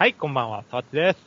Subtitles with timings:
[0.00, 1.18] はい、こんばんは、沢地です。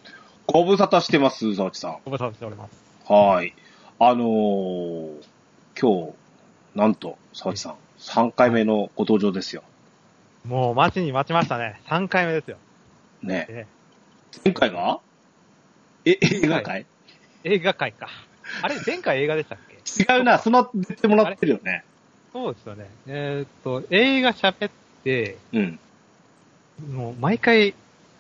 [0.48, 1.98] ご無沙汰してます、沢地さん。
[2.06, 2.74] ご無沙汰しております。
[3.06, 3.54] はーい。
[4.00, 5.24] あのー、
[5.80, 6.14] 今日、
[6.74, 9.62] なんと、沢地さん、3回目のご登場ですよ。
[10.44, 11.82] もう待ちに待ちましたね。
[11.86, 12.58] 3回目ですよ。
[13.22, 13.46] ね。
[13.48, 13.68] ね
[14.44, 15.00] 前回が？
[16.06, 16.88] え、映画会？
[17.44, 18.08] 映画界か。
[18.64, 20.16] あれ、前回映画でしたっけ？
[20.16, 21.84] 違うな、その出てもらってるよね。
[22.34, 22.90] そうですよね。
[23.06, 24.72] えーっと、映画喋っ
[25.04, 25.80] て、うん。
[26.92, 27.76] もう毎回、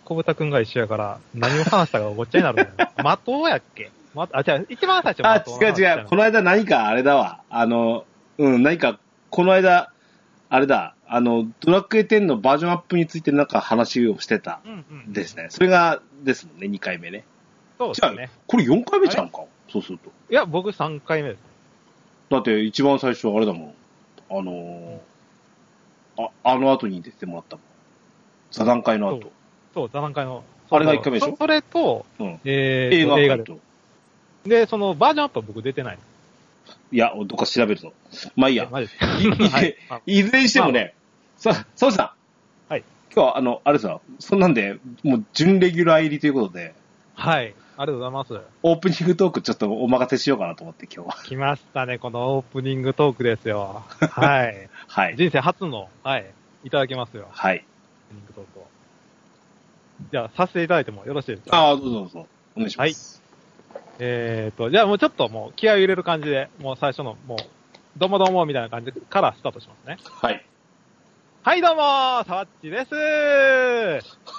[0.06, 2.89] 小豚くんが一緒やから、何を話したかごっちゃになるんだよ。
[3.25, 3.92] 的やっけ？
[4.14, 6.06] ま、あ、じゃあ、一番最初あ、違う違う。
[6.06, 7.39] この間何かあれだわ。
[7.50, 8.06] あの、
[8.38, 9.00] うん、何か、
[9.30, 9.92] この間、
[10.50, 15.14] あれだ、あの、ドラクエ10のバージョンアップについてなんか話をしてたうんうん。
[15.14, 15.47] ですね。
[15.50, 17.24] それが、ですもんね、2回目ね。
[17.80, 18.30] そうですね。
[18.47, 19.42] これ4回目じゃんか？
[19.72, 20.11] そうすると。
[20.30, 21.39] いや、僕3回目です。
[22.30, 23.74] だって一番最初あれだもん。
[24.30, 27.66] あのー、あ、あの後に出てもらったもん。
[28.52, 29.32] 座談会の後。
[29.73, 30.43] そう、座談会の。
[30.69, 32.39] あれが一回目でしょそそれと、うん。
[32.45, 33.53] えー映画と映画で。
[34.45, 35.99] で、そのバージョンアップは僕出てない。
[36.91, 37.93] いや、どっか調べるぞ。
[38.35, 38.65] まあいいや。
[38.65, 38.88] いはい。
[39.89, 40.93] あいずれにしてもね、
[41.38, 42.15] さ、サウさ
[42.69, 42.71] ん。
[42.71, 42.83] はい。
[43.13, 46.73] 今日は、あの、あれさ、そんなんで、もう、準レギュラー入りということで、
[47.15, 47.53] はい。
[47.75, 48.39] ありがとうございます。
[48.61, 51.23] オープニングトークちょっとお任せしようかなと思って、今日は。
[51.23, 53.83] 来ましたね、このオープニングトークですよ。
[53.99, 54.69] はい。
[54.87, 55.15] はい。
[55.17, 56.31] 人生初の、はい。
[56.63, 57.27] いただきますよ。
[57.31, 57.55] はい。
[57.55, 57.61] オー
[58.09, 58.67] プニングトークを。
[60.14, 61.58] じゃあ、させていただいてもよろしいですか？
[61.58, 62.28] ああ、どうぞどうぞ。
[62.56, 63.23] お願いします。
[63.97, 67.38] えーと、じゃあもうちょっともう気合を入れる感じで、もう最初の、もう、
[67.97, 69.97] どうもどうもみたいな感じからスタートしますね。
[70.22, 70.45] はい。
[71.42, 72.92] はい、どうもー、さわっちです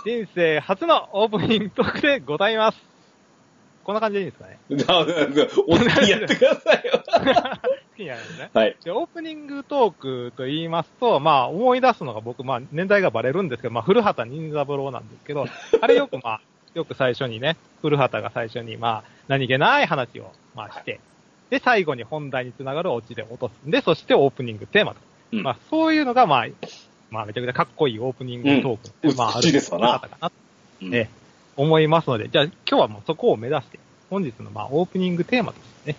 [0.06, 2.78] 人生初のオープニングトークでございます。
[3.83, 4.59] こんな感じでいいんですかね？
[4.84, 4.98] だ
[5.66, 7.03] お好きにやってくださいよ。
[7.95, 8.50] 好きになるんですね。
[8.53, 8.77] はい。
[8.84, 15.47] で、オープニングトークと言いますと、まあ、思い出すのが僕、まあ、年代がバレるんですけど、まあ、古畑任三郎なんですけど、
[15.81, 16.41] あれよくまあ、
[16.75, 21.00] よく最初にね、古畑が最初にまあ、何気ない話を、まあして、
[21.50, 25.00] で、最後に本題につながるオチで落とすんで、そしてオープニングテーマと。
[25.33, 26.47] うんまあ、そういうのがまあ、
[27.10, 30.33] まあ、めちゃくちゃかっこいいオープニングトークうんまあ、あ美しいですわなかな
[30.83, 31.25] うんええ
[31.56, 33.78] 思いますので、じゃあ今日はもうそこを目指して、
[34.10, 35.99] 本日のまあオープニングテーマとしてね、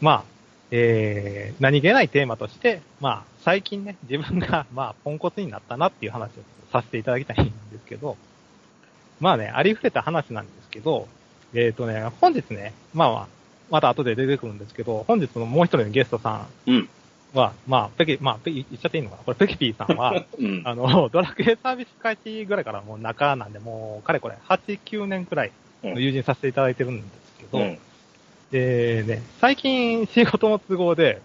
[0.00, 0.37] まあ、
[0.70, 6.30] えー、何気ないテーマとして、まあ、最近ね、自分が まあ、ポンコツになったなっていう話を
[6.72, 8.16] させていただきたいんですけど、
[9.20, 11.08] まあね、ありふれた話なんですけど、
[11.54, 13.28] えっ、とね、本日ね、まあまあ、
[13.70, 16.88] また後で出てくるんですけど、本日のもう一人のゲストさんうん。
[17.34, 19.22] は、まあ、ペケ、まあ、ペケ、言っちゃっていいのかな？
[19.24, 20.62] これ、ペケピーさんは、 うん。
[20.64, 25.52] あの、ドラクエサービス開始ぐらいからもう仲なんで、もう、かれこれ、8、9年くらい
[25.82, 27.78] の友人させていただいてるんですけど、うん。
[28.50, 31.20] でね、最近仕事の都合で、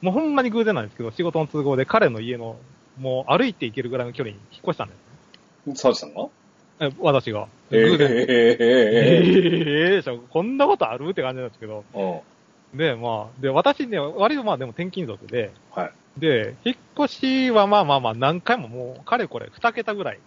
[0.00, 2.56] もうほんまに偶然なんですけど、仕事の都合で彼の家の、
[2.98, 6.28] もう歩いて行けるぐらいの距離に引っ越したんです沢地さんがね。
[6.80, 7.48] え私が。
[7.70, 8.08] え偶然。
[8.10, 11.08] ええええでしょ、こんなことある？
[11.08, 11.84] って感じなんですけど。
[11.94, 12.78] うん。
[12.78, 15.92] で、まあ、で、私ね、割とまあでも転勤族で、はい。
[16.18, 20.18] で、引っ越しはまあまあまあ何回ももう、かれこれ2桁ぐらい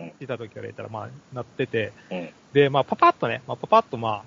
[0.00, 2.28] うん、いた時から言ったらまあ、なってて、うん。
[2.52, 4.22] で、まあ、パパッとね、まあ、パパッとまあ、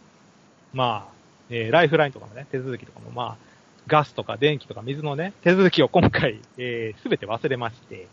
[0.74, 1.21] まあ、
[1.52, 3.52] えーライフラインとかのね、手続きとかもまあ、
[3.88, 8.08] ガスとか電気とか水のね、手続きを今回、えー、すべて忘れまして、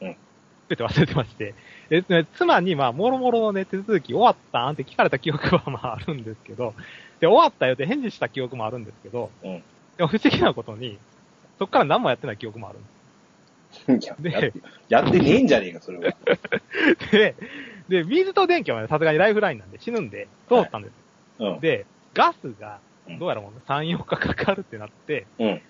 [0.00, 0.12] うん。
[0.12, 0.16] す
[0.68, 1.54] べて忘れてまして、
[1.90, 6.74] えーね妻にまあ、もろもろのね、手続き終わったんって聞かれた記憶はまあ あるんですけど、
[7.20, 9.62] で、終わったよって返事した記憶もあるんですけど、うん。
[9.96, 10.98] でも不思議なことに、
[11.58, 12.78] そっから何もやってない記憶もある。
[13.92, 16.14] んですいややってねえんじゃねえか、それは。
[17.10, 17.34] で、
[17.88, 20.92] で、水と電気はね、さすがにライフラインなんで死ぬんで、通ったんです。
[21.40, 21.60] うん。
[21.60, 21.84] で、
[22.16, 25.60] ガスがうん、どうやらもう3、4日かかるってなって、うん。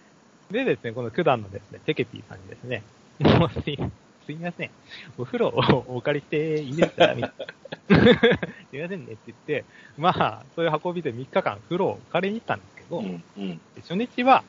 [0.50, 2.82] でですね、この九段のですね、テケピーさんにですね、
[3.20, 3.78] もうすい
[4.26, 4.70] すいません、
[5.18, 7.46] お風呂をお借りしていいですかみたいな。
[8.70, 9.64] すいませんねって言って、
[9.96, 13.22] まあ、そういう運びで3日間風呂を借りに行ったんですけど、うん。
[13.36, 13.60] うん。
[13.80, 14.42] 初日は、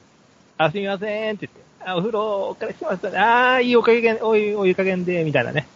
[0.57, 3.18] あ、すみませんって言って、あ、お風呂お借りしましたね。
[3.19, 5.68] あー、いいおかげん、おい、お湯加減で、みたいなね、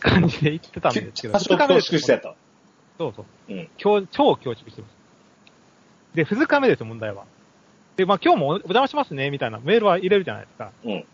[0.00, 2.34] 感じで言ってたんですけど、多少恐縮してた。
[2.98, 3.52] そうそう。
[3.52, 3.68] うん。
[3.78, 4.99] 強超強縮してます。
[6.14, 7.24] で、二日目ですよ、問題は。
[7.96, 10.72] で、まあ今日もお邪魔しますね、みたいなメールは入れるじゃないですか。
[10.84, 11.04] うん。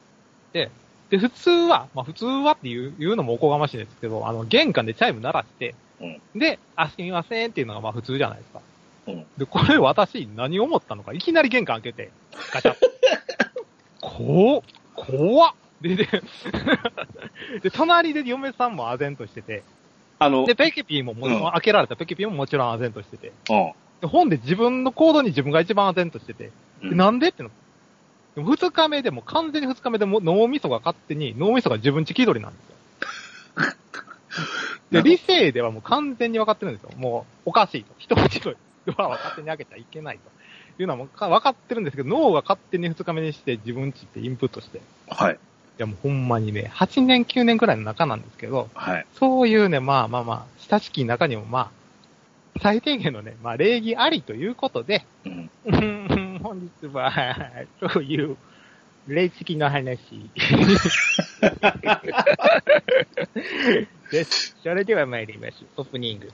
[0.53, 0.71] で、
[1.11, 8.61] で、普通は、まあ普通はっていう言うのもおこがましいですけど、あの、玄関でチャイム鳴らして、うんで、あ、すみませんっていうのがまあ普通じゃないですか。
[9.09, 9.27] うん。
[9.39, 12.11] で、これ私何を思ったのか、いきなり玄関開けて、
[12.53, 12.77] ガチャッ。
[14.01, 16.07] こう、怖っで、で、
[17.63, 19.63] で、隣で嫁さんも唖然としてて、
[20.19, 23.73] あの、で、ペケピーもも、うん開けられたペケピーももちろん唖然としてて、うん。
[24.01, 26.51] でほんで自分の行動に自分が一番唖然としてて、
[26.83, 27.51] なんでっての。
[28.35, 32.77] でも二日目でも完全に二日目でも脳みそが勝手に、脳みそが自分ち気取りなんですよ。
[35.03, 36.91] で、理性ではもう完全に分かってるんですよ。
[36.97, 37.95] もう、おかしいと。
[37.99, 38.55] 人んちの
[38.85, 40.37] ドアは勝手に開けちゃいけないと。
[40.79, 44.79] いうのはもうか分かってるんですけど、脳が勝手に二日目にして自分ちってインプットして。
[44.79, 45.39] いはい。
[45.79, 49.07] やもうほんまにね、8年9年くらいの中なんですけど、はい。
[49.15, 51.71] そういうね、まあまあまあ、親しき中にもまあ、
[52.61, 55.51] 最低限のね、まあ礼儀ありということで、うん。
[55.67, 57.13] う ん本日は、
[57.93, 58.37] そういう、
[59.07, 59.99] 霊式の話。
[64.11, 64.57] です。
[64.63, 65.65] それでは参ります。
[65.77, 66.33] オープニング。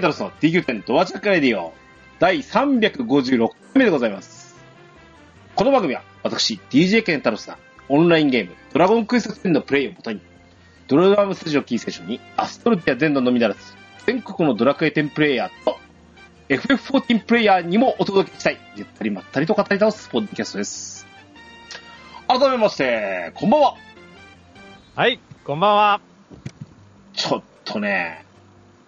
[0.00, 1.74] の DQ10 ドアチャックレディオ
[2.20, 4.56] 第356回目でございます。
[5.56, 7.58] この番組は私、DJ ケンタロスが
[7.88, 10.20] オンラインゲームドラゴンクエスト10のプレイをもとに
[10.86, 13.60] ドラムスタジオキーステーションにアストルティア全土のみならず
[14.06, 15.78] 全国のドラクエ10プレイヤーと
[16.48, 21.06] FF14 プレイヤーにもお届けしたいゆったりまったりと語り倒すポッドキャストです。
[22.28, 23.74] 改めまして、こんばんは。
[24.94, 26.00] はい、こんばんは。
[27.14, 28.24] ちょっとね、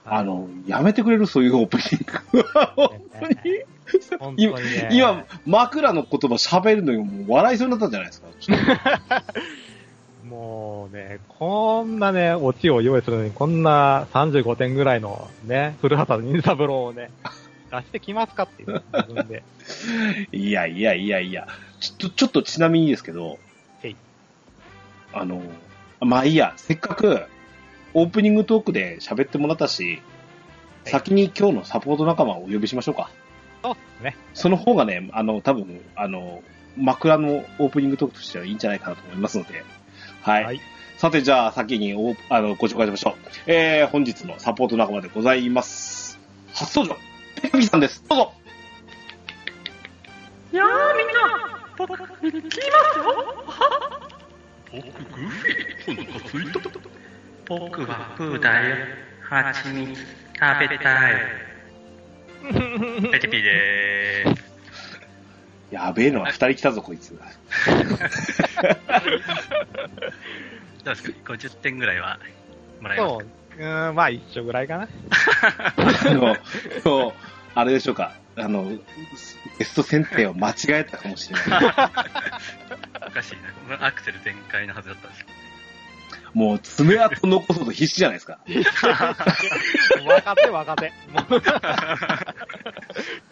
[0.05, 1.27] あの、やめてくれる？
[1.27, 2.43] そういうオープニング。
[4.19, 4.89] 本当にね。
[4.93, 9.25] 今、枕の言葉喋るのにもう笑いそうになったんじゃないですか。
[10.25, 17.11] もうね、こんなね、オチを用意するのに、こんな35点ぐらいのね、古畑任三郎をね、
[17.71, 19.43] 出してきますかっていう、自分で。
[20.31, 21.49] といやいやいやいや。
[21.81, 23.39] ちょっと、ちょっとちなみにですけど
[23.83, 23.97] はい、
[25.13, 25.43] あの、
[26.01, 27.23] まあいいや、せっかく
[27.95, 30.03] オープニングトークで喋ってもらったし、はい
[30.85, 33.11] 先に今日のサポート仲間をお呼びしましょうか。
[33.63, 34.17] そうですね。
[34.35, 36.43] その方がね、あの、多分、あの、
[36.77, 39.65] 枕のオープニングトークとしてはいいんじゃないかなと思いますので、
[40.23, 40.45] はい。
[40.45, 40.61] はい。
[40.97, 43.15] さて、じゃあ、先におあのご紹介しましょう。
[43.47, 46.19] えー、本日のサポート仲間でございます。
[46.55, 47.01] 初登場、
[47.43, 48.05] ペグミさんです。
[48.09, 48.33] どうぞ。
[50.53, 53.05] やあみんな僕行きますよ
[54.73, 57.10] 僕、グフィ、お腹すいた。
[57.51, 58.77] 僕はプーだよ
[59.29, 61.15] 蜂蜜食べたい
[63.11, 64.43] ペテピでーす。
[65.73, 67.11] やべえのは二人来たぞ、こいつ。
[67.11, 67.21] どう
[70.85, 72.21] ですか ?50 点ぐらいは
[72.81, 73.27] もらえますそう、
[73.59, 74.89] うーん、まあ一緒ぐらいかな。
[76.07, 76.37] あの、
[76.85, 77.13] そう、
[77.57, 78.13] あれでしょうか。
[78.37, 78.79] あの、
[79.59, 81.65] ゲスト選定を間違えたかもしれない。
[83.09, 83.37] おかしい
[83.69, 83.85] な。
[83.85, 85.27] アクセル全開のはずだったんですよ。
[86.35, 88.39] もう爪痕残そうと必死じゃないですか。
[90.07, 90.93] 若手若手。
[91.13, 91.43] もう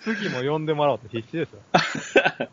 [0.01, 1.59] 次も呼んでもらおうと必死ですよ。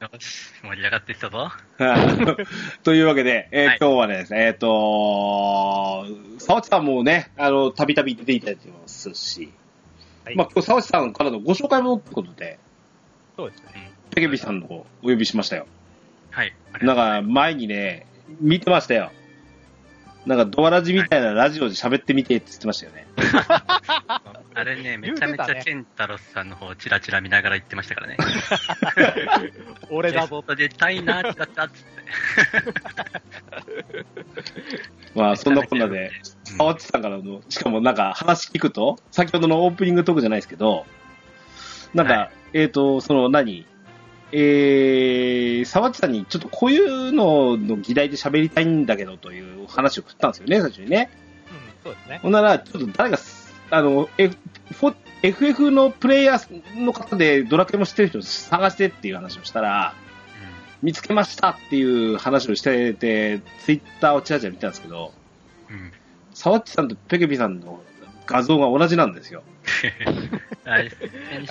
[0.02, 1.38] よし、盛り上がってきたぞ。
[1.38, 6.06] はいというわけで、えーはい今日はね、えっ、と、
[6.40, 9.52] 沢地さんもね、あの、たびたび出ていただいてますし、
[10.24, 12.60] はいまあ今日沢地さんからのご紹介もということで、
[13.36, 13.94] そうですね。
[14.10, 14.10] うん。
[14.12, 15.68] ペケビさんの方お呼びしましたよ。
[16.32, 16.54] はい。
[16.82, 18.06] なんか前にね、
[18.42, 19.12] 見てましたよ。
[20.26, 23.08] なんかドアラジみたいなラジオで喋ってみてって言ってましたよね。
[24.56, 28.18] あれね、めちゃめちゃケンタロスさんの方をチラチラ見ながら言ってましたからね。
[29.92, 32.06] 俺だぞ出たいな、チラチラっつって。
[35.14, 40.86] まあそんなこんなで、うん沢地さんからの、しかもなんか話聞くと、先ほどのオープニングトークじゃないですけど、
[41.94, 43.66] なんか、はいえっ、と、その何
[44.38, 51.10] えー、沢地さんにちょっとこういうのの議題で喋りたいんだけどという話を振ったんですよね、最初にね。
[51.86, 52.20] うん、そうですね。
[52.22, 53.18] ほんなら、ちょっと誰が、
[53.72, 54.36] あの、F、
[55.22, 59.94] FF のプレイヤーの方でドラクエも知ってる人探してっていう話をしたら、
[60.82, 65.14] 見つけましたっていう話をしてて、ツイッターをちらちら見たんですけど、
[65.70, 65.76] うん。
[65.78, 65.92] うん。
[66.34, 67.82] 沢地さんとペケビさんの
[68.26, 69.44] 画像が同じなんですよ。
[70.66, 70.92] はい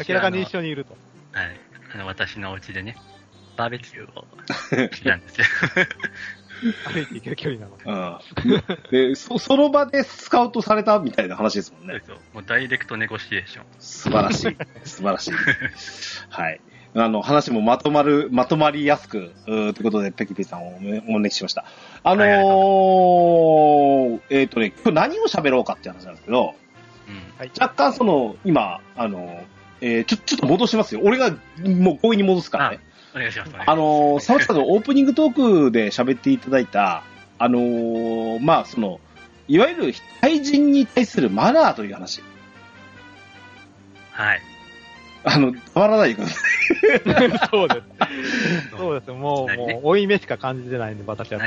[0.06, 0.96] 明らかに一緒にいると。
[1.32, 1.56] はい。
[1.94, 2.96] あの、私のお家でね、
[3.56, 4.26] バーベキューを
[4.92, 5.46] し たんですよ。
[6.92, 8.20] 歩いていける距離なの。
[8.44, 8.90] うん。
[8.90, 12.00] で、そ、その場でスカウトされたみたいな話ですもんね。
[12.06, 13.64] そうもうダイレクトネゴシエーション。
[13.78, 14.56] 素晴らしい。
[14.84, 15.32] 素晴らしい。
[16.30, 16.60] はい。
[16.96, 21.64] あの、話もまとまる、まとまりやすく、うーということで、ペキペキさんをお招きしました。
[22.02, 26.54] あのー、えっ、とね、今日何を喋ろうかって話なんですけど、
[27.08, 27.38] うん。
[27.38, 27.50] はい。
[27.60, 29.44] 若干その、今、あの、
[29.84, 31.02] えーちょ、ちょっと戻しますよ。
[31.04, 32.80] 俺がもう強引に戻すからね。
[33.14, 33.52] お願いします。
[33.54, 37.02] あのー、沢木さんのオープニングトークで喋っていただいた、
[37.38, 38.98] あのーまあ、その、
[39.46, 42.22] いわゆる対人に対するマナーという話。
[44.12, 44.40] はい。
[45.24, 46.28] あの、変わらないでくだ
[47.38, 47.82] さそうです。
[48.76, 49.10] そうです。
[49.10, 51.40] もう、もう、追い目しか感じてないんで、私は。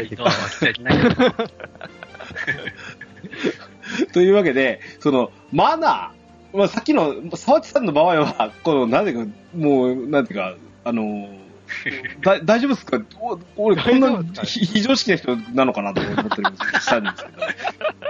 [4.14, 6.17] というわけで、その、マナー、
[6.54, 11.30] まあ、さっきの、沢木さんの場合は、この、なんていうか、もう、なんていうか、あのー
[12.24, 12.98] だ大丈夫ですか？
[13.20, 16.50] お俺、こんな非非常識な人なのかなと思ったりも
[16.80, 17.38] したんですけど。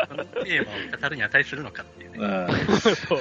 [0.10, 2.18] このテーマを語るに値するのかっていうね。
[2.20, 3.20] うんそうそん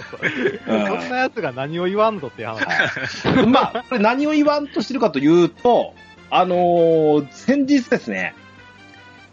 [1.01, 2.67] そんな奴が何を言わんぞっていう話。
[3.49, 5.95] まあ、これ何を言わんとしてるかというと、
[6.29, 8.35] あのー先日ですね、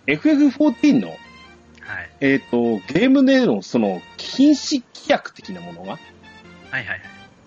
[0.07, 1.17] FF14 の、
[1.93, 2.09] はい。
[2.21, 5.99] えっ、と、ゲームでのその、禁止規約的なものが、はい
[6.71, 7.01] はいはい。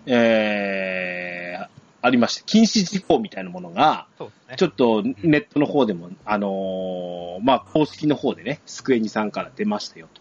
[0.06, 1.68] えー、
[2.00, 4.28] ありまして、禁止事項みたいなものが、ね。
[4.56, 10.20] ちょっとネットの方でも、あのーまあ、公式の方でね、スクエニさんから出ましたよと。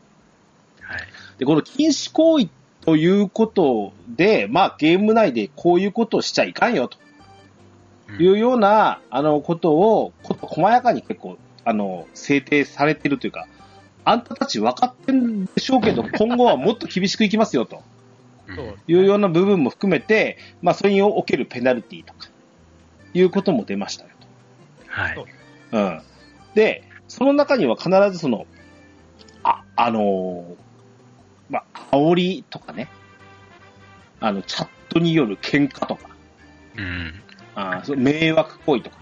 [0.81, 1.01] はい。
[1.37, 2.49] で、この禁止行為
[2.81, 6.97] ということで、まあ、ゲーム内でこういうことをしちゃいかんよと。
[6.99, 7.05] うん
[8.19, 13.47] いうような、あの、ことを、こと細やかに結構、あの、制定されてるというか、
[14.05, 17.83] あんたたち分かってんでしょうけど、今後はもっと厳しくいきますよ、と。
[18.87, 22.29] いうような部分も含めて、まあ、それにおけるペナルティとか、
[23.13, 24.11] いうことも出ましたよ、
[24.87, 25.15] はい。
[25.15, 25.25] そ
[25.71, 25.79] う。
[25.79, 26.01] ん。
[26.53, 28.45] で、その中には必ずその、
[29.43, 30.55] あ、あのー
[31.49, 32.89] まあ、煽りとかね、
[34.19, 36.09] あの、チャットによる喧嘩とか、
[36.77, 37.13] うん。
[37.55, 38.97] あーそう迷惑行為とか、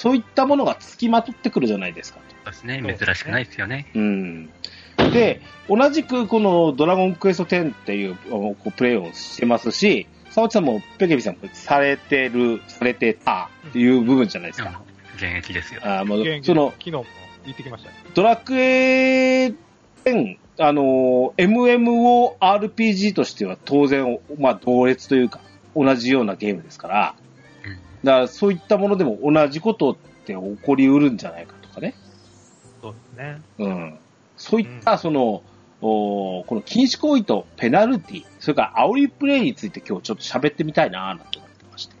[0.00, 2.20] そういったものが付きまとってくるじゃないですか。
[2.44, 2.96] そうですね。
[2.98, 3.86] 珍しくないですよね。
[3.94, 4.46] うん。
[5.12, 8.16] で、同じくこのドラゴンクエスト10っていう
[8.78, 14.80] プレイをしてますし、沢内さんもペケビさんもされてる、されてたっていう部分じゃないですか。
[15.16, 15.82] 現役ですよ。
[15.84, 17.04] あーもう元気その昨日も
[17.44, 17.96] 行ってきましたよ。
[18.14, 19.54] ドラクエ10、
[20.60, 25.40] あの、MMORPG としては当然、まあ同列というか、
[25.76, 27.19] 同じようなゲームですから、うん
[28.04, 31.94] だからそういったものでも同じことって起こりうるんじゃないかとかね。
[32.80, 33.42] そうですね。
[33.58, 33.98] うん。
[34.36, 35.42] そういった、その、
[35.82, 41.94] おこの禁止行為とペナルティ、それから煽りプレイについて今日ちょっと喋ってみたいななんて思ってまして。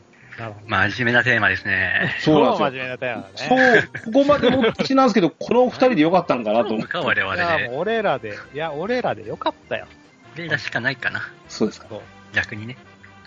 [0.66, 2.14] 真面目なテーマですね。
[2.20, 3.88] そうなんですよ超真面目なテーマだね。
[4.04, 6.92] そう、ここまで持ってきなんですけど、この二人でよかったんかなと思って。
[6.92, 7.68] か、我々いや、で。
[7.68, 9.86] もう俺らで、いや、俺らでよかったよ。
[10.36, 11.22] 例らしかないかな。
[11.48, 11.86] そうですか。
[12.32, 12.76] 逆にね。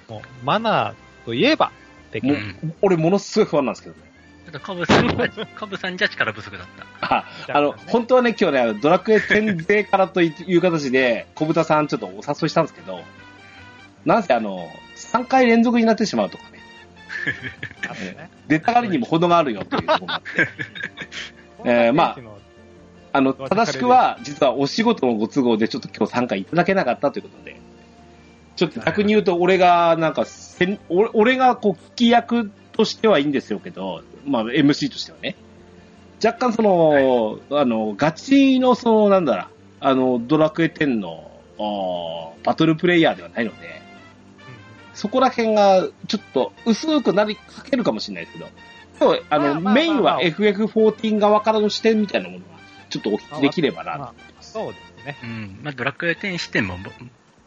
[0.07, 0.93] もう、マナー
[1.25, 1.71] といえば、
[2.13, 2.35] 的も
[2.81, 4.13] 俺ものすごい不安なんですけどね。
[4.61, 5.07] カブさん、
[5.55, 6.67] カブさんじゃ力不足だっ
[6.99, 7.15] た。
[7.15, 13.01] あ、あの、本当はね、今日ねあの、ドラクエ10勢からという形で、小豚さんちょっとお誘いしたんですけど、
[14.05, 18.29] なんせあの、3回連続になってしまうとか ね。
[18.47, 20.47] 出たがりにも程があるよっていうところがあって、
[21.65, 22.17] えーまあ
[23.15, 27.59] あの、正しくは、実はお仕事のご都合でちょっと今日参加いただけなかったということで、
[28.55, 35.35] ちょっと逆に言うと、俺が、なんか、せん俺俺が、こう、聞き役としてはいいんですよけど、まあ、MC としてはね。
[36.23, 41.31] 若干その、あの、ガチの、その、なんだら、あの、ドラクエ10の、
[42.43, 43.81] バトルプレイヤーではないので、
[44.93, 48.49] そこら辺が、ちょっと、薄くなりかけるかもしれないですけど、
[48.99, 52.45] 今日、あの、まあまあまあメインは FF14 側からの視点みたいなものが、
[52.89, 54.51] ちょっとお聞きできればなと思ってます。
[54.53, 55.17] そうですね。
[55.23, 55.59] うん。
[55.63, 56.91] まあ、ドラクエ10視点も、ぼ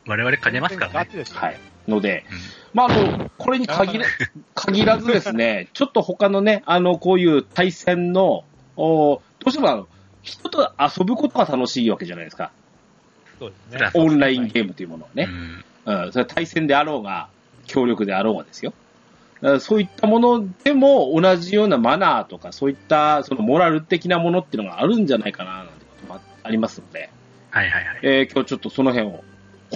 [0.07, 1.25] 我々兼ねますからね。
[1.33, 1.59] はい。
[1.89, 2.37] ので、うん
[2.77, 4.07] まあ、あの、これに限ら
[4.55, 8.45] 限らずですね、 ちょっと他のね、あの、こういう対戦の、
[8.77, 9.89] おどうしてもあの、
[10.23, 12.51] 人と遊ぶことが楽しいわけじゃないですか。
[13.39, 15.29] そうですねオンラインゲームというものはね。
[15.87, 16.05] うん。
[16.05, 17.29] うん、それは対戦であろうが、
[17.67, 18.75] 協力であろうがですよ。
[19.61, 27.11] そういったものでも同じようなマナーとか、そういったそのモラル的なものっていうのがあるんじゃないかな、なんてこともありますので、
[27.51, 27.99] はいはいはい。
[28.03, 29.25] えー今日ちょっとその辺を、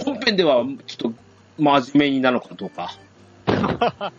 [0.03, 1.13] 本編ではちょっと
[1.57, 2.95] 真面目になるのかどうか、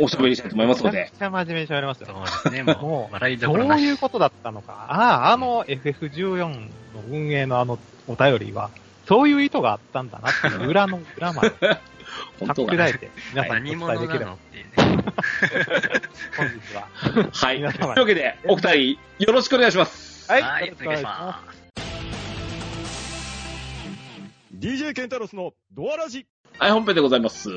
[0.00, 2.06] おしゃべりしたいと思いますのでめちゃ、くちゃ真面目に喋りますよ。
[2.08, 2.74] そうですね。
[2.74, 3.84] ももう、笑いうどどころなし。
[3.84, 4.86] ういうことだったのか。
[4.88, 6.68] ああ、あの FF14 の
[7.08, 8.70] 運営のあのお便りは、
[9.06, 11.50] そういう意図があったんだなっていう 裏の裏まで
[12.38, 12.54] 本当だ。
[12.54, 14.72] 拡大で皆さんに何お伝えできれば者なの、っていうね。
[16.36, 16.88] 本日は。
[17.32, 17.58] はい。
[17.58, 20.30] というわけで、お二人、よろしくお願いします。
[20.30, 21.55] はい、はい、よろしくお願いしま
[24.58, 26.26] DJ ケンタロスのドアラジ
[26.58, 27.42] はい、本編でございます。
[27.42, 27.50] す。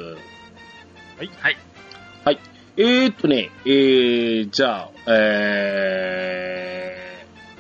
[2.26, 2.40] はい。
[2.76, 5.96] えーっとね、えー、じゃあ、え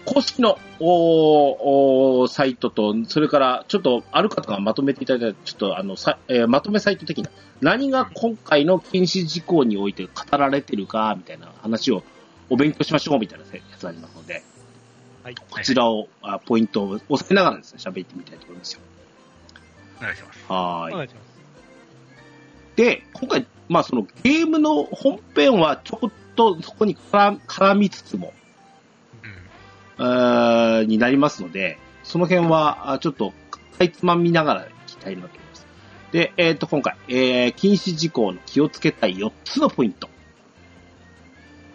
[0.05, 7.31] ー、公式のおーおーサイトと、それからちょっとある方がまとめていただいた、ちょっとあの、さえーまとめサイト的な、
[7.61, 12.03] 何が今回の禁止事項において語られてるか、みたいな話を
[12.49, 14.43] お勉強しましょう、みたいなやつがありますので、
[15.23, 15.35] はい。
[15.35, 18.81] こちらを、あポイントを押さえながらですね、喋ってみたいと思いますよ。
[19.99, 20.45] お願いします。
[20.47, 20.93] はーい。
[20.93, 21.29] お願いします。
[22.75, 28.33] で、今回、まあそのゲームの本編はちょこっとそこに絡絡みつつも、
[29.97, 30.87] うん。
[30.87, 33.33] になりますので、その辺は、あちょっと、
[33.77, 35.67] かいつまみながらいきたいなと思います。
[36.11, 40.09] で、えっ、と、今回、えー、禁止事項の気をつけたい4つのポイント。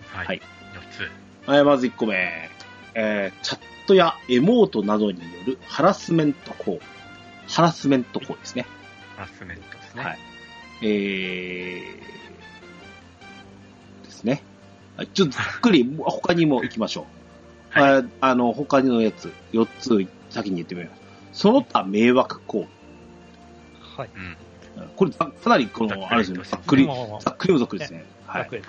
[0.09, 0.27] はい。
[0.27, 0.43] はい
[0.75, 1.49] 4つ。
[1.49, 2.51] はい、まず1個目。
[2.95, 6.81] えー、チャットやエモートなどによるハラスメント行為。
[7.49, 8.67] ハラスメント行為ですね。
[9.17, 10.05] ハラスメントですね。
[10.05, 10.19] はい。
[10.83, 14.43] えー、ですね。
[14.97, 17.07] はいちょっとざっくり、他にも行きましょ
[17.75, 17.79] う。
[17.81, 18.05] はい。
[18.21, 21.01] ああの、他のやつ、4つ先に言ってみます。
[21.33, 24.01] その他迷惑行為。
[24.01, 24.11] はい。
[24.15, 24.37] うん。
[24.97, 26.87] これ、ざかなり、この、あれですね、ざっくり、
[27.21, 28.05] ざっくりもざっくりですね。
[28.27, 28.43] はい。
[28.43, 28.61] 楽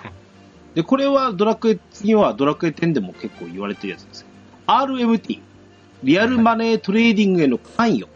[0.76, 4.26] でこれはドラクエ、次はドラクエ10でも結構言われてるやつですよ。
[4.66, 5.40] RMT、
[6.04, 8.08] リアルマネートレーディングへの関与。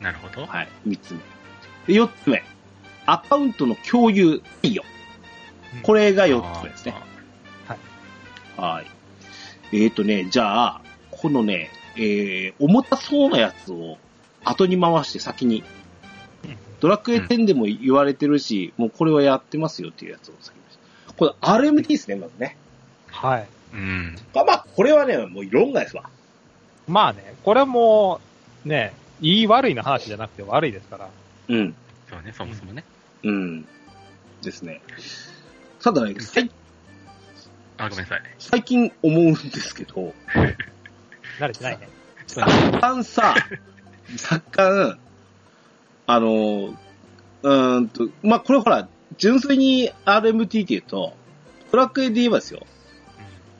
[0.00, 0.46] なるほど。
[0.46, 1.20] はい、3つ目。
[1.86, 2.42] で、4つ目、
[3.06, 4.82] アカウントの共有、関与。
[5.82, 6.94] これが4つ目ですね。
[8.56, 8.86] はい。
[9.72, 13.98] えーとね、じゃあ、このね、えー、重たそうなやつを
[14.44, 15.64] 後に回して先に、
[16.80, 20.62] ドラクエ10でも言われてるし、もうこれはやってますよっていうやつを先に。
[21.16, 22.56] これ RMT ですね、まずね。
[23.08, 23.46] はい。
[23.72, 24.16] うん。
[24.34, 26.04] まあまあ、これはね、もう論外ですわ。
[26.86, 28.20] まあね、これも、
[28.64, 31.08] ね、いい悪いの話じゃなくて悪いですから。
[31.48, 31.74] うん。
[32.08, 32.84] そうね、そもそもね。
[33.22, 33.66] うん。
[34.42, 34.80] ですね。
[35.82, 36.50] ただね、最
[37.78, 38.22] あ、ごめんなさい。
[38.38, 40.14] 最近思うんですけど、
[41.38, 41.88] 慣れてないね。
[42.36, 43.34] 若干さ、
[44.30, 44.98] 若干、
[46.06, 46.76] あの、
[47.42, 51.14] うーんと、まあ、これほら、純粋に RMT って言うと、
[51.70, 52.66] ドラクエで言えばですよ、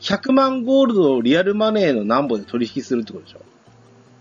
[0.01, 3.41] 100万ゴールドをリアルマネーの何本で取引するってことでしょ。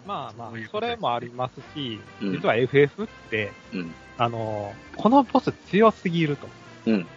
[0.06, 3.94] まあまあそれもありますし、うん実は FF って、うん。
[4.18, 6.48] あの、このボス強すぎると。
[6.86, 7.08] うん。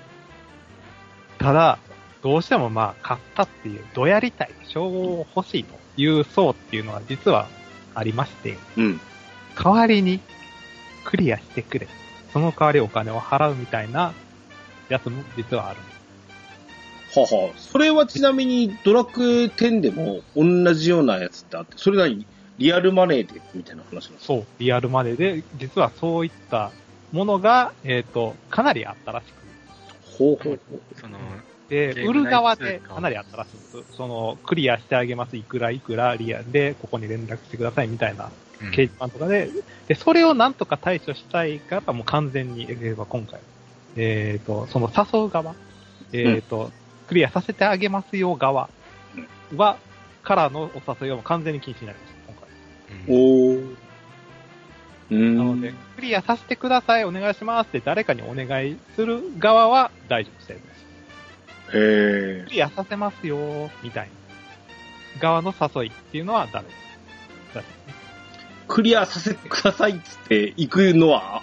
[1.38, 1.78] ただ、
[2.22, 7.48] どうしてもまあ、勝ったっていう、どやりたい、称号を欲しいという層っていうのは実は
[7.94, 9.00] ありまして、うん。
[9.54, 10.20] 代わりに
[11.04, 11.88] クリアしてくれ。
[12.32, 14.12] その代わりお金を払うみたいな
[14.88, 15.80] やつも実はある。
[17.14, 17.52] はは。
[17.56, 22.26] それはちなみにドラクエ10でも同じようなやつってあって、それなに
[22.58, 24.26] リアルマネーでみたいな話なんです。
[24.26, 26.72] かそう、リアルマネーで、実はそういった
[27.12, 29.38] ものが、えっ、と、かなりあったらしく。
[30.18, 31.00] ほうほうほう。
[31.00, 31.18] その、
[31.68, 33.96] で、売る側でかなりあったらしいんです。
[33.96, 38.68] その、クリアしてあげます、いくらいくらリアルで、ここに連絡してくださいみたいなうん。
[38.70, 39.50] 掲示板とかで、
[39.86, 43.40] で、それをなんとか対処したいから、もう完全に、えー今回、
[43.96, 45.54] えっ、と、その誘う側、
[46.12, 46.72] えっ、と、
[47.06, 48.68] クリアさせてあげますよ側
[49.54, 49.78] は、
[50.22, 52.17] からのお誘いはもう完全に禁止になりました。
[53.08, 53.76] うんおー。
[55.10, 55.36] うーん。
[55.36, 60.68] なので、クリアさせてください、お願いしますって誰かにお願いする側は大丈夫です。
[61.74, 64.08] へクリアさせますよ、みたい
[65.16, 65.20] な。
[65.20, 66.78] 側の誘いっていうのはダメです。
[67.54, 68.74] ダメですねー。
[68.74, 71.42] クリアさせてくださいっつって行くのは、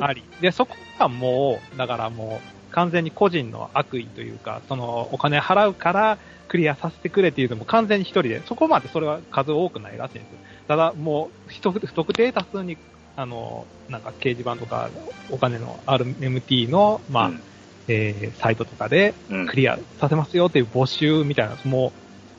[0.00, 0.24] あり。
[0.40, 6.18] で、そこはもう、だからもう、完全に個人の悪意というか、その、お金払うから、
[6.50, 10.34] クリアさせてくれっていうのも完全に一人で、そこまでそれは数多くないらしいんです。
[10.66, 12.76] ただ、もう、不不特定多数に、
[13.14, 14.90] あの、なんか掲示板とか、
[15.30, 17.42] お金の RMT の、まあ、うん
[17.86, 21.92] えーサイトとかで、うんクリアさせますよっていう募集みたいな、も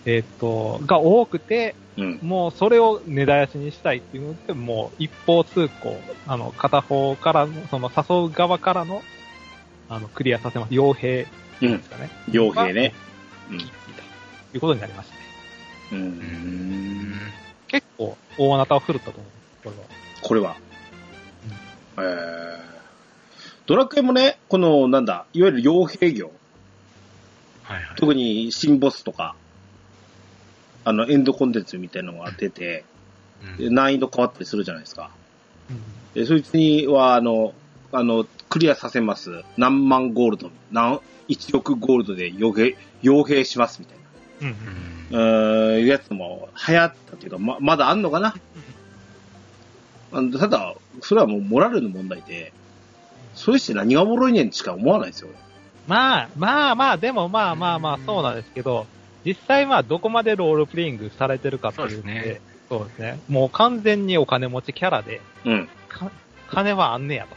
[0.06, 2.20] う、えーっと、が多くて、うん。
[2.22, 5.98] もうそれを根絶やしにしたいっていうので、もう一方通行、
[6.28, 9.02] あの、片方からの、その誘う側からの、
[9.88, 10.74] あの、クリアさせます。
[10.74, 11.28] 傭兵
[11.68, 12.10] うんですかね。
[12.30, 12.94] 傭兵ね。
[13.50, 13.60] うん。
[14.52, 15.22] ということになりましたね。
[15.92, 15.96] う。
[15.96, 17.20] うんん。
[17.68, 19.32] 結構、大なたを振るったと思う。
[19.64, 19.86] これは。
[20.22, 20.56] これは。
[21.98, 22.60] えー、
[23.66, 26.32] ドラクエもね、この、なんだ、いわゆる傭兵業、
[27.64, 27.96] はいはい。
[27.96, 29.36] 特に新ボスとか、
[30.84, 32.92] あの、エンドコンテンツみたいなのが出て、うん
[33.58, 35.10] で難易度変わったりするじゃないですか。
[35.70, 35.82] うん。
[36.14, 37.56] で、そいつには、あの、
[37.92, 39.44] あの、クリアさせます。
[39.58, 44.01] 何万ゴールド、何、1億ゴールドで傭兵、傭兵しますみたいな。
[44.42, 45.08] うん。
[45.12, 45.84] うん。
[45.84, 48.02] う、やつも流行ったけど、ま、まだあん。
[48.02, 48.34] のかな
[50.12, 52.54] あのただ、それはもうモラルの問題で、
[53.34, 54.52] それして何がおもろいねん。
[54.52, 55.30] しか思わないですよ。
[55.88, 58.36] まあ、まあまあ、でもまあまあまあ、そうなん。
[58.36, 58.88] ですけど、
[59.26, 63.22] 実際まあどこまでロールプレイングされてるかっていうとそうですねそうですね。
[63.28, 65.70] もう完全にお金持ちキャラで、うん。
[66.50, 67.08] 金はあん。
[67.08, 67.36] ねやと。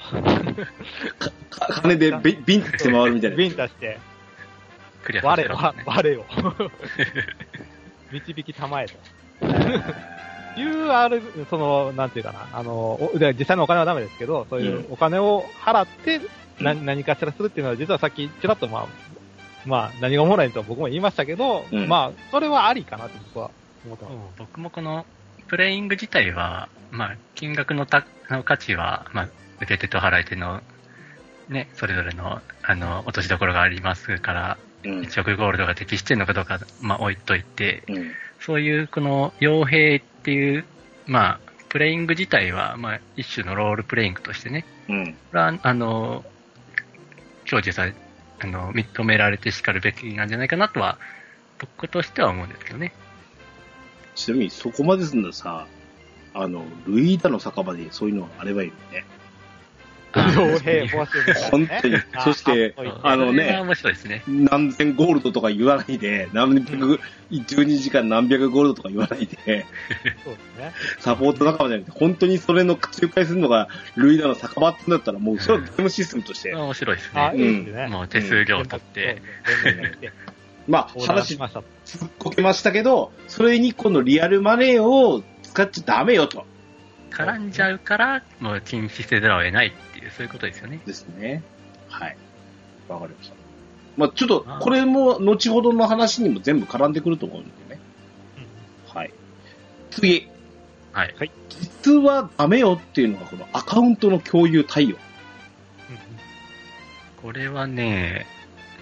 [1.73, 2.12] 金で
[2.47, 3.37] ビンタして回るみたいな。
[3.37, 3.99] ビンタして、
[5.05, 6.25] クリアさせ我ろね、我を。
[8.12, 8.95] 導きたまえと。
[10.61, 12.99] いう、ある、その、なんていうかな、あの、
[13.38, 16.21] 実際のお金はダメですけど、そういうお金を払って、
[16.61, 18.87] なうん何かしらするっていうのは、実はさっきちらっとまあ、
[19.67, 23.51] まあ、何がおもろいと僕も言いましたけど、うんまあ、それはありかなって僕は
[23.85, 24.14] 思ってます。
[24.38, 25.05] 僕もこの
[25.49, 30.61] プレイング自体は、まあ、金額のたの価値は、まあ、受け手と払い手の、
[31.49, 35.01] ね、それぞれの、あの、落としどころがありますから、うん。
[35.01, 38.12] 1億ゴールドが適してるのかどうか、まあ、置いといて、うん。
[38.40, 40.64] そういうこの傭兵っていう、
[41.07, 45.16] まあ、プレイング自体は、まあ、一種のロールプレイングとしてね、うん。
[45.33, 46.25] あの、
[47.47, 47.94] 享受され、
[48.40, 50.99] あの、認められてしかるべきなんじゃないかなとは、
[51.59, 52.92] 僕としては思うんですけどね。
[54.14, 55.66] ちなみにそこまですんださ、
[56.35, 59.05] あの、ルイーダの酒場でそういうのがあればいいよね。
[60.14, 61.96] 傭兵募集みたいなね本当に。
[62.24, 64.22] そしてあのねそれは面白いですね。
[64.27, 67.00] 何千ゴールドとか言わないで、何百、
[67.31, 69.66] 12時間何百ゴールドとか言わないで、
[70.24, 70.72] そうですね。
[71.00, 77.33] サポート仲間じゃなくて、本当にそれの仲介するのがルイーダの酒場ってんだったら、もうそれはゲームシステムとして、面白いですね。
[77.35, 77.88] いですね。
[77.88, 79.20] もう手数料を取って、
[80.68, 81.61] まあ話しました。
[81.85, 86.46] 突っこけましたけど、それにこのリアルマネーを使っちゃダメよと。
[87.14, 90.81] 絡んじゃうから、もう禁止せざるを得ないっていう、そういうことですよね。
[90.85, 91.42] ですね。
[91.88, 92.16] はい。
[92.88, 93.35] わかりました。
[93.96, 97.81] まあちょっと、これも後ほどの話にも全部絡んでくると思うんでね。
[98.88, 99.12] はい。
[99.90, 100.29] 次。
[100.92, 101.31] はい。
[101.48, 104.96] 実はダメよっていうのがこのアカウントの共有対応。
[107.22, 108.27] これはね、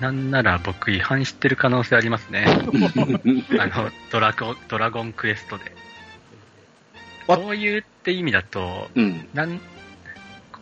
[0.01, 2.45] なんなら僕違反してる可能性ありますね。
[3.59, 5.73] あの、ドラゴン、ドラゴンクエストで。
[7.29, 9.29] あそういうって意味だと、うん。
[9.33, 9.61] なん、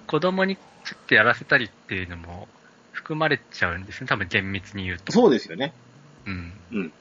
[0.07, 0.63] 子供にちょ
[0.95, 2.49] っとやらせたりっていうのも
[2.93, 4.07] 含まれちゃうんですね。
[4.07, 5.13] 多分厳密に言うと。
[5.13, 5.73] そうですよね。
[6.27, 6.53] うん。
[6.73, 6.93] うん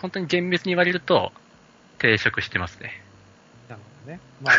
[0.00, 1.32] 本当に厳密に言われると、
[1.98, 3.02] 抵触してますね。
[3.68, 4.20] なるほどね。
[4.40, 4.54] まあ、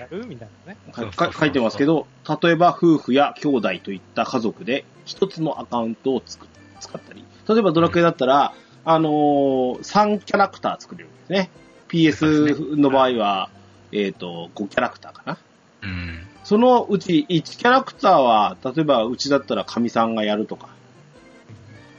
[0.00, 0.78] やるみたいなね。
[1.40, 2.06] 書いてますけど、
[2.40, 6.48] 例えば夫婦や兄弟といった家族で一つのアカウントを作っ
[6.80, 11.50] 使ったり、例えばドラクエだったら、あのー3キャラクター作れるんですね。
[11.88, 13.50] PS の場合は、
[13.92, 15.38] えっ、と、5キャラクターかな。
[15.82, 16.26] うん。
[16.44, 20.68] そのうち1キャラクターは、例えばうちだったら神さんがやるとか、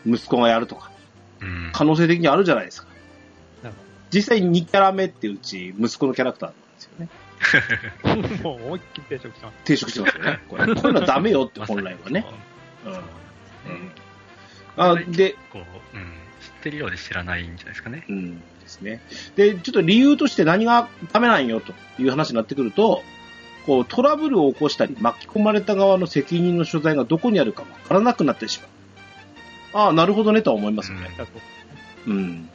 [0.06, 0.92] 息子がやるとか、
[1.42, 1.70] うん。
[1.74, 2.90] 可能性的にあるじゃないですか。
[4.12, 8.42] 実際2キャラ目ってうち息子のキャラクターなんですよね。
[8.44, 9.58] もう思いっきり定食してます。
[9.66, 10.40] 定食してますよね。
[10.50, 12.26] これこういうのはダメよって 本来はね。
[12.86, 12.94] うん。
[12.94, 13.02] うん。
[14.78, 16.14] あ、で、こう、うん。
[16.42, 18.06] 知ってるようで知らないんじゃないですかね。
[18.10, 19.02] うんですね。
[19.36, 23.04] で、ちょっと理由として何がダメなんよという話になってくると、
[23.66, 28.70] こうトラブルを起こしたり巻き込まれた側の責任の所在がどこにあるかわからなくなってしまう。
[29.86, 31.10] ああ、なるほどねとは思いますよね。
[32.08, 32.50] うん。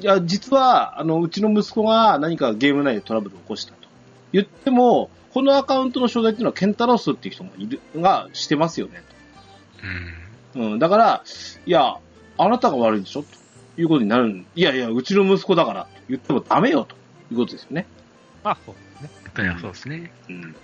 [0.00, 3.88] いや、実は、あの、うちの息子が何かゲーム内でトラブルを起こしたと
[4.32, 9.02] 言っても、このアカウントの所在っていうのはケンタロスっていう人がいる、がしてますよね
[10.54, 10.62] うん。
[10.62, 10.68] と。
[10.72, 10.78] うん。
[10.78, 11.24] だから、
[11.64, 11.96] いや、
[12.36, 13.28] あなたが悪いんでしょと
[13.78, 14.44] いうことになる。
[14.54, 16.96] いやいや、うちの息子だからと言ってもダメよと
[17.30, 17.86] いうことですよね。
[18.42, 19.10] まあ、そうですね。
[19.22, 20.12] 本当にはそうですね。
[20.28, 20.56] うん。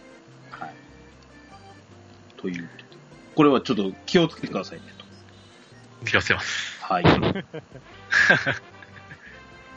[0.51, 0.75] はい。
[2.37, 2.85] ということで。
[3.37, 5.05] これはちょっと気をつけてくださいねと。
[6.07, 6.83] 気をつけます。
[6.83, 7.05] はい。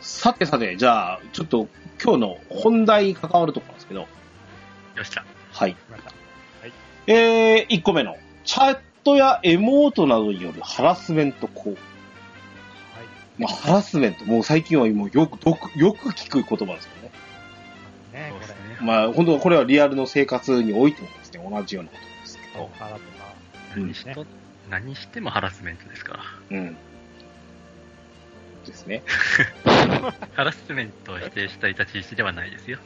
[0.01, 1.67] さてさて、じゃあ、ちょっと
[2.03, 4.07] 今日の本題に関わるところなんですけど、よ
[5.01, 5.23] っしゃ。
[5.51, 5.75] はい。
[5.75, 6.11] 来ました。
[7.07, 11.77] えー、1個目の、チャットやエモートなどによるハラスメント行為。
[13.39, 13.49] はい。
[13.49, 17.11] まあ、ハラスメント、もう最近はもうよく、よく、よく聞く言葉ですよね。
[18.13, 18.39] ねこ
[18.79, 18.85] れ。
[18.85, 22.37] まあ、本当これはリアルの生活においてもですね、同じようなことです
[24.03, 24.25] けど。
[24.69, 26.23] 何してもハラスメントですから。
[26.51, 26.77] うん。
[28.65, 29.01] ですね。
[30.35, 32.79] ハラスメントを否定したい立ち位置ではないですよ。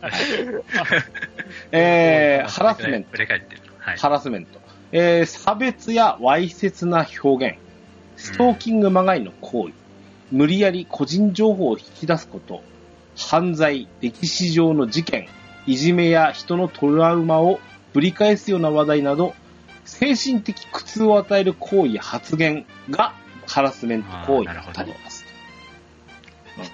[1.72, 3.10] えー、ハラスメント。
[3.98, 4.60] ハラスメント。
[4.92, 7.58] えー、差別やわいせつな表現、
[8.20, 9.72] ストーキングまがいの行為、
[10.30, 12.62] 無理やり個人情報を引き出すこと、
[13.16, 15.26] 犯罪、歴史上の事件、
[15.66, 17.60] いじめや人のトラウマを
[17.94, 19.34] ぶり返すような話題など、
[19.86, 23.14] 精神的苦痛を与える行為や発言が
[23.46, 25.24] ハラスメント行為に当たります。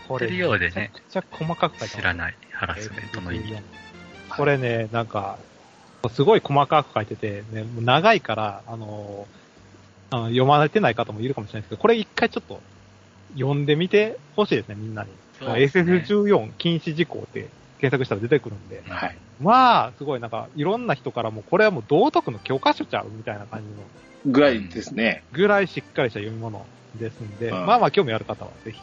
[0.09, 0.91] こ知ってるようでね。
[0.93, 3.55] めちゃくちゃ細かく知らないハラスメントの意味。
[4.29, 5.39] これね、なんか、
[6.11, 9.29] すごい細かく書いてて、ね、もう長いから、あの、
[10.11, 12.61] あの読まれてない方もいるかもしれないですけど、これ一回ちょっと
[13.35, 15.11] 読んでみてほしいですね、みんなに。
[15.11, 15.16] ね
[15.47, 18.83] SF14 禁止事項って検索したら出てくるんで。
[18.88, 19.16] はい。
[19.40, 25.23] まあ、すごいなんか、いろんな人からも、これはもう道徳の教科書ちゃうみたいな感じのぐらいですね。
[25.33, 26.64] ぐらいしっかりした読み物
[26.99, 28.81] ですんで、うんまあまあ興味ある方はぜひ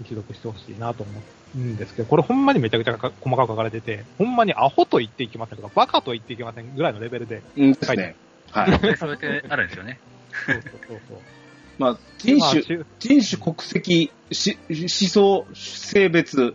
[0.00, 1.12] 一読してほしいなと思
[1.56, 8.14] うんですけど、これほんまにめちゃくちゃか細かく書かれてて、ほんまにアホと言っていけませんとか、バカと言っていけませんぐらいのレベルで、うんですね。
[8.50, 8.78] はい。
[8.78, 9.98] で それであるんですよね。
[10.44, 11.18] そうそうそう。
[11.78, 16.54] まあ、人種、人種、国籍、し思想、性別、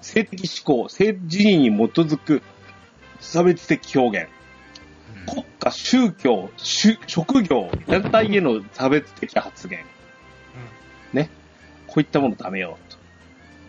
[0.00, 2.42] 性的思考、性自認に基づく
[3.18, 4.28] 差別的表現、
[5.26, 9.80] 国家、宗教、し職業、団体への差別的発言、
[11.12, 11.30] ね。
[11.86, 12.96] こういったものダメよ、と。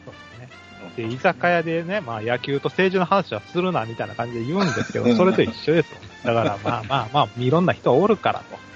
[0.06, 1.08] そうですね。
[1.10, 5.98] で、居酒屋でね、まあ野球と政治の話はするなみたいな感じで言うんですけど、 それと一緒ですよ。
[6.24, 8.71] だからまあまあまあ、いろんな人おるからと。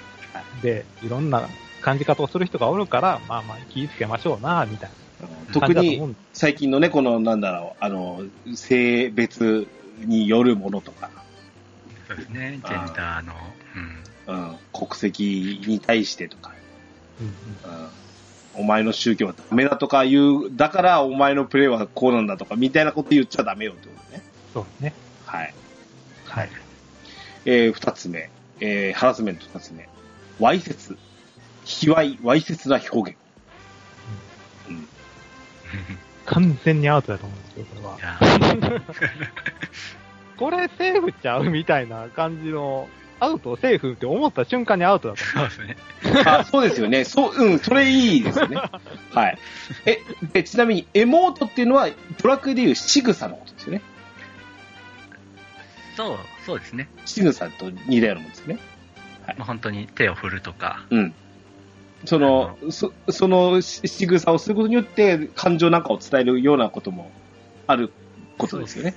[0.62, 1.48] で、いろんな
[1.80, 4.96] 感じ方をする人がおるから、まあまあ気ぃつけましょうな、みたいな
[5.52, 6.14] 特に。
[6.32, 8.22] 最近のね、この、なんだろう、あの、
[8.54, 9.66] 性別
[10.04, 11.10] によるものとか、
[12.08, 12.60] そうですね。
[12.64, 13.34] ジェンダーの、
[13.74, 14.06] うん。
[14.26, 16.52] うん、国籍に対してとか、
[17.20, 17.88] うんうんうん
[18.58, 24.22] お前の宗教はダメだとか言う、だからお前のプレーはこうなんだとか、みたいなこと言っちゃダメよってことね。
[24.54, 24.94] そうですね。
[25.26, 25.54] はい。
[26.24, 26.50] はい。
[27.44, 28.30] えー、二つ目。
[28.60, 29.86] えー、ハラスメント二つ目。
[30.38, 30.96] わいせつ。
[31.64, 33.18] 卑猥、わいせつな表現。
[34.68, 34.88] うん。
[36.26, 38.18] 完全にアウトだと思うんですけど、これは。
[40.36, 45.72] これセーフちゃうみたいな感じの、アウト、セーフって思った瞬間にアウトだと思そうで
[46.04, 46.22] すね。
[46.26, 47.04] あ、そうですよね。
[47.04, 48.56] そう、うん、それいいですよね。
[49.12, 49.38] はい。
[49.86, 50.00] え、
[50.32, 51.88] で、ちなみに、エモートっていうのは、
[52.22, 53.82] ドラクエでいう仕草のことですよね。
[55.96, 56.88] そう、そうですね。
[57.06, 58.58] 仕草と似たようなもんですよね。
[59.36, 61.14] まあ、本当に手を振るとか、うん。
[62.04, 67.10] その、そそのし仕草をすることによって、感情なんかを伝えるようなことも
[67.66, 67.90] ある
[68.38, 68.94] ことですよね。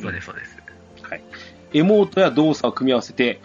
[0.00, 0.56] そうです、そうです。
[1.02, 1.22] はい。
[1.72, 3.40] エモートや動作を組み合わせて、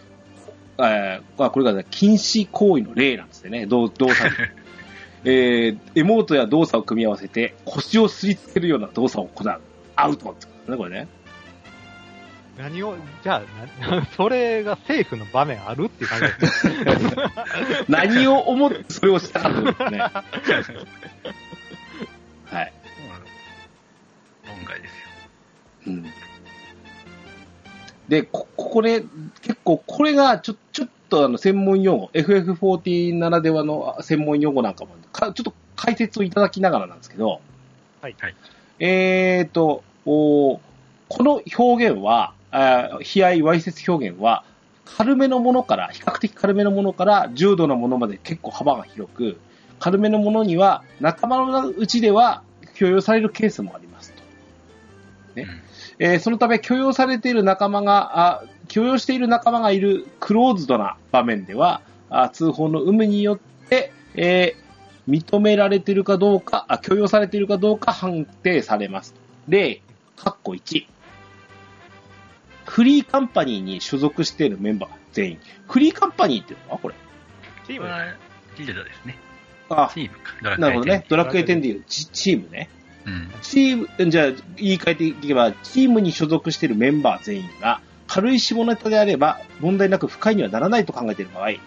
[0.78, 3.66] えー、あこれが、ね、禁止行為の例なんですよね。
[3.66, 4.30] 動動作。
[5.28, 9.60] えー、エモートや動作を組み合わせて、腰をすりつけるような動作を行う。
[9.96, 11.08] アウトってことですね、これね。
[12.58, 12.62] う。
[12.62, 13.44] 何を、じゃ
[13.82, 16.76] あ、な それがセーフの場面あるっていう感じですね。
[17.90, 20.00] 何を思ってそれをしたかったんですね。
[22.46, 22.74] はい。
[24.48, 25.08] 論外ですよ。
[25.88, 26.06] うん。
[28.08, 29.04] で、こ、ここね、
[29.42, 37.42] 結構これがちょ、ちょっとあの専門用語、FF40 ならではの専門用語なんかも、かちょっと解説をいただきながらなんですけど、
[38.02, 38.16] はい。
[38.20, 38.36] はい。
[38.80, 40.60] えーと、お
[41.08, 44.44] この表現は、あー悲哀、わいせつ表現は、
[44.86, 49.38] 軽めのものから、比較的軽めのものから、重度のものまで結構幅が広く、
[49.80, 52.44] 軽めのものには、仲間のうちでは
[52.76, 54.24] 許容されるケースもありますと。
[55.36, 55.62] ねうん
[55.98, 63.40] えーそのため許容されている仲間が、あ許容している仲間がいるクローズドな場面では、あ通報の有無によっ
[63.70, 64.66] て、えー
[65.08, 69.14] 認められているかどうかあ、許容されているかどうか判定されます。
[69.48, 69.82] 例、
[70.16, 70.88] カッコ1。
[72.76, 75.40] フリーカンパニーに所属しているメンバー全員。
[75.70, 76.96] フリーカンパニーっていうのはこれ。
[77.66, 78.04] チームは
[78.58, 79.18] リードですね。
[79.70, 80.58] あ、チームか。
[80.58, 81.06] なるほどね。
[81.08, 82.70] ドラクエドラクエ10でいうチチームね。
[83.06, 83.32] うん。
[83.42, 91.60] チーム、じゃあ、言い換えていけば、チームに所属しているメンバー全員が、軽い下ネタであれば、問題なく不快にはならないと考えている場合、え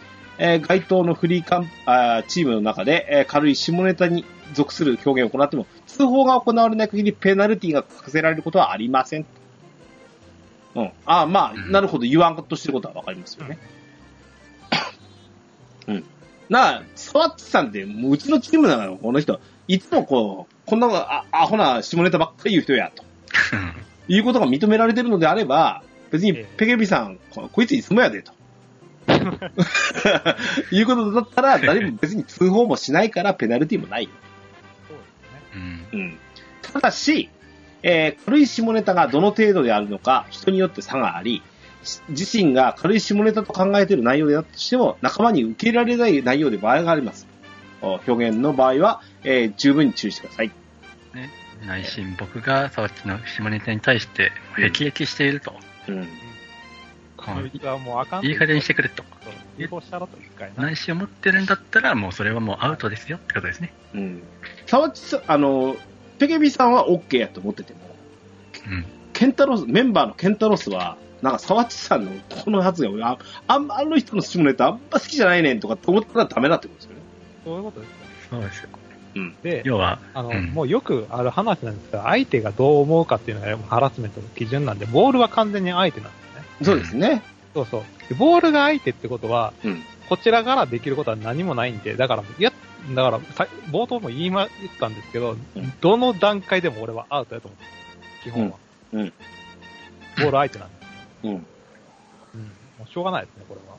[0.57, 9.25] ー該当のフリーカンあーチームの中で、えー軽い下ネタに属する表現を行っても、通報が行われない限りペナルティが課せられることはありません。
[10.79, 10.93] うん。
[11.07, 13.59] ああ、まあ、うんなるほど、言わんとしてることはわかりますよね。
[15.89, 16.05] うん。
[16.49, 19.41] なあ、サワッチさんって、もううちのチームなのよ、この人。
[19.67, 23.03] いつもこう、こんなあアホな下ネタばっかり言う人や、と
[24.09, 28.33] いうことが認められてるのであれば、別にええペケビさん、ここいついつもやで、と。
[30.71, 34.11] いうことだったら、誰も別に通報もしないから、ペナルティもないよ。
[34.89, 35.89] そうですね。
[35.93, 36.01] うん。
[36.01, 36.19] うん。
[36.63, 37.31] ただし、
[37.83, 41.43] えー軽い下ネタがどの程度であるのか、人によって差があり、
[41.83, 47.27] し自身が軽い下ネタと考えている内容であったとしても、仲間に受け入れられない内容で場合があります。
[47.81, 50.49] お表現の場合は、えー十分に注意してください。
[51.15, 51.31] ね、
[51.67, 55.55] 内心僕が沢地の下ネタに対して辟易していると。
[55.89, 55.99] うん。
[56.01, 56.07] う
[58.01, 59.05] あかんいい加減にしてくれと。
[60.57, 63.73] 内心を持ってるんだったら、もうそれはもうアウトですよってことですね。
[63.95, 64.23] うん。
[64.67, 65.77] 沢地さん、あの、
[66.19, 67.81] ペケビさんは OK やと思ってても、
[68.67, 68.85] うん。
[69.13, 72.13] ケンタロス、メンバーのケンタロスは、なんか沢地さんの
[72.45, 76.97] この発言、ああんあの人の下ネタあんま好きじゃないねんとかって思ったらダメだってことですよね。
[77.45, 77.97] そういうことですよ。
[78.31, 78.69] そうですよ。
[79.43, 86.65] で、要は、あの、うんもうよくある話なんですが、相手がどう思うかっていうのがハラスメントの基準なんで、ボールは完全に相手なんですね。
[86.65, 87.23] そうですね。
[87.55, 87.83] そうそう。
[88.09, 89.83] でボールが相手ってことは、うん。
[90.09, 92.53] こちらからできることは何もないんで、だから、いや、
[92.95, 98.23] だから、さ冒頭も言いま、言ったんですけど、うんどの段階でも俺はアウトやと思う。
[98.23, 98.57] 基本は。
[98.93, 99.13] うんうん
[100.17, 100.75] ボール相手なんで。
[101.25, 101.31] うん。
[101.31, 101.39] うん。
[101.41, 101.45] も
[102.85, 103.77] うしょうがないですね、これは。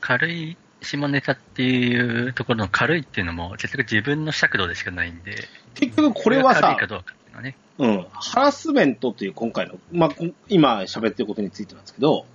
[0.00, 7.56] 軽い下ネタっていうところの軽いっていうのも、結局自分の尺度でしかないんで、結局これはさ軽いか、どうかっていうのはね。
[7.78, 12.26] うん、ハラスメントという今回の、まあ、こ今喋ってることについてなんですけど、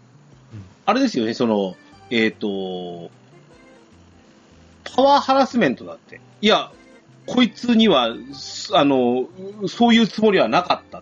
[0.54, 1.76] うんあれですよね、その、
[2.12, 3.10] えっ、と、
[4.94, 6.22] パワーハラスメントだって。
[6.42, 6.72] いや、
[7.26, 9.28] こいつには、すあの、
[9.68, 11.02] そういうつもりはなかった。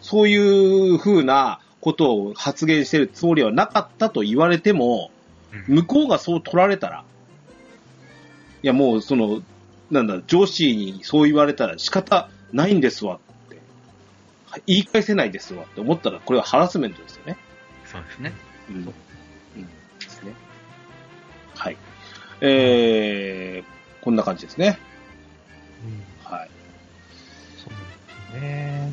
[0.00, 5.22] そういう風なことを発言してるつもりはなかったと言われても、うん
[5.66, 7.04] 向こうがそう取られたら、
[8.62, 9.42] いやもうその、
[9.90, 13.60] なんだ、上司にそう言われたら仕方ないんですわって、
[14.50, 17.36] はい言い返せないですわって思ったら、これはハラスメントですよね。
[17.84, 18.32] そうですね。
[18.70, 18.76] うん。
[18.76, 18.84] うん。
[18.84, 18.92] で
[20.08, 20.32] すね。
[21.54, 21.76] はい。
[22.44, 24.78] えー、こんな感じですね。
[25.84, 26.36] うん。
[26.36, 26.50] はい。
[27.56, 28.92] そうですね。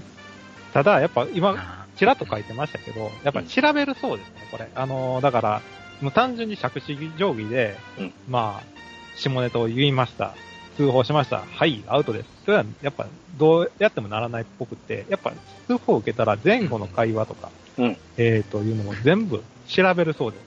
[0.71, 4.69] ただ、やっぱ今、あちらっと書いてましたけど、やっぱ調べるそうですね、これ。
[4.73, 5.61] あのーだから、
[5.99, 10.35] もう単純に杓子定規で、うんまあ、下ネタを言いました。
[10.77, 11.41] 通報しました。
[11.41, 12.29] はい、アウトです。
[12.45, 13.07] それは、やっぱ、
[13.37, 15.33] どうやってもならないっぽくて、やっぱ、
[15.67, 20.43] 通報を受けたら前後の会話とか、うんえー、というのも全部調べるそうです。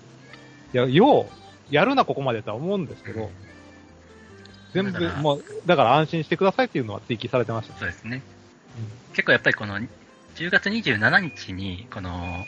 [0.74, 1.41] いや、よう、
[1.72, 3.30] やるな、ここまでとは思うんですけど、
[4.74, 7.78] 全部だか、らもう、だから安心してくださいっていうのは追記されてました。
[7.78, 8.22] そうですね。
[9.14, 9.78] 結構やっぱりこの、
[10.36, 12.44] 10月27日に、この、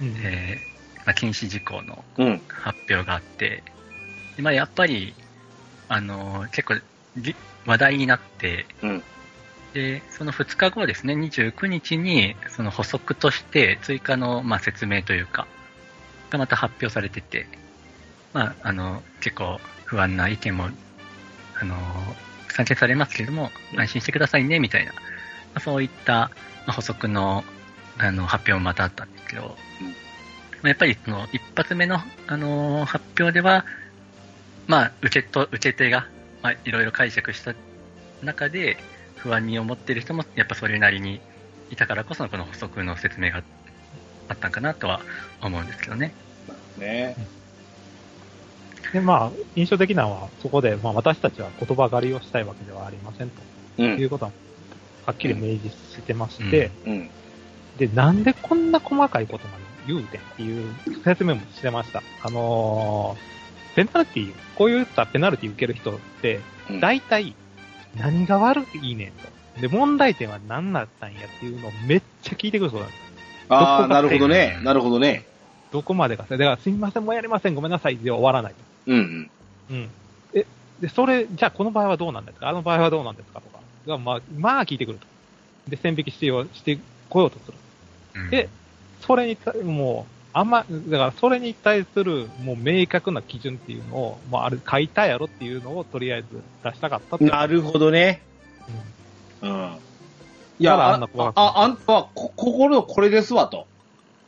[0.00, 2.40] うんえーまあ、禁止事項のうん。
[2.48, 3.62] 発表があって、
[4.36, 5.14] でまあ、やっぱり、
[5.88, 6.74] あの結構
[7.18, 7.34] じ
[7.66, 9.02] 話題になって、うん
[9.72, 15.46] で、その2日後ですね、29日に、その補足として追加の、まあ、説明というか、
[16.30, 17.46] がまた発表されてて、
[18.32, 20.68] まあ、あの、結構不安な意見も、
[21.60, 21.76] あの、
[22.48, 24.98] 散見されますけれども、うん安心してくださいね、みたいな、ま
[25.54, 26.30] あ、そういった、ま
[26.68, 27.44] あ、補足の、
[27.98, 29.56] あの、発表もまたあったんですけど、
[30.62, 33.64] まあやっぱりその一発目の、あのー発表では、
[34.66, 36.06] まあ、受けと、受け手が、
[36.42, 37.54] まあ、いろいろ解釈した
[38.22, 38.76] 中で、
[39.16, 41.20] 不安に思っている人も、やっぱそれなりに
[41.70, 43.42] いたからこそのこの補足の説明が
[44.28, 45.00] あったんかなとは
[45.42, 46.14] 思うんですけどね。
[46.78, 47.16] ね。
[48.92, 53.42] で、まあ、印象的なのは、そこで、まあ、私たちは言葉狩りをしたいわけではありませんと
[53.78, 53.82] う。
[53.82, 54.32] いうんことは、
[55.06, 57.10] はっきり明示してまして、うん。
[57.78, 60.74] で、なんでこんな細かいことまで言うてんっていう
[61.04, 62.02] 説明もしてました。
[62.22, 67.34] あのー、ペナルティ、こういったペナルティ受ける人って、うん大体、
[67.96, 69.28] 何が悪いねんと。
[69.60, 73.00] で、問題点は何だったんやっていうのをめっちゃ聞いてくるそうなんです。
[73.48, 74.60] ああ、なるほどね。
[74.62, 75.26] なるほどね。
[75.72, 76.26] どこまでか。
[76.28, 78.54] だから、すみません、もうやりません、ごめんなさいで終わらない。
[78.86, 79.30] うんうん。
[79.70, 79.90] うん。
[80.34, 80.46] え、
[80.80, 82.48] で、それ、じゃあこの場合はどうなんですか？
[82.48, 83.40] あの場合はどうなんですか？
[83.40, 83.60] とか。
[83.86, 85.06] がまあ、まあ聞いてくると。
[85.68, 87.58] で、線引きしてよしてこようとする。
[88.14, 88.48] うんで、
[89.00, 97.16] それにた、もう、あんま、だからそれに対する、もう明確な基準っていうのを、まあ、あれ書いたやろっていうのをとりあえず出したかった。
[97.24, 98.20] なるほどね。
[99.42, 99.78] うんうん。
[100.58, 103.66] いや、ああんな怖くあ、あんたはこ、心のこれですわと。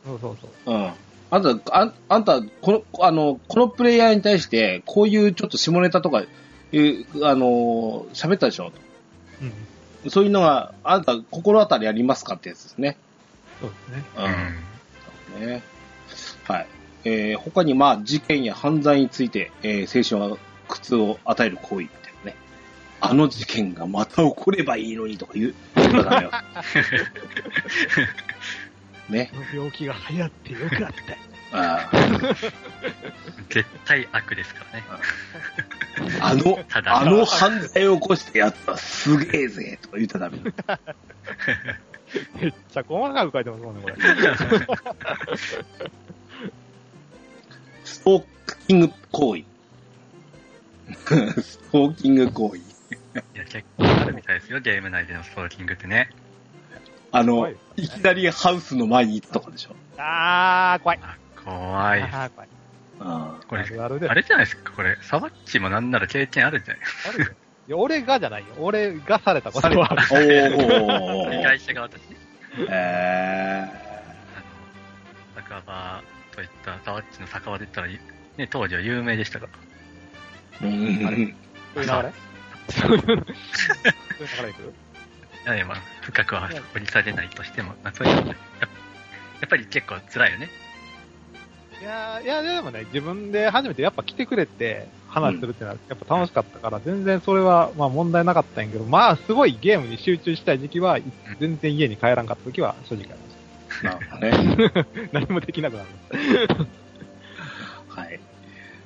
[0.03, 0.73] そうそうそう。
[0.73, 0.93] うん。
[1.35, 6.23] あんた、あんあんた、この、あの、このプレイヤーに対して、こういうちょっと下ネタとか、
[6.71, 8.71] いう、あの、喋ったでしょ？
[10.03, 10.11] うん。
[10.11, 12.97] そういうのが、あんた、心当たりありますかってやつですね。
[13.59, 14.03] そうですね。
[14.17, 15.47] うんうん。
[15.47, 15.63] ね。
[16.43, 16.67] はい。
[17.05, 22.37] えー、他に、まあ、事件や犯罪について、えー、青春は苦痛を与える行為みたいなね。
[23.01, 25.55] あの事件がまた起こればいいのにとか言う。
[29.09, 29.31] ね。
[29.53, 30.93] 病気が流行ってよかった。
[31.55, 32.35] あー
[33.49, 34.85] 絶対悪ですからね。
[36.19, 40.53] あの、ただあの犯罪を起こしたやつはすげえぜとか言ったらダメよ。
[42.41, 43.95] めっちゃ細かく書いてますもんね、これ。
[47.83, 48.23] ストー
[48.67, 49.43] キング行為。
[51.41, 52.57] ストーキング行為。
[52.57, 52.61] い
[53.35, 56.09] や、結構あるみたいですよ、ゲーム内でのストーキングってね。
[57.13, 59.75] あの、怖いいきなりハウスの前に行ったとかでしょ。
[59.97, 60.99] あー、怖い。
[61.45, 62.01] 怖い。
[62.01, 62.49] あー、怖い。
[62.99, 64.97] あこれあ、るあるですあれじゃないですか、これ。
[65.01, 66.83] サバッチもなんなら経験あるんじゃない？
[67.09, 67.31] あるよ
[67.67, 68.47] いや、俺がじゃないよ。
[68.57, 69.89] 俺がされたことは。
[70.11, 71.37] おー。
[71.37, 72.15] 被害者側として。
[72.69, 73.67] えあ
[75.39, 76.03] の、酒場
[76.35, 79.47] といった、ザワッチの酒場で言ったら、ね、当時は有名でしたか
[80.61, 80.67] ら。
[80.67, 80.97] ー。
[80.99, 82.13] うんあれ？
[82.69, 83.25] そういう流れそういう
[84.37, 84.73] 流れいく？
[85.45, 88.33] いやいや、まあ、深くは掘り下げないとしても、まあ、そういうのや
[89.45, 90.49] っぱり結構辛いよね。
[91.81, 100.97] いやーいや、でもね、自分で初めてやっぱ来てくれて話するってのはやっぱ楽しかったから、全然それはまあ問題なかったんやけど、まあすごいゲームに集中したい時期は、
[101.41, 103.15] 全然家に帰らんかった時は正直あ
[103.83, 104.69] りましなるほどね。
[104.69, 104.85] た。
[105.19, 105.89] 何もできなくなる。
[107.89, 108.19] はい。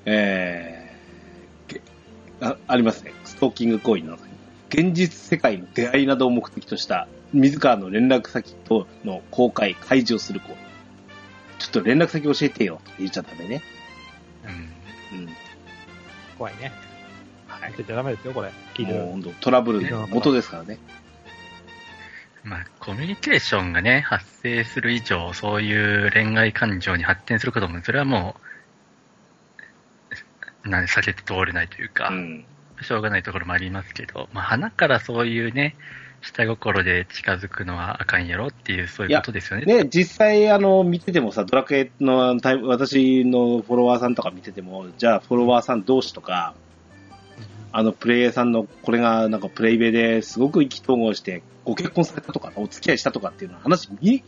[0.06, 1.82] えーけ
[2.42, 3.14] あ、ありますね。
[3.26, 4.18] ストーキング行為の。
[4.70, 10.56] 現実世界の出会いなどを目的とした、自らの連絡先との公開、開示をする行為。
[11.60, 13.62] ちょっと連絡先教えてよ、と言っちゃダメね。
[15.14, 15.20] うん。
[15.20, 15.30] うん。
[16.38, 16.72] 怖いね。
[17.48, 17.88] はい言っ。
[17.88, 18.52] ちゃダメですよ、これ。
[18.74, 19.00] 聞いてる。
[19.00, 20.78] もう本当トラブルの元ですからね。
[22.44, 28.38] まあ、コミュニケーションがね、発生する以上、そういう恋愛感情に発展することも、それはも
[30.66, 32.46] う、なん避けて通れないというか、うん。
[32.84, 35.76] しょうがないところもありますけど、まあ、花からそういうね、
[36.22, 39.66] 下心で近づくのはあかんやろっていう、そういうことですよね。
[39.66, 46.54] ね、実際、あの、見ててもさ、ドラクエのタイム、私のフォロワーさんとか見てても、じゃあ、フォロワーさん同士とか、
[47.72, 54.24] あの、プレイヤーさんの、これが、なんか、プレイベですごく意気投合して、ご結婚されたとか、お付き合いしたとかっていうの話、見、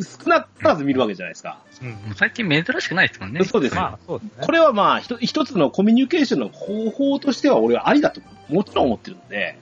[0.00, 1.58] 少なからず見るわけじゃないですか。
[1.82, 2.14] うん。
[2.14, 3.44] 最近珍しくないですもんね。
[3.44, 4.46] そうですよまあ、そうですね。
[4.46, 9.58] これはまあ、ひと一つのコミュニケーションの方法としては、俺はありだと、もちろん思ってるので、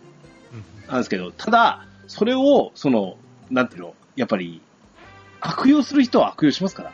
[0.52, 3.16] うんなんですけど、ただ、それを、その、
[3.50, 4.60] なんていうの、やっぱり、
[5.40, 6.92] 悪用する人は悪用しますから。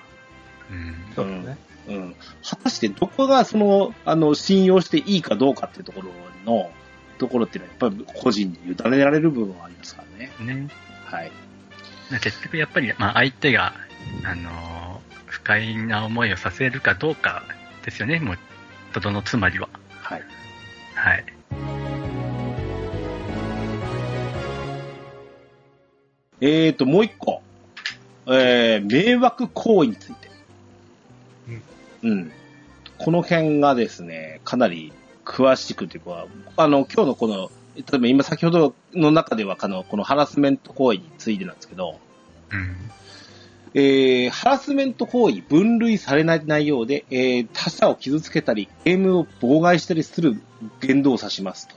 [0.71, 0.95] うん。
[1.15, 1.59] そうですね。
[1.89, 2.17] うん。
[2.49, 6.11] 果たしてどこがその、あの、信用していいかどうかっていうところ
[6.45, 6.71] の、
[7.19, 10.31] ところっていうのは、やっぱり個人に委ねられる部分はありますからね。
[10.41, 10.69] ね。
[11.07, 11.33] はい。
[12.11, 13.75] 結局やっぱり、まあ、相手が、
[14.25, 14.77] あのー
[15.27, 17.43] 不快な思いをさせるかどうか
[17.85, 18.39] ですよね、もう、
[18.93, 19.69] とどのつまりは。
[20.01, 20.23] はい。
[20.95, 21.25] はい。
[26.41, 27.43] えーと、もう一個。
[28.29, 30.31] えー、迷惑行為について。
[32.03, 32.11] うん。
[32.11, 32.33] うん。
[32.99, 34.93] この辺がですね、かなり
[35.25, 36.27] 詳しくというか、
[36.57, 42.01] あの、今日のこの、例えば今先ほどの中では、あの、このハラスメント行為についてなんですけど、
[42.51, 42.91] うん。
[43.75, 50.41] えー、ハラスメント行為、分類されない内容で、えー、他者を傷つけたり、ゲームを妨害したりする
[50.81, 51.75] 言動を指しますと。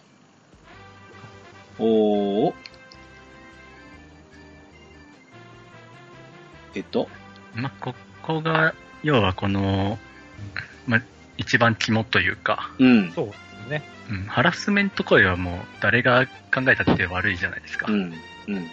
[1.80, 2.54] おー。
[6.76, 7.10] えっと、
[7.54, 8.74] まあ、ここが、
[9.04, 9.98] 要はこの、
[10.88, 11.02] まあ、
[11.38, 13.12] 一番肝というか、うん。
[13.12, 13.32] そう
[13.70, 13.84] ね。
[14.10, 17.92] うん、ハラスメント行為はもう誰が考えたって悪いじゃないですか。
[17.92, 18.14] うん。
[18.48, 18.68] うん。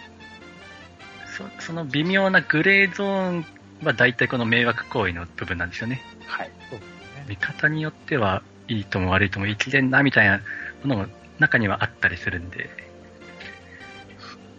[1.27, 3.45] そその微妙なグレーゾーン
[3.83, 6.01] は大体この迷惑行為の部分なんですよね。
[6.25, 6.51] はい。
[6.69, 7.25] そうですね。
[7.29, 10.41] 見方によってはいいとも悪いとも言い切れんなみたいな
[10.83, 11.05] ものも
[11.39, 12.69] 中にはあったりするんで。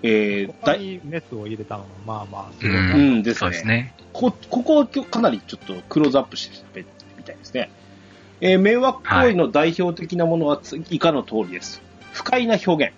[0.03, 2.95] えー、ここだい、に熱を入れたのも、まあまあ、すうごいな。
[2.95, 3.95] うんですねそうですね。
[4.13, 7.71] こ、ここをかなりちょっとクローズアップして喋ってみたいですね。
[8.41, 11.83] えー迷惑行為の代表的なものはつ以下の通りです。
[12.13, 12.95] 不快な表現。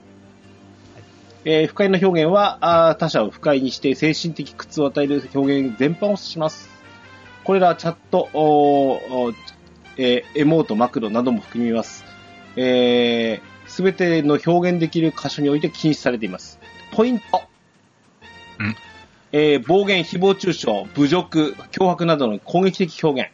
[1.45, 6.69] えー不快な表現はあー他者を不快にして精神的苦痛を与える表現全般を指します。
[7.45, 8.29] これらはチャット、
[9.97, 12.05] えーエモート、マクロなども含みます。
[12.05, 12.05] す、
[12.57, 13.41] え、
[13.83, 16.59] べ、ての表現できる箇所において禁止されています。
[16.93, 17.43] ポイント。
[18.59, 18.77] うん
[19.33, 23.31] えー暴言、誹謗中傷、侮辱、脅迫などの攻撃的表現、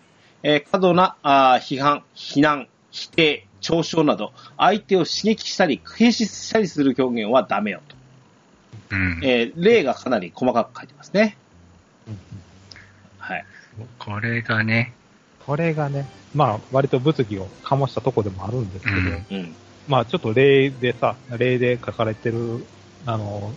[0.49, 7.97] えー過度なあー批判、非難、否定、嘲笑など、相手を刺激したり、軽視したりする表現はダメよと。
[8.92, 9.20] うん。
[9.24, 11.36] えー例がかなり細かく書いてますね。
[12.07, 12.18] うん
[13.18, 13.44] はい。
[13.99, 14.92] これがね、
[15.44, 19.57] これがね、まあ、割と物議を醸したとこでもあるんですけど、うんうん。
[19.88, 22.64] まあ、ちょっと例でさ、例で書かれてる、
[23.05, 23.53] あの、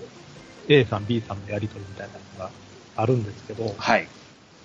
[0.67, 2.51] A さん、B さんのやりとりみたいなのが
[2.95, 4.07] あるんですけど、はい。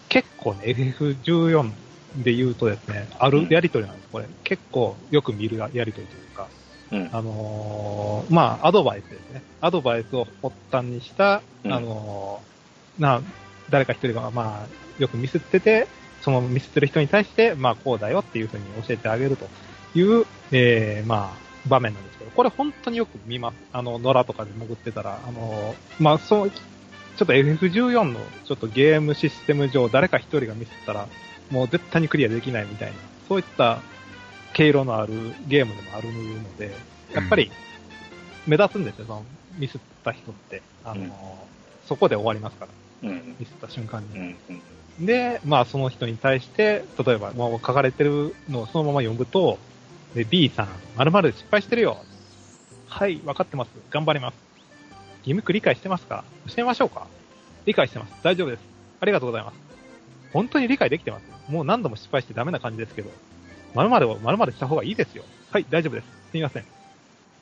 [0.08, 1.83] 結構ね、FF14
[2.16, 4.26] で言うとですね、あるやりとりなんです、これ。
[4.44, 6.48] 結構よく見るやりとりというか、
[6.92, 7.08] うん。
[7.12, 9.42] あのーまあ、アドバイスですね。
[9.60, 13.22] アドバイスを発端にした、うんあのーな、
[13.70, 15.88] 誰か一人が、まあ、よくミスってて、
[16.22, 19.48] そのミスってる人に対して、まあ、こうだよっていうふうに教えてあげると
[19.98, 23.54] いう、えー、まあ、場面なんですけど、これ本当によく見ます。
[23.72, 31.08] あの、野良とかで潜ってたら、あのーまあ、そう、ちょっと FF14 のちょっとゲームシステム上、誰か一人がミスったら、
[31.50, 32.96] もう絶対にクリアできないみたいな、
[33.28, 33.80] そういった
[34.52, 36.72] 経路のあるゲームでもあるので、
[37.12, 37.50] やっぱり
[38.46, 39.24] 目立つんですよ、その
[39.58, 40.62] ミスった人って。
[40.84, 41.12] あの、うん
[41.86, 42.66] そこで終わりますか
[43.02, 43.36] ら、うん。
[43.38, 44.18] ミスった瞬間に。
[44.18, 44.38] うん。
[44.48, 45.04] うん。
[45.04, 49.58] で、まあその人に対して、例えば、もう書かれてるのをそのまま読むと、
[50.14, 51.98] で B さん、〇〇失敗してるよ。
[52.86, 53.68] はい、分かってます。
[53.90, 54.34] 頑張ります。
[55.18, 56.24] 義務区理解してますか？
[56.48, 57.06] 教えましょうか？
[57.66, 58.14] 理解してます。
[58.22, 58.62] 大丈夫です。
[59.00, 59.63] ありがとうございます。
[60.34, 61.22] 本当に理解できてます。
[61.50, 63.10] もう何度も失敗してダメな感じですけど、
[63.74, 65.24] 〇〇を〇〇した方がいいですよ。
[65.50, 66.04] はい、大丈夫です。
[66.04, 66.64] すみません。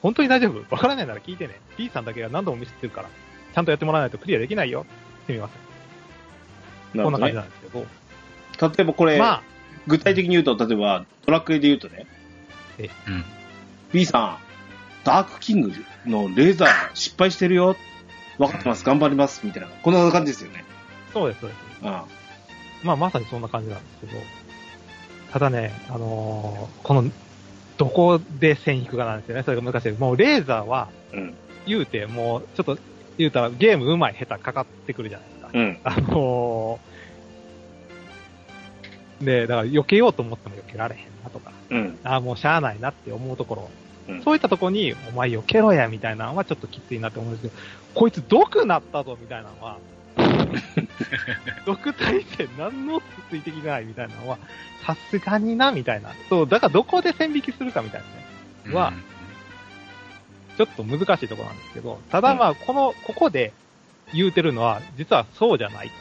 [0.03, 1.59] 本当に大丈夫わからないなら聞いてね。
[1.79, 3.09] B さんだけが何度もミスってるから、
[3.55, 4.85] ちゃんとやってもらわないとクリアできないよ。
[5.27, 5.49] すみま
[6.93, 7.03] せん。
[7.03, 7.87] こんな感じなんですけど。
[8.69, 9.43] 例えばこれ、まあ、
[9.87, 12.07] 具体的に言うと、例えば、ドラクエで言うとね、
[12.79, 13.25] うん。
[13.93, 14.39] B さん、
[15.05, 15.73] ダークキング
[16.07, 17.77] のレーザー失敗してるよ。
[18.39, 18.85] 分かってます。
[18.85, 19.41] 頑張ります。
[19.45, 19.69] みたいな。
[19.69, 20.65] こんな感じですよね。
[21.13, 21.61] そうです、そうです。
[21.83, 22.22] うん。
[22.83, 24.13] まあ、まさにそんな感じなんですけど、
[25.33, 27.05] ただね、あのーこの、
[27.79, 29.43] どこで線引くかなんですよね。
[29.45, 29.93] それが難しい。
[29.93, 31.37] もうレーザーは、うん。
[31.67, 32.79] 言うて、もう、ちょっと、
[33.19, 35.51] 言うたらゲーム上手い下手かかってくるじゃないですか。
[35.55, 35.79] うん。
[35.85, 36.93] あのー
[39.25, 41.99] で、だから避けようと思っても避けられへんなとか、うん。
[42.03, 43.71] ああ、もうしゃあないなって思うところ、
[44.09, 47.63] うんそういったところに、お前避けろや、みたいなのはちょっときついなって思うんですけど、
[47.95, 49.79] こいつ毒なったぞ、みたいなのは、
[51.67, 54.39] 毒耐性何のついてきないみたいなのは、
[54.87, 56.11] さすがにな、みたいな。
[56.29, 58.03] そう、だからどこで線引きするかみたい
[58.65, 58.75] なね。
[58.75, 59.13] はうん
[60.57, 63.53] ちょっと難しいところなんですけど、ただまあ、この、ここで
[64.13, 65.95] 言うてるのは、実はそうじゃないと。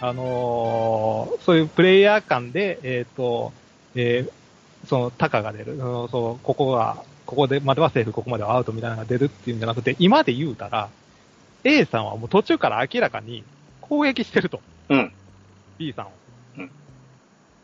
[0.00, 3.52] あのーそういうプレイヤー間で、えっ、と、
[3.94, 10.88] えーその、タカが出る、あのそう、ここが、ここでまではセーフ、ここまではアウトみたいなのが出るっていうんじゃなくて、今で言うたら、
[11.64, 13.42] A さんはもう途中から明らかに
[13.88, 14.60] 攻撃してると。
[14.88, 15.12] うん。
[15.78, 16.10] B さんを。
[16.58, 16.70] うん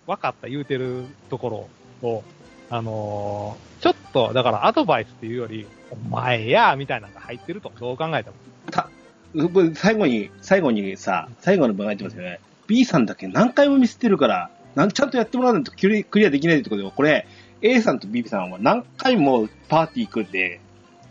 [0.06, 1.68] 分かった言うてるとこ
[2.02, 2.22] ろを、
[2.70, 8.36] あのーちょっと、だからアドバイスっていうより、お前やみたいなのが入ってると、どう考えても。
[8.70, 8.88] た、
[9.34, 12.40] う最後に、最後にさ、最後の文が入ってますよね。
[12.66, 17.26] B さんだけ何回もミスってるから、なんちゃんとやってもらわないとクリクリアできないってことで、これ、
[17.60, 20.60] A さんと B さんは何回もパーティー組んで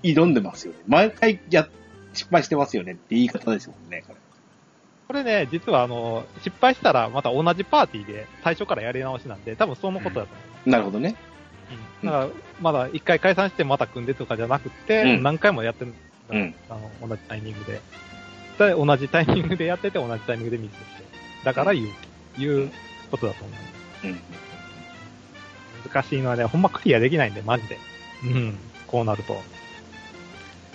[0.01, 0.79] 挑んでますよね。
[0.87, 1.67] 毎回や、
[2.13, 4.22] 失敗してますよねって言い方ですもんね、これ。
[5.13, 10.69] これね、実はあの、失敗したらまた同じパーティーで最初からやり直しなんで、多分そのことだと思う。
[10.71, 11.15] なるほどね。
[12.01, 15.93] うん、だから、まだ一回解散してまた組んでとかじゃなくて、うん何回もやってる、
[16.31, 17.79] うんあの、同じタイミングで。
[18.57, 21.03] で同じタイミングでやってて、同じタイミングでミスして。
[21.43, 22.71] だから言う、いう
[23.11, 23.53] ことだと思
[24.05, 24.07] う。
[24.07, 24.19] うん。
[25.91, 27.77] 難しいのはね、ほんまクリアできないんで、マジで。
[28.23, 28.57] うん、
[28.87, 29.39] こうなると。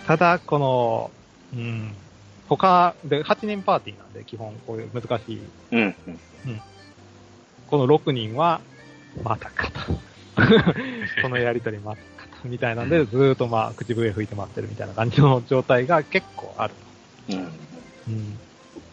[0.07, 1.11] ただ、この、
[1.57, 1.93] うん、
[2.49, 5.41] 他で8人パーティーなんで、基本こういう難しい。
[5.73, 5.81] うん。
[5.83, 6.11] う
[6.51, 6.61] ん。
[7.67, 8.61] この6人は、
[9.23, 9.81] またかと。
[11.23, 12.49] このやりとりまたかと。
[12.49, 16.75] みたいなんで、ずーっとまあ、口笛吹いて待ってるみたいな感じの状態が結構ある。
[17.29, 17.39] うん。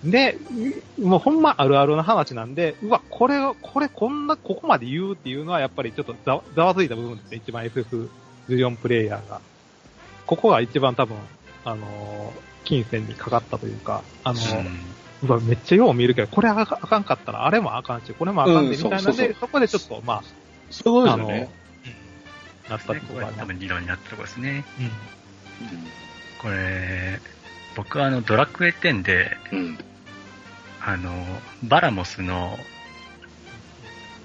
[0.03, 0.12] うん。
[0.12, 0.38] で、
[1.01, 9.39] もうほんまあるあるな話なんで、うわ、これを、これこんな、ここまで言うっていうのはやっぱりちょっとざざわついた部分ですね、一番 FF14 プレイヤーが。
[10.26, 11.16] ここが一番多分、
[11.64, 20.24] あのー金銭にかかったというか、あのーうわ、めっちゃよう見るけど、これあかあかんかったら、あれもあかんし、これもあかんで、うんみたいなんで、そうそうそうそこでちょっと、ま
[20.70, 21.51] そういうあ、あのことですよね。
[22.68, 23.45] ーなったってね、ことがあります。
[23.45, 24.66] これ多分理論になったところですね。
[24.80, 24.91] うん。
[26.41, 27.22] これ、
[27.76, 29.78] 僕はあの、ドラクエ10で、うん。
[30.82, 32.57] あの、バラモスの、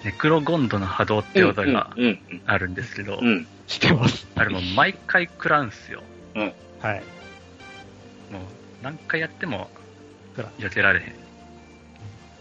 [0.05, 2.05] ネクロゴンドの波動って技がうん。
[2.05, 2.43] うん。
[2.47, 3.47] あるんですけど、うん。
[3.66, 4.26] してます。
[4.34, 6.03] あれもう毎回食らうんすよ。
[6.80, 7.03] はい。
[8.31, 8.43] もう
[8.83, 9.70] 何回やっても
[10.59, 11.14] 避けられへん。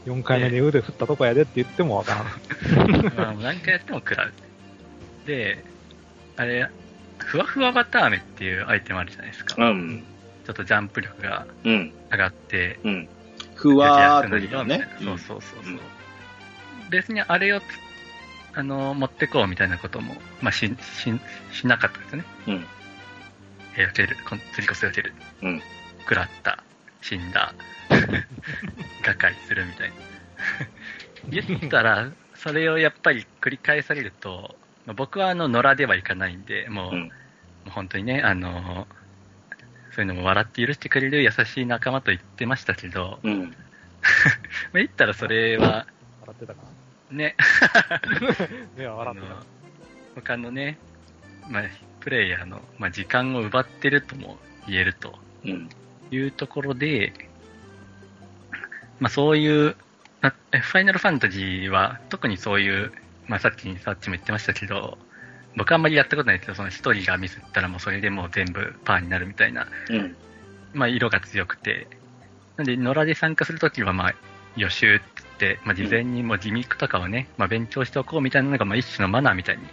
[0.06, 2.24] 4回目に腕振ったとこやでって言ってもわか
[2.76, 3.40] らん。
[3.42, 4.34] 何回やっても食らう。
[5.26, 5.64] で、
[6.38, 6.70] あれ、
[7.18, 9.56] ふわふわバターメっていうアイテムあるじゃないですか。
[9.58, 10.04] うん。
[10.46, 11.94] ちょっとジャンプ力がうん。
[12.12, 13.10] 上がって、うん。
[13.56, 14.88] ふわーっと出たね。
[15.04, 15.74] そうそうそうそう。
[15.74, 15.80] うん
[16.90, 17.64] 別にあれをつ
[18.56, 21.14] あの持ってこうみたいなことも、まあ、しし
[21.52, 22.24] しなかったですね。
[22.48, 22.66] うん。
[23.78, 25.14] えー、避ける、こん釣りこそ避ける。
[25.44, 25.62] うん。
[26.02, 26.64] 食らった、
[27.02, 27.54] 死んだ、
[29.02, 29.95] 瓦解するみたいな。
[31.30, 37.12] 言ったら、それをやっぱり繰り返されると、まあ僕はあの野良ではいかないんで、もう,、うんも
[37.68, 38.88] う本当にね、あの
[39.91, 43.41] そういうのも笑って許してくれる優しい仲間と言ってましたけど、うん。
[43.50, 43.54] まあ
[44.74, 45.86] 言ったらそれは、
[46.22, 46.62] 笑ってたか
[47.12, 47.36] ね、
[47.89, 48.02] な？
[48.78, 49.45] 目は笑ってあの
[50.16, 50.78] 他のね、
[51.50, 51.64] まあ、
[52.00, 54.38] プレイヤーの、まあ、時間を奪ってるとも
[54.68, 55.70] 言えるとうん。
[56.12, 57.14] いうところで、
[58.99, 59.76] まあ、そういう、
[60.22, 62.91] まあファイナルファンタジーは特にそういう、
[63.28, 64.97] まあ、さっきさっちも言ってましたけど、
[65.55, 70.16] 僕はあんまりやったことないですけど、その一人がミスったらもうそれでもう全部パーになるみたいな、うん。
[70.74, 71.88] まあ、色が強くて、
[72.57, 74.16] なんで、野良で参加するときは、まあ、
[74.55, 79.64] 予習って言って、まあ、事前にもうギミックとかをね、まあ、勉強しておこうみたいなのが、まあ、一種のマナーみたいに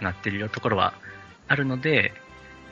[0.00, 0.94] なっているところは
[1.48, 2.12] あるので、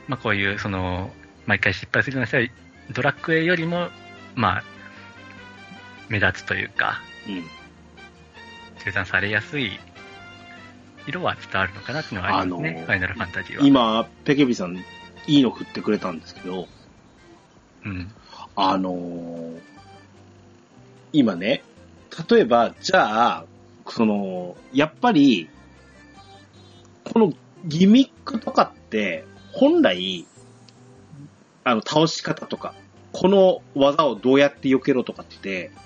[0.07, 1.11] まあ、こういう、その、
[1.45, 2.43] 毎回失敗するような人は、
[2.91, 3.89] ドラクエよりも、
[4.35, 4.63] まあ、
[6.09, 7.43] 目立つというか、うん。
[8.77, 9.79] 生産されやすい
[11.07, 13.65] 色は伝わるのかなっていうのはありますね、あのーファイナルファンタジーは。
[13.65, 14.77] 今、ペケビさん、
[15.27, 16.67] いいの振ってくれたんですけど、
[17.85, 18.11] うん。
[18.55, 19.59] あのー
[21.15, 21.63] 今ね、
[22.29, 23.45] 例えば、じゃあ、
[23.87, 25.47] その、やっぱり、
[27.03, 27.33] この
[27.65, 30.25] ギミックとかって、本来、
[31.63, 32.73] あの、倒し方とか、
[33.11, 35.83] この技をどうやって避けろとかって、うん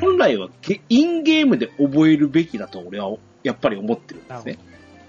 [0.00, 4.58] 本来はゲインゲームで覚えるべきだと俺はやっぱり思ってるんですね。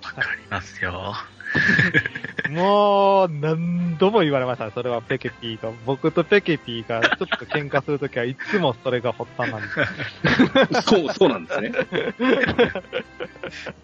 [0.03, 1.16] わかりますよ。
[2.49, 4.72] もう、何度も言われましたね。
[4.74, 5.74] それはペケピーと。
[5.86, 10.82] 僕とペケピーがちょっと喧嘩するときはいつもそれが発端なんです。
[10.88, 11.72] そう、そうなんですね。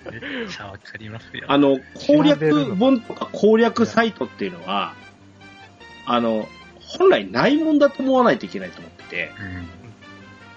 [0.10, 1.46] めっちゃわかりますよ。
[1.48, 4.94] あの、攻略本とか攻略サイトっていうのは、
[6.08, 6.48] あの、
[6.80, 9.32] 本来ないもんだと思わないといけないと思ってて、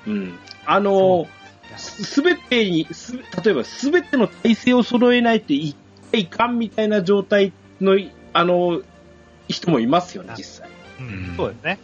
[0.06, 0.12] うん。
[0.12, 0.38] うん。
[0.64, 1.26] あの、
[1.76, 5.74] すべてに、す例えばすべての体制を揃えないって言っ
[6.12, 7.98] ていかんみたいな状態の、
[8.32, 8.80] あの、
[9.48, 10.68] 人もいますよね、実際。
[11.00, 11.78] ううんん、そうですね。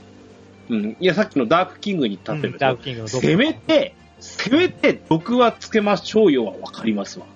[0.69, 0.97] うん。
[1.01, 7.27] いや、さっきのダークキングに例えば、うんダークキングせめて、せめて毒はつけましょうよはわかりますわ。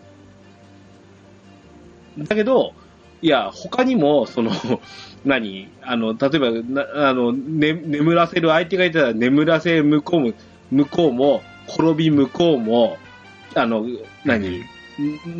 [2.19, 2.75] だけど、
[3.23, 4.51] いや、他にも、その、
[5.25, 5.69] 何？
[5.83, 10.33] あの、例えば、なあの、ね、眠らせる相手がいたら眠らせる向こうも、
[10.71, 12.97] 向こうも、転び向こうも、
[13.55, 13.87] あの、
[14.25, 14.65] 何？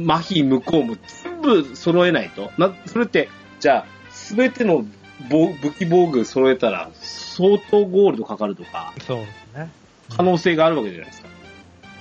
[0.07, 2.51] 麻痺向こうも全部揃えないと。
[2.59, 3.29] な、それって、
[3.59, 4.85] じゃあ、すべての
[5.31, 9.71] 防武器防具揃えたら、相当ゴールドかかるとか、そうですね。
[10.17, 11.29] 可能性があるわけじゃないですか。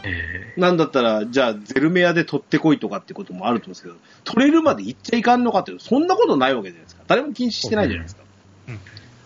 [0.04, 7.04] えなんだったら、じゃあ、ゼルメアで取ってこいとかってこともあると思うんですけど、取れるまで行っちゃいかんのかっていうと、そんなことないわけじゃないですか。
[7.08, 8.24] 誰も禁止してないじゃないですか。
[8.70, 8.80] うん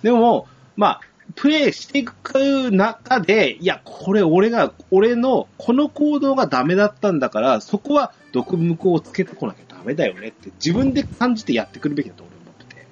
[0.03, 1.01] でも、まあ、
[1.35, 12.85] プレイしていく中で、いや、これ俺が、俺の、この行動がダメだったんだから、そこは毒向こうをつけてこなきゃダメだよねって、自分で感じてやってくるべきだと俺は思ってて。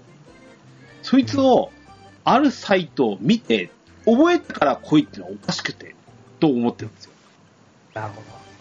[1.03, 1.71] そいつを、
[2.23, 3.69] あるサイトを見て、
[4.05, 5.95] 覚えてから来いっていうのはおかしくて、
[6.39, 7.10] と思ってるんですよ。
[7.93, 8.13] なる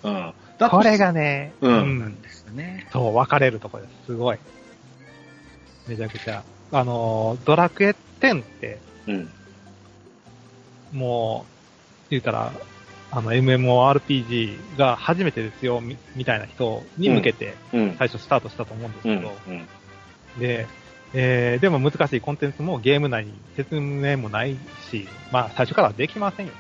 [0.02, 0.34] ほうん。
[0.58, 2.86] だこれがね、うんー、なんですね。
[2.92, 4.06] そう、分かれるところです。
[4.06, 4.38] すごい。
[5.86, 6.42] めちゃくちゃ。
[6.72, 9.30] あの、ドラクエ10って、うん。
[10.92, 12.52] もう、言うたら、
[13.12, 17.96] あの、MMORPG が初めてですよ、みみたいな人に向けて、うん。
[17.98, 19.18] 最初スタートしたと思うんですうん。
[19.18, 19.68] けど、うん。
[20.38, 20.66] で、
[21.12, 24.56] えー、でも難しいコンテンツもゲーム内に説明もない
[24.90, 26.52] し、まあ最初からはできませんよ。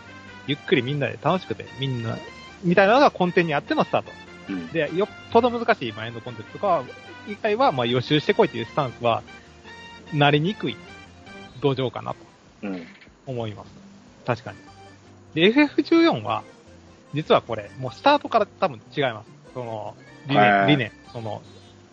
[0.46, 2.18] ゆっくりみんなで楽しくて、みんな、
[2.62, 4.10] みたいなのが根底にあってのスタート。
[4.48, 4.68] うん。
[4.68, 6.84] で、よっぽど難しいマインドコンテンツとか
[7.28, 9.22] 以外は、まあ予習してこいというスタンスは、
[10.12, 10.76] なりにくい
[11.60, 12.16] 土壌かなと
[12.62, 12.86] うん。
[13.26, 13.70] 思います。
[14.26, 14.58] 確かに。
[15.34, 16.42] で、FF14 は、
[17.14, 19.30] 実はこれ、もうスタートから多分違います。
[19.54, 19.94] その、
[20.26, 21.42] 理念、はい理念、その、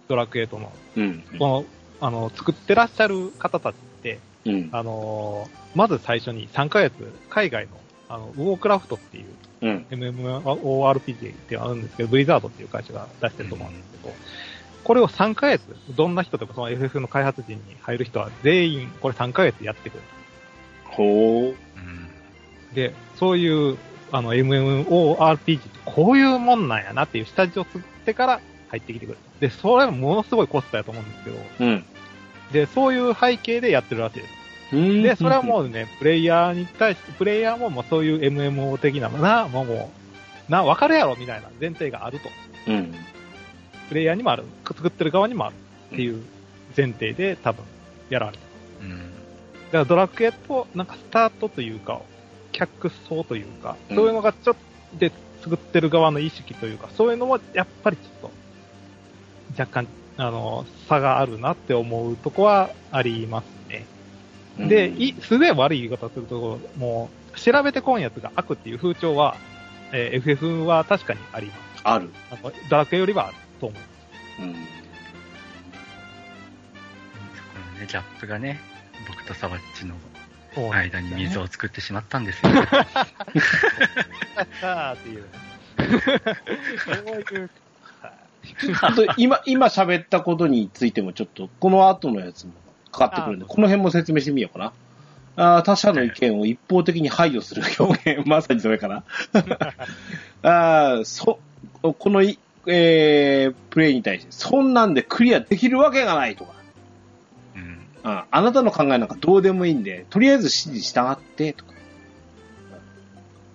[0.07, 1.24] ドラクエとの、うん。
[1.39, 1.65] この、
[1.99, 4.70] あの、作ってらっしゃる方たちって、うん。
[4.72, 6.93] あのーまず最初に3ヶ月、
[7.30, 9.25] 海外の、あの、ウォークラフトっていう
[9.61, 9.85] うん。
[9.89, 14.13] MMORPG ってあるんですけど、ブリザードっていう会社が出してると思うんですけど、
[14.83, 15.63] これを3ヶ月、
[15.95, 20.03] どんな人でもその FF の開発陣に入る人は全員、これ3ヶ月やってくる。
[20.85, 21.45] ほう。
[21.47, 21.55] うん。
[22.73, 23.77] で、そういう、
[24.11, 29.17] あの、MMORPG ってこういうもんなんやなっていう下地を作ってから入ってきてくる。
[29.39, 31.85] で、それはものすごいコストやと思うんですけど、うん。
[32.51, 34.36] で、そういう背景でやってるらしいです。
[34.74, 39.91] うんで、それはもうね、プレイヤーに対して、プレイヤーももうそういう MMO 的な、な、もうも
[40.47, 42.30] う、な、わかるやろみたいな前提があると。
[42.68, 42.93] うん。
[43.89, 44.43] プレイヤーにもある。
[44.65, 45.55] 作ってる側にもある。
[45.93, 46.22] っていう
[46.76, 47.63] 前提で多分
[48.09, 48.39] やられた。
[48.82, 48.97] うん。
[48.97, 49.03] だ
[49.72, 52.01] からドラクエと、なんかスタートというか、
[52.51, 55.11] 客層というか、うんそういうのがちょっと、で、
[55.41, 58.32] 作ってる側の意識というか、そういうのもやっぱりちょっと、
[59.59, 59.88] 若干、
[60.18, 63.56] あの、差があるなって思うとこはありますね。
[64.57, 69.35] で、い、すげえ悪い言い方すると、もう、調べてこんやつが悪っていう風潮は、
[69.91, 71.81] えー FF は確かにあります。
[71.83, 72.09] ある。
[72.31, 73.75] あのドラクエよりはあると思
[74.39, 74.41] う。
[74.41, 74.53] うん。
[74.53, 74.59] そこ
[77.73, 78.59] のね、ギャップがね、
[79.07, 79.95] 僕とサバッチの
[80.71, 82.51] 間に水を作ってしまったんですよ。
[84.61, 85.25] あーっていう。
[86.83, 87.49] そういう。
[88.59, 92.53] ちょっと今、今喋ったことについてもちょっと、この後のやつも
[92.97, 94.73] かかってくるんで、あこの辺も説明してみようかな。
[95.35, 99.03] あー他者の意見を一方的に排除する表現、まさにそれかな。
[100.41, 101.39] あーそ、
[101.81, 106.53] このい、えー、プレイに対して、そんなんでクリアできるわけがないとか、
[107.55, 107.79] うん。
[108.03, 111.73] ああなたの考えなんかどうでもいいんで、とりあえず指示従って、とか。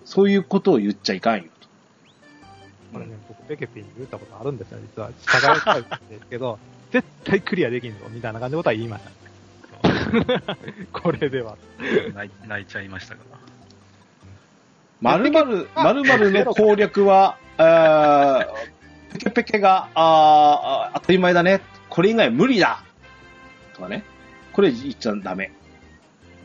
[0.04, 1.68] そういうことを言っちゃいかんよ、と。
[2.92, 5.10] これね、僕、ペケピーに言ったことあるんですよ、実は。
[5.26, 6.58] 従いたいんですけど、
[6.92, 9.21] 絶対クリアできんぞ、みたいな感じのことは言いました。
[10.92, 11.56] これでは。
[12.14, 13.38] 泣い泣いちゃいましたから。
[15.00, 18.72] 〇〇、〇〇の攻略は、あー
[19.12, 21.60] ペケペケが、あーあ当たり前だね。
[21.88, 22.82] これ以外無理だ。
[23.74, 24.04] とかね。
[24.52, 25.52] これ言っちゃダメ。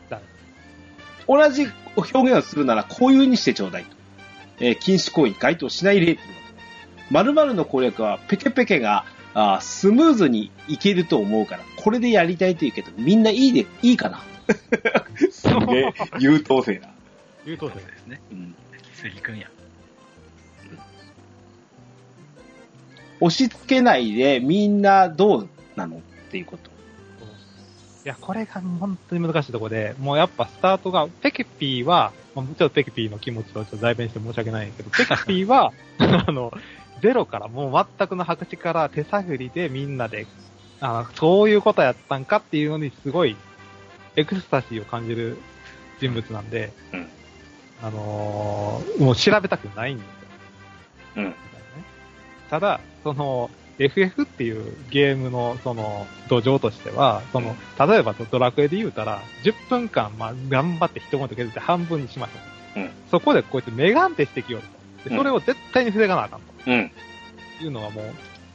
[0.08, 0.22] ダメ
[1.26, 3.96] 同じ表現をするなら、こういう風にしてちょうだいと。
[4.60, 6.38] えー禁止行為に該当しない例っていうのが
[7.10, 9.04] 〇〇の攻略は、ペケペケが、
[9.40, 14.24] あースムーズにいけると思うから、これでやりたいというけど、みんないいで、いいかな
[15.30, 16.88] すげえ、優等生だ。
[17.46, 18.20] 言うとそうですね。
[18.32, 18.54] うん
[18.94, 19.48] 杉くんや。
[23.20, 26.70] 押し付けないで、みんなどうなのっていうこと。
[26.70, 26.72] い
[28.04, 36.52] や、これが本当に難しいところで、もうやっぱスタートが、ペケピーは、まあちょっとペケピーの気持ちをちょっと代弁して申し訳ないんやけど、ペケピーは、 あの、
[37.00, 40.26] ゼロから、もう全くの白紙から手探りでみんなで、
[40.80, 43.36] あそういうことやったんかっていうのにすごい、
[44.16, 45.38] エクスタシーを感じる
[46.00, 47.08] 人物なんで、うん
[47.80, 50.12] あのーもう調べたくないんですよ。
[51.16, 51.34] うん。
[52.50, 62.82] ただ、その、FF っていうゲームの、その、土壌としては、その、例えばドラクエで言うたら、10分間、まあ、頑張って一言削って半分にしましょう。
[62.82, 64.64] うんそこでこいつメガンテしてきよる
[65.04, 65.08] と。
[65.08, 66.90] でそれを絶対に防がなあかんうん。
[67.58, 68.04] というのはもう、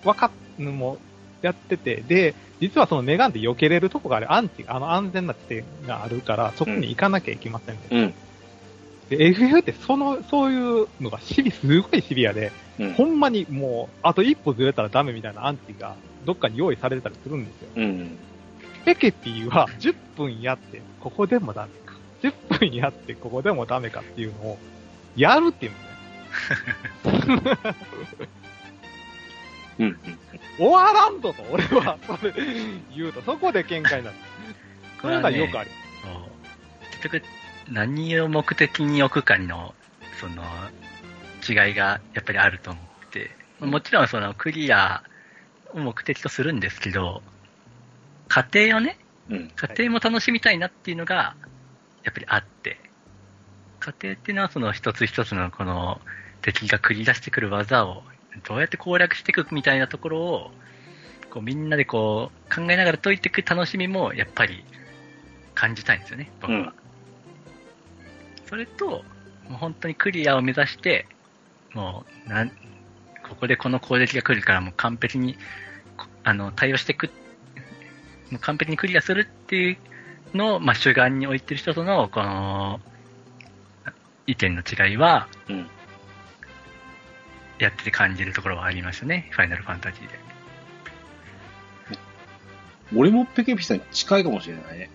[0.03, 7.81] 分かっ、もう、やってて、で、実はそのメガンテ避けれるとこがある、アンチ、あの安全な地点があるから、そこに行かなきゃいけませんね。
[7.91, 8.13] うん。
[9.09, 12.93] で、FF ってその、そういうのがシビ、すごいシビアで、うん。
[12.93, 15.95] ほんまにもう、あと一歩ずれたらダメみたいなアンチが、
[16.25, 17.69] どっかに用意されてたりするんですよ。
[17.75, 18.17] うん。
[18.85, 21.97] ペケピーは10分やって、ここでもダメか。
[22.21, 24.57] 10分やって、ここでもダメかっていうのを、
[25.15, 25.92] やるっていうんですね。
[29.79, 29.97] うん。
[30.57, 32.33] 終わらんぞと、俺は、それ、
[32.95, 34.17] 言うと、そこで喧嘩になる。
[35.01, 35.69] それがよくあり
[36.01, 36.11] そう
[36.91, 37.23] 結局、
[37.69, 39.73] 何を目的に置くかの、
[40.19, 40.43] その、
[41.47, 45.03] 違いがやっぱりあると思って、もちろんそのクリア
[45.73, 47.21] を目的とするんですけど、
[48.27, 48.97] 家庭をね、
[49.29, 49.51] うん。
[49.55, 51.35] 家庭も楽しみたいなっていうのが、
[52.03, 52.79] やっぱりあって、
[53.79, 55.99] 家庭っていうのはその一つ一つのこの
[56.43, 58.03] 敵が繰り出してくる技を
[58.47, 60.51] どうやって攻略していくみたいなところを、
[61.31, 64.63] こうみんなでこう考えながら解いていく楽しみもやっぱり
[65.55, 66.59] 感じたいんですよね、僕は。
[66.59, 66.73] うん
[68.45, 69.03] それと、も
[69.51, 71.07] う本当にクリアを目指して、
[71.73, 75.37] もうなん、ここでこの攻撃が来るからもう完璧に
[75.97, 77.09] こあの対応していく
[78.33, 79.77] もう完璧にクリアするっていう
[80.33, 82.79] のを、まあ、主眼に置いてる人との、この、
[84.25, 85.69] 意見の違いは、うん。
[87.59, 90.19] やってて感じるところはありましたね、ファイナルファンタジーで。
[92.95, 94.89] 俺もペケピさんに近いかもしれないね。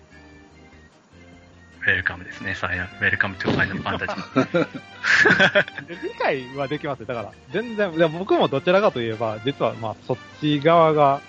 [1.81, 7.05] ウェルカムですね、 Final welcome to Final Fantasy。で理解はできますよ。
[7.05, 11.21] だから、全然、いや僕もどちらかといえば、実はまあ、そっち側が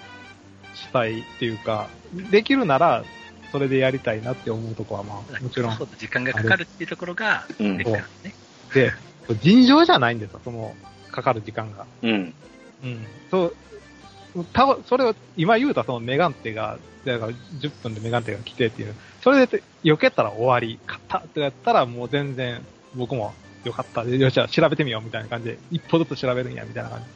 [0.75, 1.89] したいっていうか、
[2.31, 3.05] できるなら、
[3.53, 8.35] それでやりたいなって思うとこはまあ、もちろんそう時間がかかるっていうところが、うんネックなんですね。
[8.75, 8.93] で、
[9.41, 10.75] 尋常じゃないんですよ、その、
[11.11, 11.87] かかる時間が。
[12.03, 12.35] うん。
[12.83, 13.07] うん。
[13.31, 23.35] そう、たそれを、今言うたそのメガンテが、だから10分でメガンテが来てっていう、それで避けたら終わり、勝ったってやったらもう全然、僕も
[23.65, 27.07] よかった、よっしゃ、調べてみようみたいな感じで、一歩ずつ調べるんや、みたいな感じ。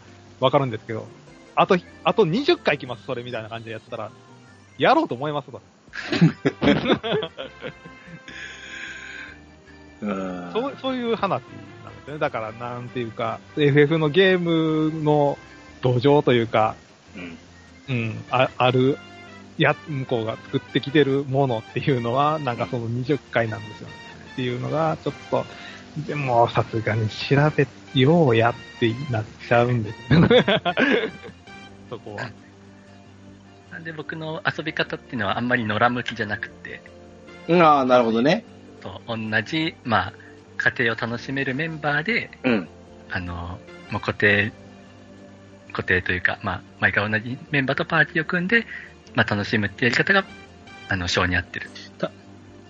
[0.40, 1.07] わかるんですけど、
[1.55, 4.11] あと、あと20回来ます、それみたいな感じでやったら、
[4.78, 5.62] やろうと思いますと。
[10.03, 10.51] うん。
[10.53, 11.42] そう、そういう話
[12.05, 12.18] ですね。
[12.18, 15.38] だから、なんていうか、FF のゲームの
[15.82, 16.76] 土壌というか、
[17.16, 17.38] うん。
[17.86, 18.98] うん、あある、
[19.59, 23.94] や、向こうが作ってきてるものっていうのは、なんかその20回なんですよね。
[24.32, 25.44] っていうのが、ちょっと、
[26.07, 30.44] でも、さすがに調べようやってなっちゃうんですよね。
[31.88, 32.30] そこは。
[33.70, 36.80] なんで僕の遊び方っていうのはあんまり野良向きじゃなくて、
[37.48, 38.44] ああ、なるほどね。
[38.80, 40.12] と同じ、まあ、
[40.57, 42.68] 家庭を楽しめるメンバーで、うん。
[43.11, 43.59] あの、
[43.90, 44.52] もう固定、
[45.72, 48.66] 固定というか、まあ、毎回同じメンバーとパーティーを組んで、
[49.14, 50.24] まあ、楽しむっていうやり方が、
[50.88, 51.70] あの、性に合ってる。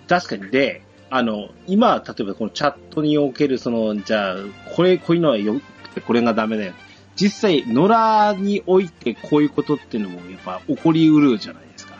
[0.09, 0.51] 確かに。
[0.51, 4.37] で、あの、今、例えばこのチャットにおける、その、じゃあ、
[4.75, 5.61] これ、こういうのはよく
[5.91, 6.73] て、これがダメだよ。
[7.17, 7.87] 実際、野
[8.33, 11.95] 良においてこういうことっていうのも、やっぱ起こりうるじゃないですか。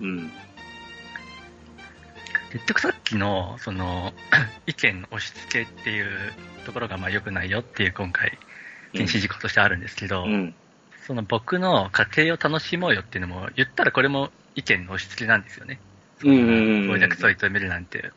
[0.00, 0.32] うんうん。
[2.54, 4.12] 結局さっきの、その、
[4.68, 6.32] 意見の押し付けっていう
[6.64, 8.38] ところがまあ良くないよっていう今回、
[8.92, 10.54] 禁止事項としてあるんですけど、うん。
[11.04, 15.80] その僕の家庭を楽しもうよっていうのも、言ったらこれも意見の押し付けなんですよね。
[16.22, 18.12] うんうんうんプロジェクトを認めるなんて、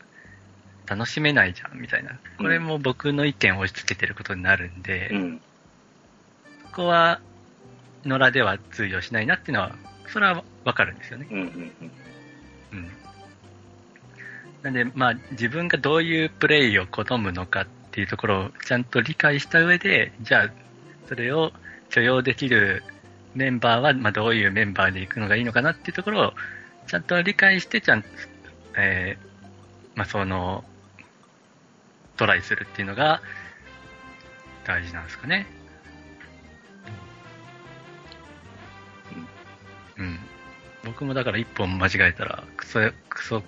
[0.86, 2.20] 楽しめないじゃん、みたいな。
[2.38, 5.40] これも僕の意見を押し付けてることになるんで、うん。
[6.70, 7.20] そこは、
[8.04, 9.74] 野良では通用しないなっていうのは、
[10.06, 11.26] それはわかるんですよね。
[11.28, 11.38] うん。
[11.40, 11.72] うん。
[12.72, 12.97] うん。
[14.62, 20.50] なんで、まあ、自分がどういうプレイを好むのかっていうところをちゃんと理解した上で、じゃあ、
[21.08, 21.52] それを
[21.90, 22.82] 許容できる
[23.34, 26.32] メンバーは、まあ、どういうメンバーで行くのがいいのかなっていうところを、
[26.86, 28.08] ちゃんと理解して、ちゃんと、
[28.76, 29.28] えー
[29.98, 30.64] まあ、その、
[32.16, 33.20] トライするっていうのが、
[34.64, 35.46] 大事なんですかね。
[39.96, 40.18] うん。
[40.84, 43.42] 僕もだから一本間違えたら、クソ、クソ、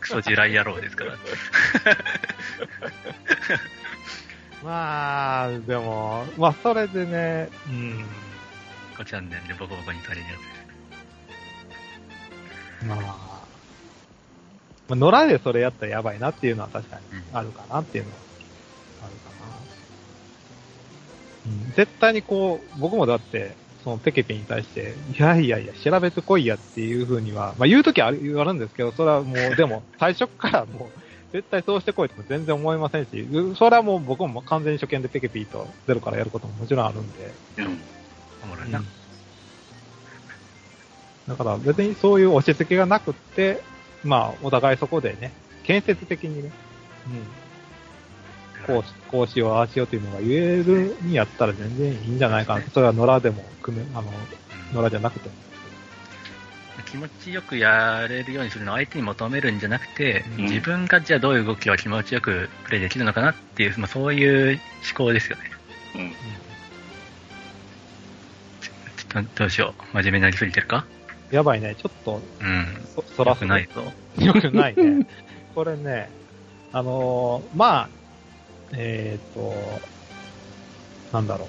[0.00, 1.16] クソ地雷野郎ですから。
[4.64, 8.04] まあ、でも、まあ、それでね、うん、
[8.96, 9.26] こちらで
[9.58, 10.26] ボコボコにされるや
[12.80, 13.46] つまあ、ま
[14.90, 18.16] あ、野良でそれやったらやばいなっていうのは確かにうんあるかなっていうのは
[19.02, 19.46] あるかな。
[21.46, 23.54] うん、絶対にこう、僕もだって、
[23.84, 30.98] そのペケペに対して、いやいやいや、調べてこいやっていうふうには、まあ言うときはあるあるんですけど、それはもう、でも、 最初からもう、
[31.32, 37.80] 絶対そうしてこいとも全然思いませんし、うそれはもう僕も完全に初見でペケピーとゼロからやることももちろんあるんで、うん。
[38.44, 38.82] おもろいな。
[41.28, 43.62] だから別にそういう押し付けがなくって、
[44.02, 45.32] まあ、お互いそこでね、
[45.64, 46.52] 建設的にね、
[47.06, 47.43] うん、
[48.66, 52.64] こうし、こうしよう、ああしようというのが言えるにやったら全然いいんじゃないかな。
[52.72, 55.34] それは野良でも、組め、あの、うん野良じゃなくても。
[56.86, 64.60] 気持ちよくやれるようにするのを相手に求めるんじゃなくて、うん自分がじゃあどういう動きを気持ちよくプレイできるのかなっていう、まあ、そういう
[64.96, 65.42] 思考ですよね。
[65.96, 66.10] うん。
[66.10, 69.82] ちょっとどうしよう。
[69.96, 70.84] 真面目になりすぎてるか？
[71.30, 72.66] やばいね、ちょっと、うん。
[72.94, 73.82] そ、そらすよくないぞ。
[74.18, 75.06] よくないね。
[75.54, 76.08] これね、
[76.72, 77.88] あのーまあ、
[78.72, 79.54] えっ、と、
[81.12, 81.48] なんだろう。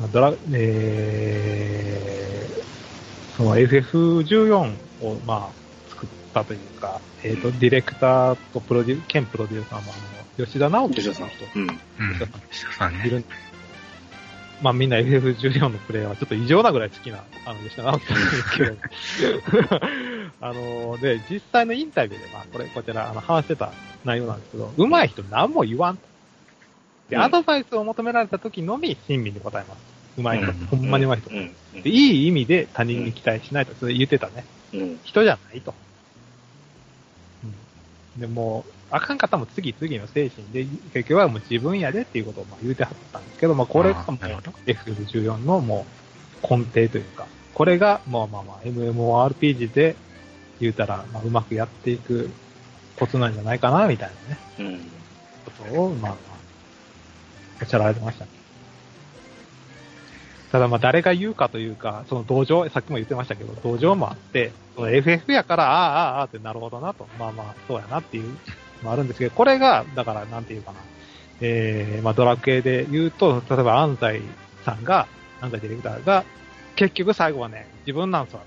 [0.00, 9.96] まあドラ、えー、その FF14 を、まあ、作ったというか、えっ、と、ディレクターとプロデュ、兼プロデューサーのあ
[10.38, 11.44] の、吉田直樹吉田さんの人。
[11.54, 11.62] うん。
[11.62, 11.78] うん。
[12.50, 13.06] 下さんね。
[13.06, 13.24] いるん
[14.62, 18.76] まあみんな FF14 のプレイはちょっと異常なぐらい好きな、あの、吉田直樹さんなんですけど、
[20.40, 23.72] あの、で、実際のインタビューで、まあこれ、こちら、あの、話してた
[24.04, 26.02] 内容なんですけど、上手い人何も言わんと。
[27.10, 29.80] で、うんアドバイスを求められた時のみ親身に答えます。
[30.18, 31.30] 上手い人、うんほんまに上手い人。
[31.74, 31.82] うん。
[31.82, 34.44] でいい意味で他人に期待しないと、それ言ってたね。
[34.72, 35.00] うん。
[35.04, 35.74] 人じゃないと。
[37.44, 45.86] うん、でもう、あかん方も次々の精神で、結局はもう自分やでっていうことをまあ言うてはったんですけど、まあこれがもうあーなるほど FF14 のも
[46.42, 49.96] う根底というか、これがまあまあまあ MMORPG で
[50.60, 52.30] 言うたら、まあうまくやっていく
[52.96, 54.80] コツなんじゃないかな、みたいなね、うん。
[55.44, 56.16] ことを、まあまあ、
[57.62, 58.30] おっしゃられてましたね。
[60.52, 67.06] ただまあ誰が言うかというか、その同情、さっきも言ってましたけど、同情もあって、FF やから、ああ、ああ、ああってなるほどなと。
[67.18, 68.38] まあまあ、そうやなっていう
[68.82, 70.78] のもあるんですけど、これが、だから、なんていうかな。
[71.40, 74.22] えー、まあドラクエで言うと、例えば安西
[74.64, 75.06] さんが、
[75.40, 76.24] 安西ディレクターが、
[76.76, 78.42] 結局最後はね、自分なんすわ。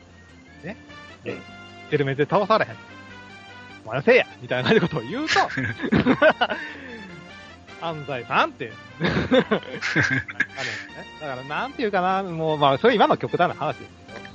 [0.63, 0.75] ね。
[1.23, 1.41] でうん、
[1.91, 2.75] エルメで倒されへん。
[3.85, 5.39] お前のせいやみたいなことを言うと、
[7.81, 10.25] 安西さんって、 あるんですね。
[11.21, 13.91] だから、なんていうかな、もう、まあ、それ今の極端な話です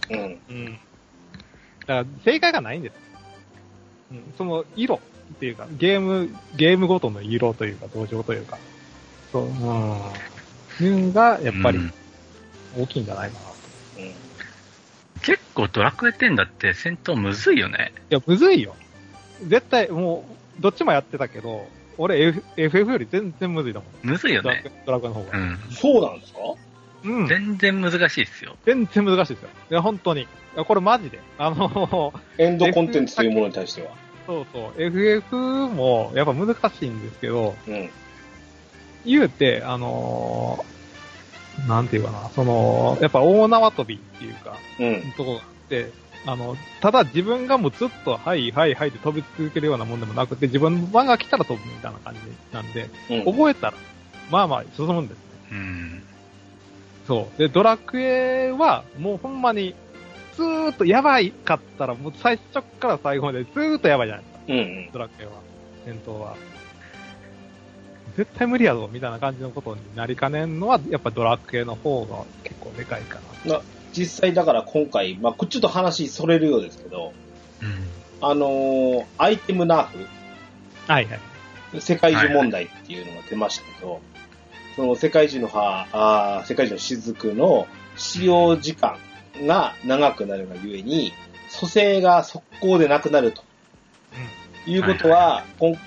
[0.09, 0.41] けど、うん。
[0.49, 0.73] うん。
[0.73, 0.81] だか
[1.87, 2.95] ら、正解がないんです。
[4.13, 5.01] うん、その色
[5.35, 8.59] っていうか、ゲーム、ゲームごとの色というか、同情というか、
[9.33, 9.53] そう、うん。
[10.81, 11.93] いうのが、やっぱりうん
[12.77, 13.55] 大きいんじゃないかなと。
[15.23, 17.93] 結構ドラクエ10だって戦闘むずいよね。
[18.11, 18.75] いや、むずいよ。
[19.47, 20.27] 絶対、も
[20.59, 21.67] う、どっちもやってたけど、
[21.97, 24.11] 俺、F、FF より全然むずいだもん。
[24.11, 24.43] むずいよね。
[24.43, 25.39] ドラクエドラクエの方が。
[25.39, 25.59] うん。
[25.71, 26.39] そうなんですか？
[27.05, 27.27] うん。
[27.29, 28.57] 全然難しいっすよ。
[28.67, 29.49] 全然難しいですよ。
[29.71, 30.23] いや、本当に。
[30.23, 30.27] い
[30.57, 31.21] や、これマジで。
[31.39, 33.91] あの、エンドコンテンツというものに対しては。
[34.27, 35.37] そうそう、FF
[35.69, 37.91] もやっぱ難しいんですけど、うん。
[39.05, 40.75] 言うて、あのー
[41.69, 45.13] なんていうかな、その、やっぱ大縄跳びっていうか、うん。
[45.13, 45.93] とこがあっって、
[46.27, 52.21] あの、ただ自分がもうずっと、はいはいはいって飛び続けるようなもんでもなくて、自分の番が来たら飛ぶみたいな感じ
[52.53, 53.75] なんで、うん覚えたら、
[54.31, 55.25] まあまあ進むんですね。
[55.53, 56.05] うん。
[57.07, 57.39] そう。
[57.39, 59.75] で、ドラクエは、もうほんまに、
[60.37, 64.91] ずーっとやばいかったら、もう最初から最後までずーっとやばいじゃないですか、うんうん。
[64.93, 65.33] ドラクエは。
[65.85, 66.37] 戦闘は。
[68.17, 73.61] 絶対無理やぞ、みたいな感じのことになりかねんのは、やっぱドラクエの方が結構でかいかな。
[73.93, 77.13] 実際だから今回、まあ、こちょっと話それるようですけど、
[77.63, 78.29] うん。
[78.29, 80.07] あのーアイテムナーフ、
[80.87, 81.81] はいはい。
[81.81, 84.01] 世界中問題っていうのが出ましたけど、
[84.77, 87.67] その世界中の葉、あー世界中の雫の
[87.97, 88.97] 使用時間
[89.43, 91.13] が長くなるがゆえに、
[91.49, 93.43] 蘇生が速攻でなくなると。
[94.67, 95.45] いうことは、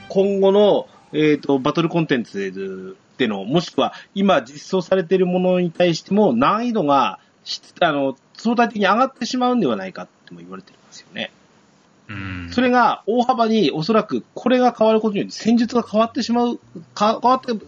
[0.10, 11.32] 今後の、えっ、と、バトルコンテンツでの、もしくは今実装されているものに対しても難易度が、しあの、相対的に上がってしまうんではないかっても言われてるんですよね。
[12.10, 12.50] うん。
[12.52, 16.60] それが大幅におそらくこれが変わることによって戦術が変わってしまう、
[16.94, 17.60] か変わって、変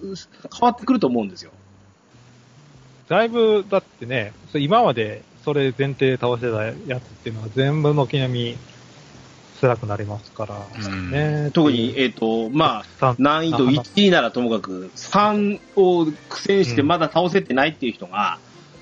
[0.62, 1.52] わってくると思うんですよ。
[3.08, 8.58] だいぶ、だってね、今までそれ前提で倒してたやつっていうのは全部軒並み
[9.60, 10.56] 辛くなりますから、
[10.92, 11.10] うん。
[11.10, 11.50] ね。
[11.52, 18.38] 特に、えっ、と、まあ、さ難易度1ならともかく、3を苦戦してまだ倒せてないっていう人が、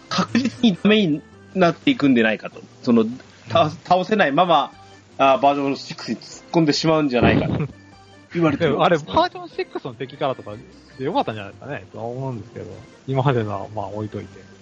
[0.09, 1.22] 確実にダメに
[1.55, 2.61] なっていくんでないかと。
[2.84, 3.05] その、
[3.47, 4.74] た倒せないまま、
[5.18, 7.65] あバージョン6に突っ込んでしまうんじゃないかと
[8.36, 10.53] 言われてるでもあれ、バージョン6の敵からとか
[10.99, 12.65] でよかったんじゃないですかね、とは思うんですけど、
[13.07, 14.57] 今までのはまあ置いといて。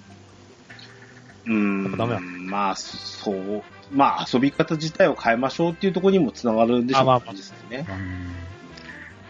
[1.46, 7.36] うーんダメなまあ、そう、まあ、遊び方自体を変えましょうっていうところにもつながるんでしょうあまあまあ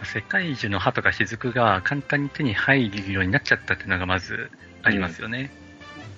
[0.06, 4.52] 世界中の歯とか雫が簡単に手に入るようになっちゃったっていうのがまず
[4.84, 5.52] ありますよね。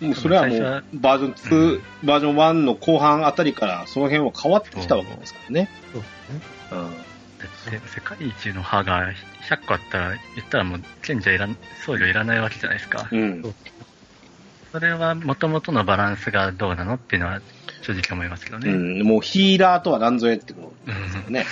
[0.01, 5.69] もうそれはも最初はう、バージョン2、バージョン1の後半あたりから、その辺は変わってきたわけですからね。
[5.93, 6.41] そうですね。
[6.71, 6.77] うん。
[6.79, 9.11] だって世界中の歯が
[9.49, 13.07] 100個あったら、言ったらもう賢者いらん、僧侶いらないわけじゃないですか。
[13.11, 13.55] うん
[14.77, 17.41] それは元々のバランスがどうなのっていうのは
[17.81, 18.71] 正直思いますけどね。
[18.71, 21.45] うん、もうヒーラーとは何ぞやってことですよね。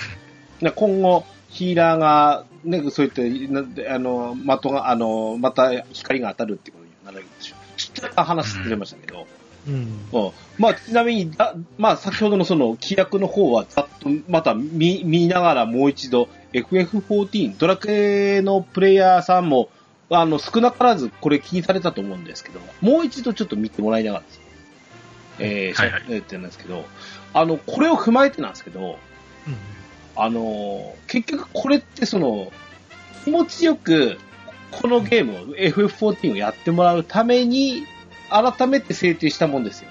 [0.62, 3.22] で今後、ヒーラーが、ね、そういった、
[3.52, 7.76] なあの、的が、あの、また光が当たるってことになるんでしょう。
[7.76, 9.26] ちょっと話してくれましたけど、
[9.66, 9.74] うん。
[9.74, 19.68] うんまあ、ちなみにだ、まあ、先ほどのその規約の方はざっとまた見見ながらもう一度 FF14、ドラクエのプレイヤーさんも、
[20.10, 24.44] あの、少なからずこれ気にされたと思うんですけど、もう一度ちょっと見てもらいながらですね、
[25.38, 26.84] えー、しゃえーって言うんですけど、
[27.34, 28.98] あの、これを踏まえてなんですけど、
[29.46, 29.56] うん。
[30.16, 32.52] あの、結局これってその、
[33.24, 34.18] 気持ちよく、
[34.70, 37.86] このゲームを FF14 をやってもらうために、
[38.30, 39.90] 改めて制定したもんですよ。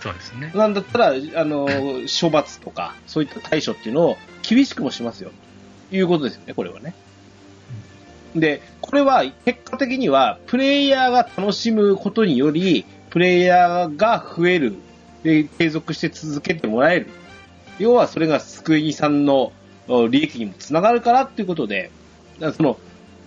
[0.00, 0.52] そうですね。
[0.54, 1.68] なんだったら、あの、
[2.20, 5.30] 処罰とか、そういった対処っていうのを厳しくもしますよ。
[5.90, 6.94] ということですよね、これはね。
[8.34, 14.74] で、これは結果的には、プレイヤーが楽しむことにより、プレイヤーが増える。
[15.22, 17.08] で、継続して続けてもらえる。
[17.78, 19.52] 要は、それが救いさんの
[19.88, 21.90] お利益にもつながるからっていうことで、
[22.34, 22.78] だからその、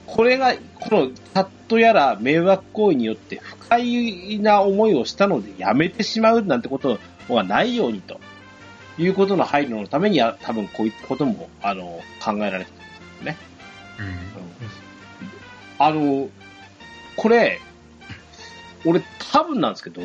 [0.08, 8.20] これが、このチャットやら迷惑行為によって不快な思いをしたのでやめてしまうなんてことはないようにと
[8.98, 12.80] いうことの配慮のためには多分こういったこともあの考えられてるん
[13.16, 13.38] ですね。
[14.00, 14.85] うん。
[15.78, 16.30] あの、
[17.16, 17.60] これ、
[18.86, 19.02] 俺
[19.32, 20.02] 多分なんですけど、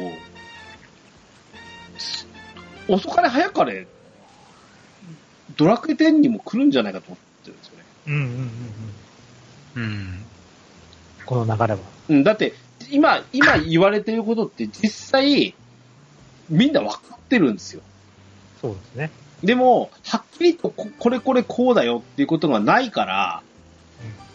[2.89, 3.87] 遅かれ早かれ、
[5.57, 7.85] ドラクエ10にも来るんじゃないかと思ってるんですよね。
[8.07, 8.27] うんうんうん
[9.77, 9.83] うん。
[9.83, 10.25] うん。
[11.27, 11.79] この流れは。
[12.09, 12.55] うん、だって、
[12.91, 15.55] 今、今言われてることって実際、
[16.49, 17.83] みんな分かってるんですよ。
[18.61, 19.11] そうですね。
[19.45, 23.43] でも、はっきりとここれこれこうだよっていうことがないから、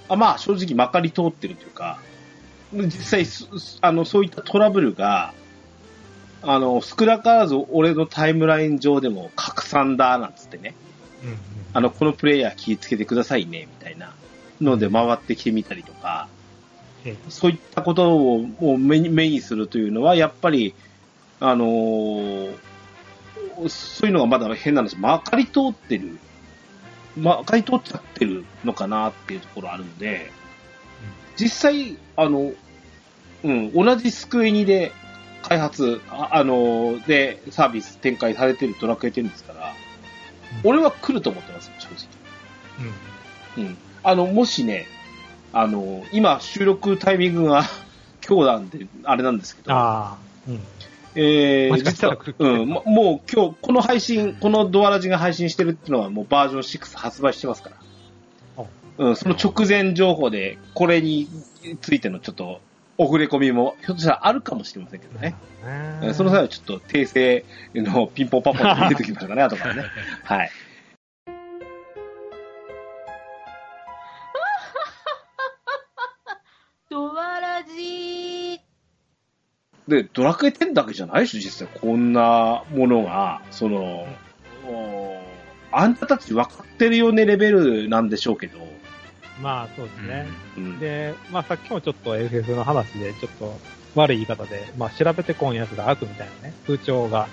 [0.07, 1.99] あまあ正直まかり通ってるというか、
[2.73, 3.47] 実際す
[3.81, 5.33] あのそういったトラブルが、
[6.41, 10.75] あの、少なからず俺のタイムライン上でも拡散だなんつってね、
[11.23, 11.37] うんうん。
[11.73, 14.13] あの、このプレイヤー気をつけてくださいね、みたいな。
[14.61, 16.27] ので回ってきてみたりとか、
[17.03, 17.15] ええ。
[17.29, 20.73] そういったことをもう目に目にするというのは、やっぱり、
[21.39, 22.55] あのー
[23.67, 26.19] そういうのがまだ変な話、まかり通ってる、
[27.17, 30.31] まかり通っちゃってるのかなっていうところあるので、
[31.37, 32.51] 実際、あの、
[33.43, 34.91] うん、同じスクエニで
[35.43, 39.73] 開発、ああのーで、サービス展開されてるドラクエ10ですから、
[40.63, 42.85] 俺は来ると思ってますよ、正直。
[43.57, 43.65] うん。
[43.65, 43.77] うん。
[44.03, 44.87] あの、もしね、
[45.53, 47.63] あの、今収録タイミングが
[48.27, 50.17] 今日なんで、あれなんですけど、ああ。
[50.47, 50.59] うん。
[51.15, 57.75] えー、実はうん、ももう今日、この配信、このドアラジが配信してるっていうのはもうバージョン6発売してますから。
[58.97, 61.27] うん、その直前情報で、これに
[61.81, 62.61] ついてのちょっと、
[62.97, 65.35] オフレコミも、ひょっとしたらあるかもしれませんけどね。
[66.01, 67.43] うんその際はちょっと訂正
[67.73, 69.83] のピンポンパンポンって出てきますからね、後からね。
[70.23, 70.51] はい。
[79.87, 81.79] で、ドラクエ10だけじゃないでしょ、実際。
[81.79, 84.07] こんなものが、その、
[84.67, 85.21] お
[85.71, 88.59] あんたたち分かってるよねレベルなんでしょうけど。
[89.41, 90.27] まあ、そうですね。
[90.57, 90.79] うん。
[90.79, 93.59] で、まあさっきもちょっと FF の話で、ちょっと
[93.93, 97.27] 悪い言い方で、まあ調べてこんやつが悪みたいなね、風潮が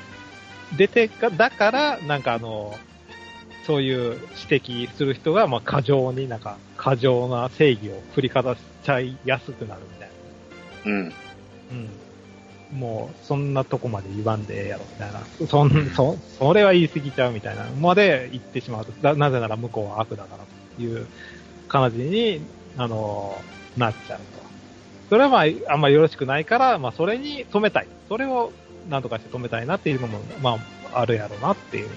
[0.76, 2.76] 出てか、だから、なんかあの、
[3.64, 4.18] そういう
[4.50, 10.11] 指摘する人が、まあ過剰になんか、過剰な正義を振りかざしちゃいやすくなるみたい
[10.86, 11.09] うん。
[11.09, 11.14] な。
[11.70, 11.90] うん。
[12.72, 15.26] もう、そんなとこまで言わんでええやろ、みたいな。
[15.46, 18.92] そん、そ、それは言い過ぎちゃうみたいなまで言ってしまうと。
[19.02, 20.46] ななぜなら向こうは悪だから
[20.76, 21.06] という
[21.68, 22.46] 感じに、
[22.76, 23.40] あの、
[23.76, 24.42] なっちゃうと。
[25.10, 27.88] それはまあ、あんまりよろしくないから、まあ、それに止めたい。
[28.08, 28.52] それを
[28.88, 30.58] なんとかして止めたいなっていうのも、ま
[30.92, 31.90] あ、あるやろうなっていう。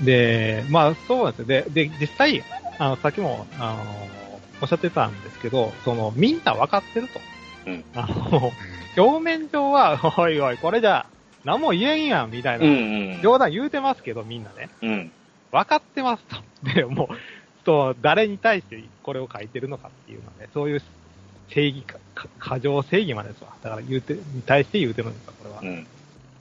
[0.00, 1.46] で、まあ、そうなんですよ。
[1.46, 2.42] で、で、実際、
[2.78, 7.20] あの、さっきも、あの、おっしゃってたんですけど、その、みんな分かってると。
[7.66, 8.52] うんあの、
[8.96, 11.06] 表面上は、 おいおい、これじゃ、
[11.44, 12.64] 何も言えんやん、みたいな。
[12.64, 12.74] うんう
[13.18, 13.22] ん。
[13.22, 14.68] 冗談言うてますけど、みんなね。
[14.82, 15.12] うん。
[15.52, 16.36] 分かってますと。
[16.74, 17.16] で、もう、
[17.64, 20.82] と、誰に対してこれを書いてるのかっていうのはね、そういう
[21.48, 23.50] 正義か、か過剰正義までですわ。
[23.62, 25.60] だから言うて、に対して言うてるんですか、これは。
[25.62, 25.86] うん。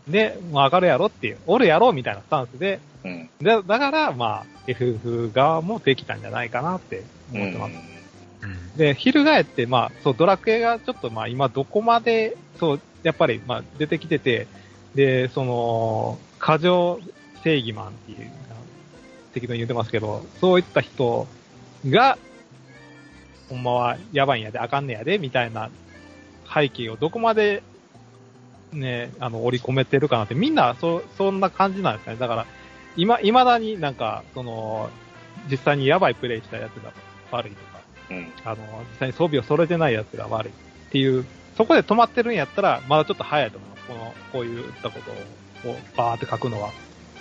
[0.08, 3.30] で、もう上がるやろっていう、おるやろみたいなスタンスで、うん。
[3.40, 7.74] でだから、まあ、FF 側もできたんじゃないかなって思ってます。
[7.74, 7.93] うん。
[8.78, 14.48] で、翻って、まあ、そう、ドラクエがちょっと、まあ、今どこまで、そう、やっぱり、まあ、出てきてて、
[14.96, 17.00] で、その、過剰
[17.44, 18.32] 正義マンっていう、
[19.34, 21.28] 適当に言ってますけど、そういった人
[21.88, 22.18] が、
[23.50, 25.70] ほんまはやばいんやで、あかんねやで、みたいな
[26.54, 27.62] 背景をどこまで、
[28.72, 32.16] ね、あの、織り込めてるかなって、みんな、そ、そんな感じなんですね。
[32.16, 32.46] だから、
[32.96, 34.90] 今、未だになんか、その、
[35.50, 36.92] 実際にやばいプレイしたやつが
[37.32, 37.73] 悪いと、
[38.10, 38.32] うん。
[38.44, 38.58] あの、
[38.92, 40.54] 実際に装備を揃えてないやつが悪いっ
[40.92, 41.26] ていう、
[41.58, 43.84] そこで止まってるんやったら、まだちょっと早いと思います。
[43.88, 45.00] この、こういったこ
[45.64, 46.72] とを、バーって書くのは。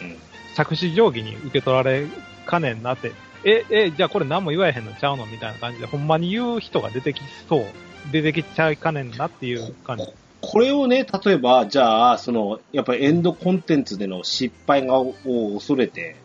[0.00, 0.16] うん。
[0.54, 2.06] 着手定規に受け取られ
[2.46, 3.12] かねんなって、
[3.44, 7.64] え、え、じゃあこれ何も言わへんのちゃうのみたいな感じで、ほんまに言う人が出てきそう。
[8.10, 10.04] 出てきちゃいかねんなっていう感じ。
[10.40, 15.14] これをね、例えば、じゃあ、その、やっぱりエンドコンテンツでの失敗がを
[15.54, 16.16] 恐れて、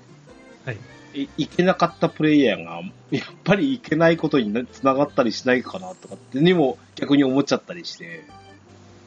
[0.66, 0.78] はい。
[1.24, 8.24] いいけなかったプレイヤーが、やっぱりいけないことにな繋がったりしないかなとかってにも逆に思っちゃったりして、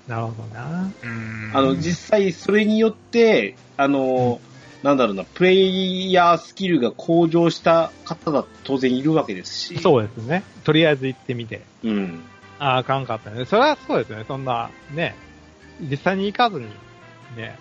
[0.08, 0.90] なるほどな。
[1.02, 4.40] うんあの、実際それによって、あの、
[4.82, 9.78] なんだろうな、プレイヤースキルが向上した方だって当然いるわけですし。
[9.78, 10.42] そうですね。
[10.64, 11.62] とりあえず行ってみて。
[11.84, 11.88] う。
[11.88, 12.22] うん。
[12.58, 13.44] ああ、あかんかったね。
[13.44, 14.24] それはそうですよね。
[14.26, 15.14] そんな、ね、
[15.80, 16.66] 実際に行かずに、
[17.36, 17.56] ね、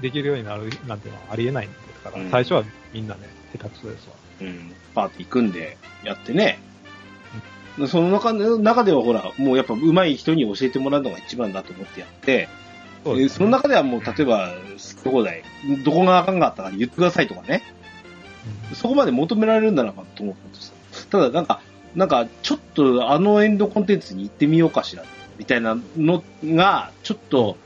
[0.00, 3.20] できるようになるなんていうのはありえないんですから、うん最初はみんなね、
[3.52, 4.14] 下手くそですわ。
[4.40, 4.72] うん。
[4.94, 6.58] パーティー組んでやってね。
[7.88, 12.48] その中で中ではほら、もうやっぱ上手い人に教えてもらうのが一番だと思ってやって、
[13.04, 15.42] そうですえその中ではもう例えば、好き放題、
[15.84, 17.62] どこがあかんかったか言ってくださいとかね。
[18.74, 20.74] そこまで求められるんだなと思うんですよ。
[21.10, 21.60] ただなんか、
[21.94, 25.04] なんか、ちょっとあのエンドコンテンツに行ってみようかしら、
[25.38, 27.56] みたいなのが、ちょっと、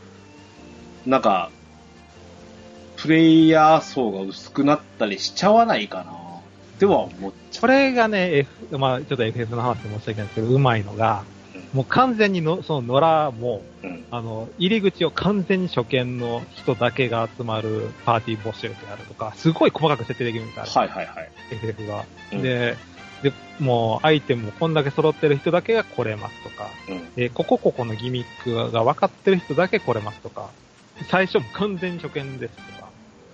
[1.04, 1.50] なんか、
[3.06, 6.12] プレイヤー層が薄くなったりしちゃわないかな、
[6.80, 11.22] では思っちゃこれがね、F、まあちょっと FF の話で申し訳ないんですけど、うまいのが、
[11.72, 13.86] もう完全にの、その野良も、う。
[13.86, 14.04] うん。
[14.10, 21.30] あの、入り口を完全に初見の人だけが集まるパーティー募集であるとか、すごい細かく設定できるんですよ、あれはいはいはい。
[21.52, 22.04] FF が。
[22.32, 22.76] うんで、
[23.22, 27.08] で、もうアイテムもこんだけ揃ってる人だけが来れますとか、うん。
[27.16, 30.50] えーここここのギミックが分かってる人だけ来れますとか、
[31.08, 32.75] 最初も完全に初見です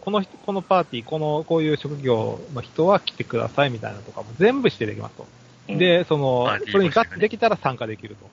[0.03, 5.27] この人、このパーティー、この、こういう職業の人は来てくださいみたいなのとかも全部してできますと。
[5.69, 8.31] うん、で、そのそれに合致できたら参加できると。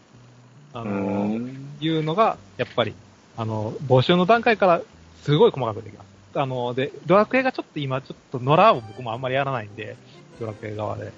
[0.73, 1.77] あうの、ん。
[1.79, 2.95] いうのが、やっぱり、
[3.37, 4.81] あの、募集の段階から
[5.21, 6.39] すごい細かくできます。
[6.39, 9.95] あの、で、ドラクエがちょっと今、ちょっと野良を僕もあんまりやらないんで、
[10.39, 11.11] ドラクエ側で。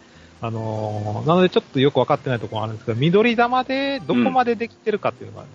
[0.43, 5.49] あのーなのでちょっとよくわかってないところあるんですけど、緑玉でどこまでできてるかっていうのがね、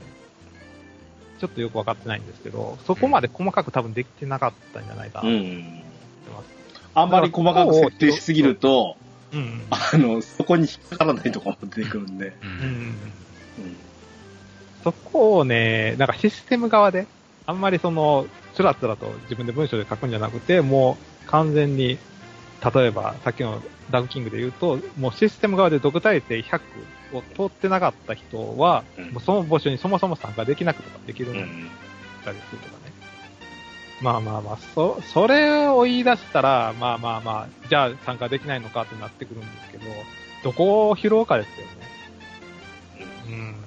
[1.38, 6.32] ちょっとよくわかってないんですけど、そこまで細かく多分できてなかったんじゃないかなと思ってうん。
[6.32, 6.50] ます。
[6.94, 8.96] あんまり細かく設定しすぎると、
[9.32, 9.66] うん。
[9.70, 12.28] あの、そこに引っかからないとかも出てくるんで。
[12.28, 13.12] ううんん。
[13.58, 13.76] うん。
[14.82, 17.06] そこをね、なんかシステム側で、
[17.44, 21.98] あんまりその、つらつらと自分で文章で書くんじゃなくて、もう完全に、
[22.74, 26.60] 例えばさっきのダグキングで言うと、もうシステム側で独体制100
[27.12, 31.70] を通ってなかった人は、うんもうその募集にそもそも参加できなくとかできるんだうん。
[32.22, 32.92] ったりするとかね。
[34.02, 39.84] まあまあまあ、そ、それを言い出したら、まあまあまあ、じゃあ参加できないのかってなってくるんですけど、
[40.44, 41.72] どこを拾うかですよね。
[43.28, 43.64] うん。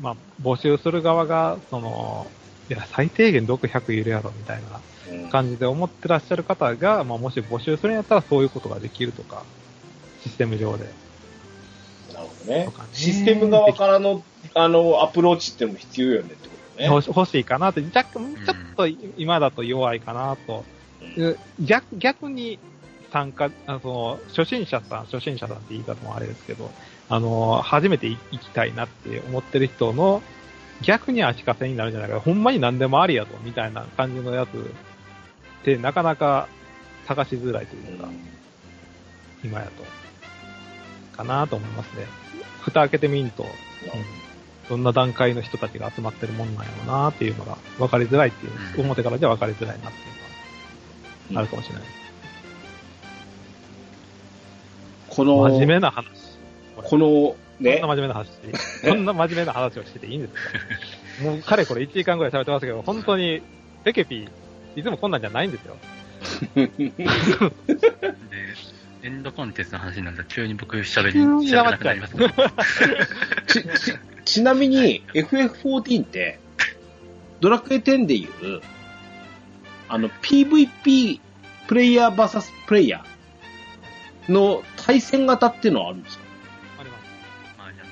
[0.00, 2.30] まあ、募集する側が、その、
[2.68, 4.97] いや、最低限毒100いるやろ、みたいなうん
[5.30, 9.44] 感じで思ってらっしゃる方が、まあもし募集するんやったらそういうことができるとか、
[10.22, 10.84] システム上で。
[12.12, 12.72] なるほどねね。
[12.92, 14.22] システム側からの、
[14.54, 16.86] あの、アプローチっていうのも必要よねってことね。
[16.86, 18.86] 欲しいかなって、若干、ちょっと
[19.16, 20.64] 今だと弱いかなと。
[21.60, 22.58] 逆逆に
[23.12, 26.70] 参加、あのその初心者さん、初心者さんって言い方もあれですけど、
[27.08, 30.22] あの、初めて行きたいなって思ってる人の
[30.82, 34.74] 逆に足かせになるんじゃないか、ほんまに何でもありやと、みたいな感じのやつ
[35.60, 36.48] ってなかなか
[37.06, 38.08] 探しづらいというか、
[39.44, 39.84] 今やと。
[41.16, 42.06] かなと思いますね。
[42.60, 43.48] 蓋開けてみんと、うん
[44.68, 50.02] どんな段階の人たちが集まってるもんなんやろうなっていうのが分かりづらいっていう、うん表からじゃ分かりづらいなってい
[51.30, 51.82] うのはあるかもしれない。
[55.08, 56.06] この、真面目な話。
[56.76, 58.28] この、こんねな、真面目な話。
[58.84, 60.40] こんな真面目な話をしてていいんですか？
[61.24, 63.42] もう、かれこれ1時間ぐらい喋ってますけど、本当に、
[63.84, 64.30] ペケピー、
[64.76, 65.76] いつもこんなんじゃないんですよ。
[66.54, 66.70] で、
[69.02, 72.26] エンドコンテンツの話になったら急に僕喋り、喋らなくなりますね。
[73.46, 76.40] ち、ち、ちなみに、FF14 って、
[77.40, 78.60] ドラクエ10でいう、
[79.88, 81.20] あの、PVP
[81.68, 86.24] プレイヤー VS プレイヤーの対戦型っていうのはあるんですか？
[86.80, 87.04] あります。
[87.58, 87.84] まあ、じゃ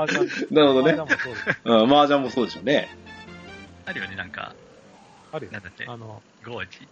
[0.00, 0.46] あですね。
[0.50, 2.88] なるほどねあじゃあもうそうですうん、麻雀もそうでしょうね。
[3.84, 4.54] あるよね、なんか、
[5.32, 6.88] あるよなんだっけあの、ゴージ。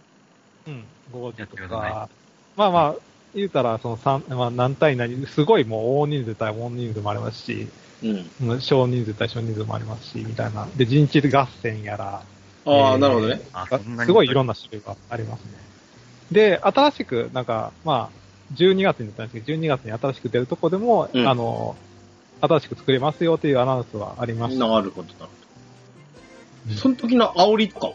[0.67, 2.09] うん、5時とやってことか、
[2.55, 2.95] まあまあ、
[3.33, 7.67] 言うたら、その三まあ何対何、すごいもう大人数対大人数もありますし、
[8.03, 8.31] うん。
[8.41, 10.67] うん少人数対少人数もありますし、みたいな。
[10.75, 12.23] で、陣地合戦やら、ああ、
[12.65, 13.41] えーなるほどね。
[14.05, 15.51] すごいいろんな種類がありますね。
[16.31, 18.21] で、新しく、なんか、まあ、
[18.53, 21.75] 12月に出たんですけど、12月に新しく出るとこでも、うんあの、
[22.41, 24.67] 新しく作れますよっていうアナウンスはありました。
[24.67, 25.40] なるほど、なるほうんど。
[26.75, 27.93] その時の煽りとかは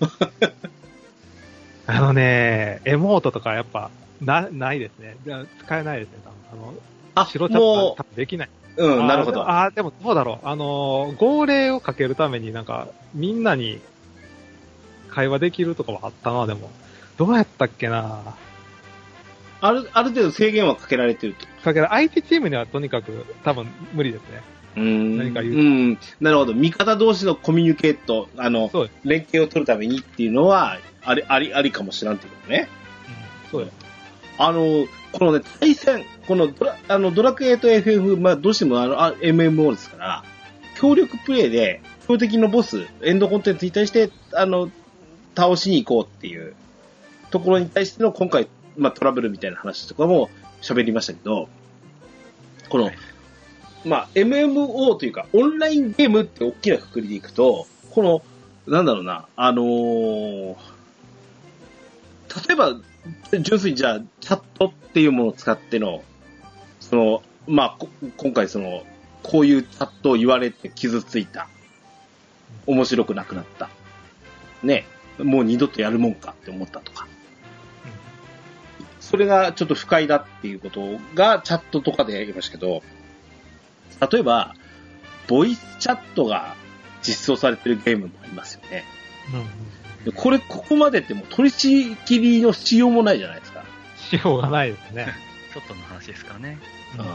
[1.86, 3.90] あのね、エモートとかやっぱ、
[4.20, 5.16] な、ないですね。
[5.24, 6.64] じゃあ使えないですね、多分。
[6.64, 6.74] あの、
[7.14, 8.48] あ白チャッ分できない。
[8.76, 9.48] う、うん、なるほど。
[9.48, 10.46] ああ、でもどうだろう。
[10.46, 13.80] あのー、号令をかけるためになんか、みんなに
[15.08, 16.70] 会話できるとかはあったな、でも。
[17.16, 18.20] どうやったっけな
[19.60, 21.46] ある、ある程度制限はかけられてると。
[21.68, 24.42] かける、相手チームにはとにかく多分無理ですね。
[24.76, 25.16] うーん。
[25.18, 25.98] 何か言ううん。
[26.20, 26.54] なるほど。
[26.54, 29.00] 味方同士のコミュニケート、あの、そうです。
[29.04, 32.68] 連携を取るためにっていうのは、あり、あり、ありかもしらんっていうことね。
[33.44, 33.76] うん、そうです。
[34.38, 40.24] あの、このね、対戦、このドラ、あの、ドラクエと FF、まあ、どうしてもあの、あ MMO ですから、
[40.76, 44.70] 協力プレイで、標的のボス、エンドコンテンツに対して、あの、
[45.36, 46.54] 倒しに行こうっていう
[47.30, 50.30] ところに対しての今回、まあ、トラブルみたいな話とかも
[50.62, 51.48] 喋りましたけど、
[52.68, 52.98] この、はい
[53.84, 58.22] まあ、MMO というか、オンラインゲームって大きなくくりでいくと、この、
[58.66, 60.56] なんだろうな、あのー
[62.46, 62.76] 例えば、
[63.40, 66.02] 純粋にじゃあ、チャットっていうものを使っての、
[66.80, 68.84] その、まあ、こ今回その、
[69.22, 71.48] こういうチャットを言われて傷ついた。
[72.66, 73.70] 面白くなくなった。
[74.62, 74.84] ね。
[75.18, 77.08] もう二度とやるもんかって思ったとか。
[79.08, 82.82] それがちょっと不快だっていうことがチャットとかでやりましたけど、
[84.12, 84.54] 例えば、
[85.26, 86.56] ボイスチャットが
[87.02, 88.84] 実装されてるゲームもありますよね。
[89.32, 89.40] うん。
[89.40, 90.04] うん。
[90.04, 93.64] でこれ、ここまでってもう取り仕切りのしようもないじゃないですか。
[93.96, 95.08] しようがないですね。
[95.54, 96.58] 外の話ですからね。
[96.98, 97.06] うん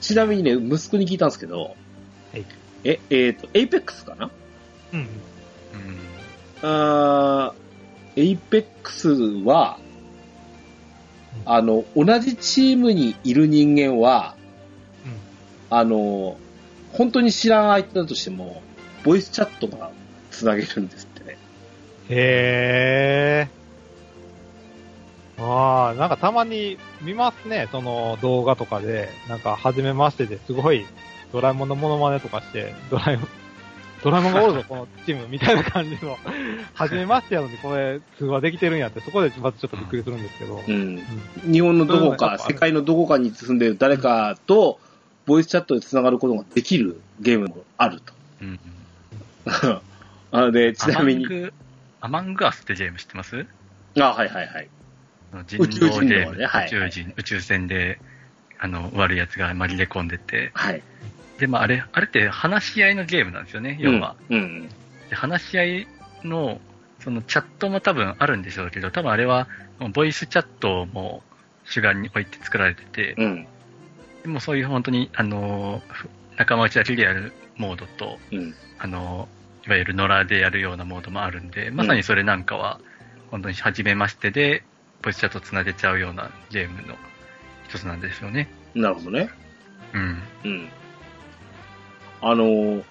[0.00, 1.76] ちなみにね、息子に聞いたんですけど、
[2.32, 2.44] はい
[2.82, 4.30] え、えっ、と、 Apex かな？
[4.92, 4.98] うん。
[5.00, 5.08] うん。
[6.62, 9.78] あー Apex は、
[11.44, 14.36] あの、同じチームにいる人間は、
[15.70, 16.36] あの、
[16.92, 18.62] 本当に知らん相手だとしても、
[19.04, 19.90] ボイスチャットが
[20.30, 21.38] 繋げるんですってね。
[22.10, 23.62] へー。
[25.44, 30.86] ああ、なんかたまに見ますね、その動画とかで、なんか初めましてですごい
[31.32, 33.28] ドラえもんのモノマネとかして、ドラえもん、
[34.02, 36.18] ドラえもんがおるぞ、このチームみたいな感じの、
[36.74, 40.62] 初めましてやのにこれ通話できてるんやって、そこでまずちょっとびっくりするんですけど。
[40.66, 40.74] うん。
[40.74, 40.76] う
[41.48, 44.80] ん日本のどこか、世界のどこかに住んでる誰かと、
[45.26, 48.12] ボイスチャットで繋がることができるゲームもあると。
[48.40, 48.60] うん。
[50.34, 51.52] あので、ちなみにアマン、グ、
[52.00, 53.46] アマングアスってゲーム知ってます？
[53.98, 54.68] あ、はいはいはい。
[55.46, 57.98] 人宇宙人狼ゲーム、のねはい宇宙人、宇宙船で、
[58.58, 60.82] あの、悪い奴が紛れ込んでて、はい。
[61.42, 64.14] で、まあ、あれ、あれって話し合いのゲームなんですよね、要は。
[64.28, 64.38] うん。
[64.38, 64.68] うん。
[65.10, 65.88] で話し合い
[66.22, 66.60] の、
[67.00, 69.48] そのチャットも多分あるんでしょうけど、多分あれは、
[69.92, 71.24] ボイスチャットも
[71.64, 73.46] 主眼に置いて作られてて、うん。
[74.22, 78.54] でもそういう本当に、あの、ふ仲間内だけでやるモードと、うん。
[78.78, 79.28] あの、
[79.66, 82.80] いわゆる野良でやるようなモードもあるんで、まさにそれなんかは、
[83.32, 84.62] 本当に初めましてで、
[85.02, 86.94] ボイスチャットつなげちゃうようなゲームの
[87.68, 88.48] 一つなんですよね。
[88.76, 89.28] なるほどね。
[89.92, 90.22] うん。
[90.44, 90.68] うん。
[92.22, 92.84] あのー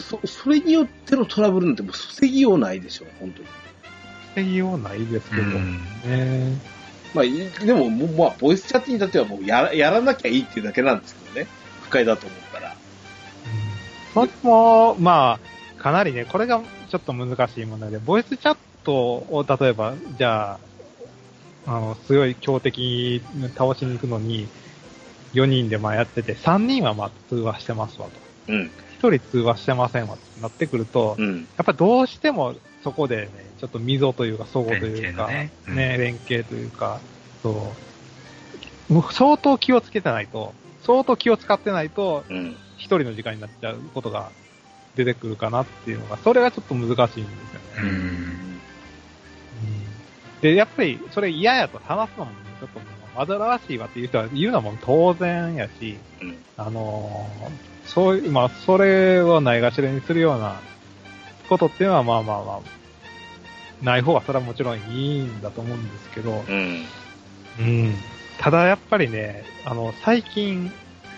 [0.00, 3.48] そ、それによってのトラブルなんてもう防ぎようないでしょ、本当に。
[4.34, 6.58] 防ぎようないですけど、うんね。
[7.14, 7.32] まあ、い
[7.64, 11.46] でも、まあ、ボイスチャットに至ってはもうやらやらなきゃいいっていうだけなんですけどね。
[11.82, 12.76] 不快だと思ったら。
[14.12, 15.38] それも、ま
[15.78, 20.58] あ、かなりね、これがちょっと難しい問題で、ボイスチャットを、例えば、じゃあ、
[21.66, 24.48] あの、すごい強敵に倒しに行くのに、
[25.36, 28.52] 4人でまあやってて、3人はまあ通話してますわと。
[28.52, 28.70] うん。
[29.00, 31.40] 1人通話してませんわってなってくると、うん。
[31.56, 37.00] やっぱどうしてもそこでね、ちょっと溝というか、相互というか、連携のねねうん連携というか、
[37.42, 37.72] そ
[38.90, 42.56] う、もう相当気をつけてないと、相当気を使ってないと、うん。
[42.78, 44.30] 一人の時間になっちゃうことが
[44.96, 47.28] 出てくるかなっていうのが、それがちょっと難しいんですよね。
[47.82, 48.60] うん。
[50.40, 52.80] で、やっぱりそれ嫌やと話すのもね、ちょっと
[53.16, 56.44] 煩わしいわっていう人は言うのも当然やし、うん。
[56.56, 60.60] あのーそういう、まあ、それをないがしろにするような
[61.48, 62.60] ことっていうのは、まあまあまあ、
[63.84, 66.84] ない方がそれはもちろんいいんだと思うんですけど、うん。
[67.60, 67.94] うん。
[68.40, 70.72] ただやっぱりね、あの、最近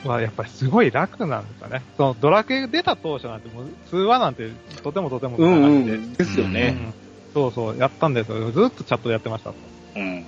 [0.05, 1.83] はやっぱりすごい楽なんですよね。
[1.97, 4.51] そのドラクエ出た当初なんてもう通話なんて
[4.83, 6.13] とてもとてもうんうなくてん。
[6.13, 6.71] ですようね。
[6.71, 6.95] ん
[7.35, 8.53] そうそう、やったんですよ。
[8.53, 9.57] ずっとチャットやってましたと。
[9.97, 10.27] うん。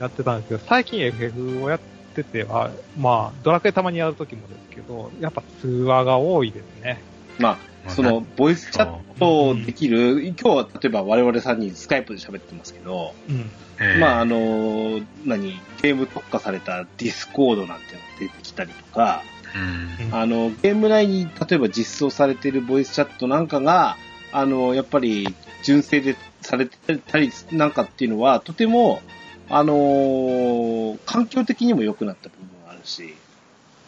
[0.00, 1.80] うんやってたんですけど、最近 FF をやっ
[2.14, 7.02] てては、まあ、ドラクエたまにやるときもですけど、やっぱ通話が多いですね。
[7.38, 13.50] まあ、その、ボイスチャットできる、今日は例えば我々3人スカイプで喋ってますけど、うん。
[13.78, 15.52] えーまあ、あの、何、
[15.82, 19.22] ゲーム特化されたディスコードなんていうのが出てきたりとか、
[19.54, 20.14] うん。
[20.14, 23.98] あの、ゲーム内に例えば実装されているボイスチャットなんかが、
[24.32, 29.02] あの、やっぱり純正でされてたりなんかっていうのは、とても、
[29.50, 33.16] あの環境的にも良くなった部分があるし、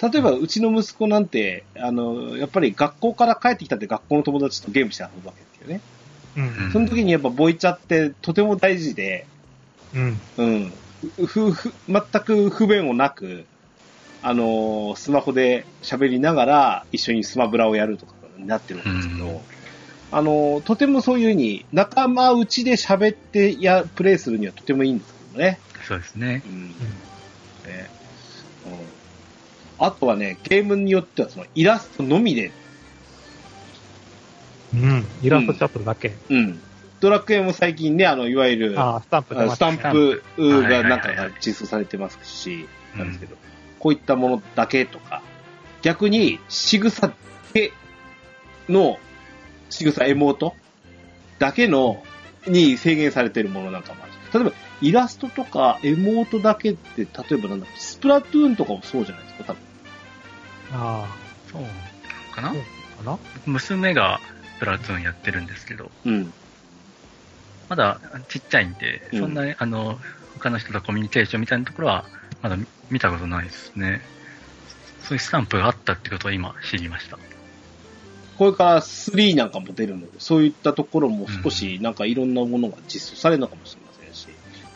[0.03, 5.81] 例えばうちの息子なんて、あの、やっぱり学校から帰ってきたって学校の友達とゲームして遊ぶわけですよね。
[6.37, 6.73] うん。
[6.73, 9.27] その時にやっぱボイチャってとても大事で、
[9.95, 10.21] うん。
[10.37, 10.73] うん。
[11.27, 13.45] ふ、ふ、全く不便をなく、
[14.23, 19.41] あのースマホで喋りながら一緒にスマブラをやるとかになってるんですけど、うん
[20.15, 25.59] あのーとてもそういうふうに仲間内で喋ってや、プレイするにはとてもいいんですけどね。
[25.87, 26.43] そうですね。
[26.47, 26.69] うん。
[26.69, 26.73] ね
[28.67, 29.87] うん。
[29.87, 32.53] あとはね、ゲームによってはそのイラストのみで、
[34.75, 35.07] うん。
[35.23, 36.13] イラストチャットだけ。
[36.29, 36.61] うん。
[37.01, 38.77] ドラクエも最近ね、あの、いわゆる、ス
[39.11, 43.37] タンプスタンプがなんか実装されてますし、うんなんですけど、
[43.79, 45.23] こういったものだけとか、
[45.81, 47.15] 逆に仕草だ
[47.55, 47.73] け
[48.69, 48.99] の、
[49.71, 50.55] 仕草エモート
[51.39, 52.03] だけの、
[52.47, 54.53] に制限されているものなんかもあるし例えば、
[54.83, 59.63] イラストとかエモートだけって、例えばなんだろう、スプラトゥーンとかもそうじゃないですか、多分。
[60.75, 61.07] あ
[61.51, 61.63] そう
[62.35, 62.49] かな？
[62.49, 62.59] あ、か
[63.05, 63.19] な？
[63.47, 64.21] 娘が
[64.59, 66.33] プラトゥーンやってるんですけど、うん。
[67.69, 69.99] まだちっちゃいんで、うんそんなに、あの、
[70.35, 72.05] 他の人とコミュニケーションみたいなところは、
[72.43, 72.57] まだ
[72.91, 74.03] 見たことないですね。
[75.05, 77.19] そういうスタンプがあったってことを今知りました。
[78.39, 83.82] これから3なんかも出るので、そういったところも少しなんかいろんなものが実装されるのかもしれませんし、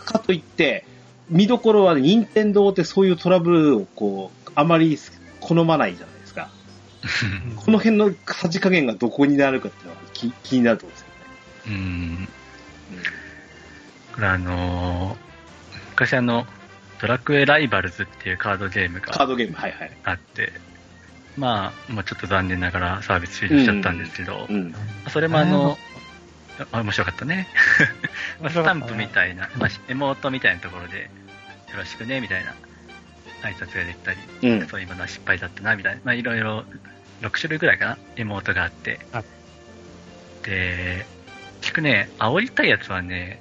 [0.06, 0.86] かといって、
[1.28, 4.98] 見どころはね、任天堂ってそういうトラブルをこう、あまり
[5.40, 6.48] 好まないじゃないですか。
[7.56, 11.78] この辺のさじ加減がどこになるかっていうのは気気になるところですよね。
[11.78, 12.28] うん。
[14.14, 15.26] これあのー
[15.96, 16.46] 昔あの、
[17.00, 19.96] ドラクエライバルズっていうカードゲームがカードゲーム、はいはい。
[20.04, 20.52] あって、
[21.38, 24.74] まあ、もうちょっと残念ながらサービス終了しちゃったんですけど、うん。
[25.08, 25.78] それもあの、
[26.72, 27.48] あ面白かったね。
[28.40, 32.54] まあ、スタンプみたいな、まあ、エモートみたいなところで、よろしくね、みたいな
[33.42, 34.66] 挨拶ができたり、うん。
[34.66, 36.64] そう今のは失敗だったな、みたいな、まあ、いろいろ、
[37.22, 39.22] 6種類ぐらいかな、エモートがあってあ。
[40.42, 41.06] で、
[41.60, 43.40] 聞くね、煽りたいやつはね、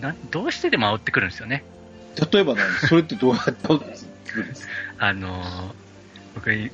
[0.00, 1.64] なんどうしてでも煽ってくるんですよね。
[2.32, 4.72] 例えばね、それってどうやって煽るんですかくるんですか？
[4.98, 5.72] あのー
[6.34, 6.70] 僕に、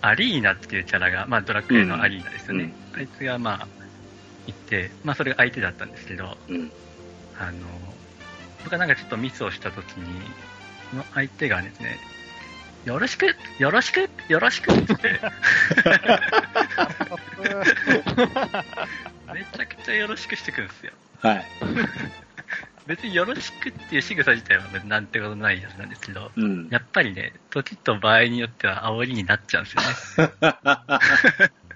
[0.00, 2.72] アリーナっていうキャラが、まあドラクエのアリーナですよね。
[2.96, 3.68] あいつがまあ、
[4.48, 6.72] いて、まあそれが相手だったんですけど、うん。
[7.38, 7.98] あのー
[8.64, 10.20] 僕がなんかちょっとミスをした時に、
[10.90, 11.96] その相手がですね、
[12.84, 13.26] よろしく
[13.58, 15.20] よろしくよろしくって言って、
[19.32, 20.92] めちゃくちゃよろしくしてくるんですよ。
[21.22, 21.46] はい。
[22.86, 26.68] 別によろしくっていう仕草自体はなんてことないやつなんですけど、うん。
[26.70, 30.32] やっぱりね、時と場合によっては煽りになっちゃうんですよね。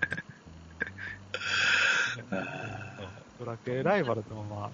[3.38, 4.70] ドラクエライバルでもまあ、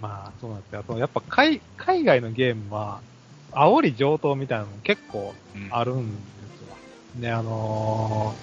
[0.00, 0.98] まあそうなんですよ。
[0.98, 3.00] やっぱ海海外のゲームは、
[3.52, 5.34] 煽り上等みたいなのも結構
[5.70, 6.16] あるんで
[6.58, 6.76] すわ。
[7.16, 8.34] で、あの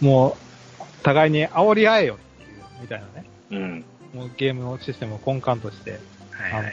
[0.00, 0.36] ーも
[0.80, 3.24] う、互いに煽り合えよっていう、みたいなね。
[3.50, 3.84] うん。
[4.12, 6.00] もうゲームのシステムを根幹として、
[6.30, 6.72] はいはいはい。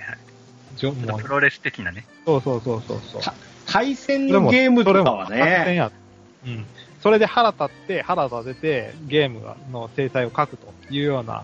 [0.76, 2.06] じょもうプロレス的なね。
[2.26, 3.22] そうそうそうそうそう。
[3.22, 3.34] た
[3.66, 5.92] 対戦のゲームとかはそれも作戦ね、や
[6.46, 6.66] うん。
[7.04, 9.42] それで腹立って、腹立てて、ゲーム
[9.74, 11.44] の制裁を書くというような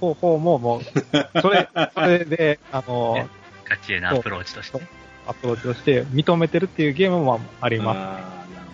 [0.00, 3.28] 方法ももう、それ、 それで、あのね、
[3.64, 4.88] ガチへのアプローチとしてね。
[5.28, 7.96] アプローチをして認めてるっていうゲームもあります。
[7.96, 8.66] あーなる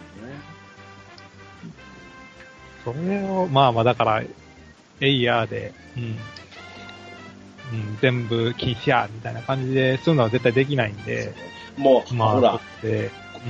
[2.85, 3.05] ほどね。
[3.05, 4.23] それを、まあまあだから、
[5.01, 6.19] エイヤーで、うん。
[7.73, 11.35] うん、全部禁止や、みたいな感じでするのは絶対できないんで、
[11.77, 12.61] もう、まあ、ほら、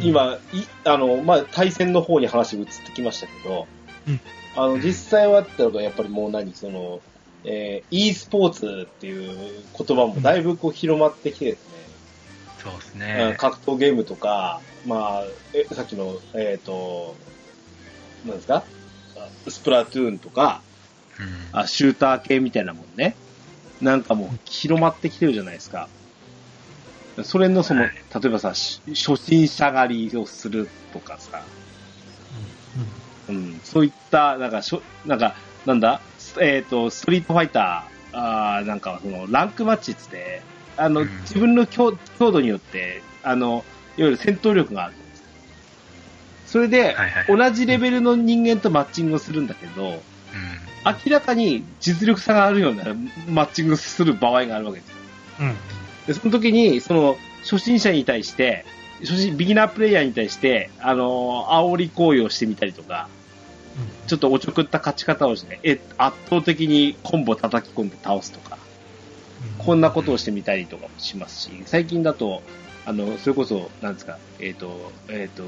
[0.00, 3.66] 今、い、あの、まあ、対戦の方に話移ってきましたけど、
[4.08, 4.20] うん
[4.54, 7.00] あの、実際はってのが、やっぱりもう何、その、
[7.44, 11.72] えー、e スポーツっていう言葉もだいぶこう広まってきてですね、
[12.62, 13.34] そうですうんね。
[13.38, 17.16] 格闘ゲームとか、まあ、えさっきの、えっ、と、
[18.26, 18.62] なんですか？
[19.16, 20.62] あスプラトゥーンとか、
[21.18, 21.22] う
[21.56, 23.14] んあシューター系みたいなもんね。
[23.80, 25.88] なんかもう広まってきてるじゃないですか。
[27.22, 27.92] それのその、はい。
[28.22, 31.46] 例えばさ、し初心者狩りをするとかさ、
[33.28, 33.36] うん。
[33.36, 35.36] うん、そういった、なんか、しょなんか、
[35.66, 40.42] なんだ、スえっ、と、ストリートファイター、あーなんか、その、ランクマッチって、
[40.76, 41.20] あの、うん。
[41.20, 43.64] 自分の強強度によって、あの、
[43.96, 44.96] いわゆる戦闘力がある。
[44.96, 45.24] んです。
[46.46, 47.26] それで、はいはい。
[47.28, 50.02] 同じレベルの人間とマッチングをするんだけど、うん。
[51.06, 52.84] 明らかに実力差があるような
[53.28, 54.96] マッチングする場合があるわけですよ。
[55.40, 55.56] うん。
[56.06, 58.64] で、その時に、その、初心者に対して、
[59.00, 63.08] 初心、ビギナープレイヤーに対して、あの、煽り行為をしてみたりとか、
[64.06, 68.58] ちょっとおちょくった勝ち方をして、え、圧倒的にコンボ叩き込んで倒すとか、
[69.58, 72.42] こんなことをしてみたりとかもしますし、最近だと、
[72.84, 75.44] あの、それこそ、なんですか、えっ、と、えっ、と、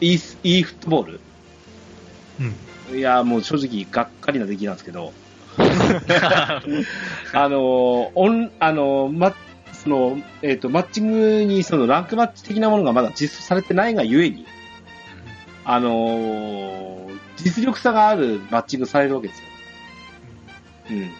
[0.00, 1.20] e ス、e フットボール？
[2.90, 2.98] うん。
[2.98, 5.12] いや、もう正直、がっかりな出来なんですけど、
[7.32, 9.34] あの、オン、あの、ま、
[9.82, 14.46] その、えっ、と、マッチングに、その、ランクマッチ的なものがまだ実装されてないがゆえに、
[15.64, 19.46] あの実力差があるマッチングされるわけですよ。
[20.90, 21.10] うん。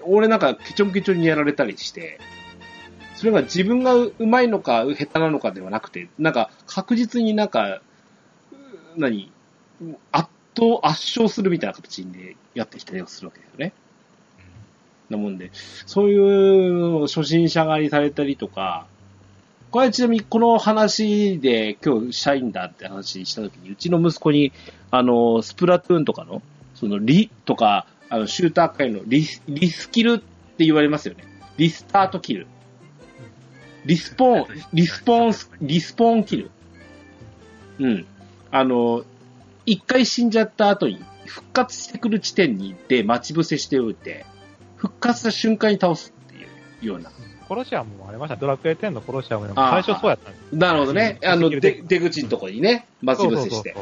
[0.00, 2.20] 俺なんか、ケチョンケチョンにやられたりして、
[3.14, 7.80] それが自分がうまいのか、下手なのかではなくて、なんか、確実になんか、
[8.96, 9.32] 何
[10.12, 13.72] 圧倒、圧勝するみたいな形でやってきたりするわけですよね。
[15.10, 18.86] なもんで、そういう初心者狩りされたりとか、
[19.70, 24.52] これちなみにこの話で今日したいんだって話したときに、うちの息子に、
[24.90, 26.42] あの、スプラトゥーンとかの、
[26.74, 31.24] そのリとか、あの、シューター界のリ、リスキルって言われますよね。
[31.56, 32.46] リスタートキル。
[33.84, 36.50] リスポーン、リスポーン、リスポーンキル。
[37.78, 38.06] うん。
[38.50, 39.04] あの、
[39.64, 44.24] 一回死んじゃった後に復活してくる地点に行って待ち伏せしておいて、
[44.76, 46.46] 復活した瞬間に倒すってい
[46.82, 47.10] うような。
[47.48, 48.36] コロシアムもありました。
[48.36, 51.18] ドラクエ10のコロシアムでも最初そうやったんですなるほどね。
[51.22, 53.76] うんあの、出口のところにね、待ち伏せして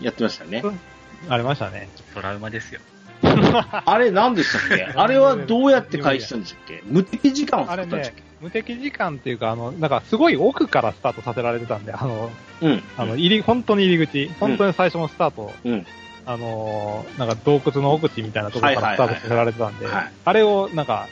[0.00, 0.70] やってましたねう。
[0.70, 0.80] ん
[1.28, 1.88] ありましたね。
[2.14, 2.80] トラウマですよ。
[3.22, 4.84] あれ何でしたっけ？
[4.84, 6.82] あれはどうやって回避したんでしたっけ？
[6.86, 12.82] 無敵時間をあれね作ったんでしたっけ、無敵時間っていうか、あの、なんかすごい奥からスタートさせられてたんで、あの、うん。
[12.96, 15.86] あの、入り、本当に入り口、本当に最初のスタート、うん。
[16.24, 21.08] あのーなんか洞窟の奥地みたいなところからスタートさせられてたんで、はいはいはいあれをなんか、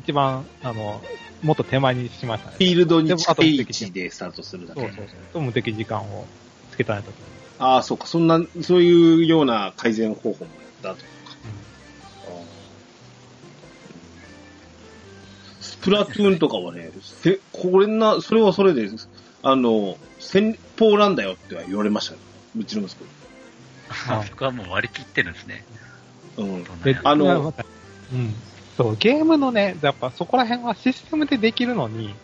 [0.00, 1.00] 一番、あの、
[1.42, 2.64] もっと手前にしましたねフ。
[2.64, 4.80] ィールドに近い位置でスタートするだけ。
[4.80, 5.18] そうそうそう。
[5.32, 6.26] と無敵時間を
[6.70, 7.16] つけたんやったと
[7.58, 8.06] ああ、そうか。
[8.06, 10.50] そんな、そういうような改善方法も
[10.84, 11.08] やったと。
[15.60, 18.88] スプラトゥーンとかはね、せ、これな、それはそれで、
[19.42, 22.20] あの、戦法なんだよっては言われましたね。
[22.58, 23.17] うちの息子に。
[23.88, 25.64] あそこはもう割り切ってるんですね。
[26.36, 26.64] うん。
[26.82, 27.54] で、あの
[28.12, 28.34] うん。
[28.76, 32.14] そう、ゲームのね、やっぱそこら辺はシステムでできるのに、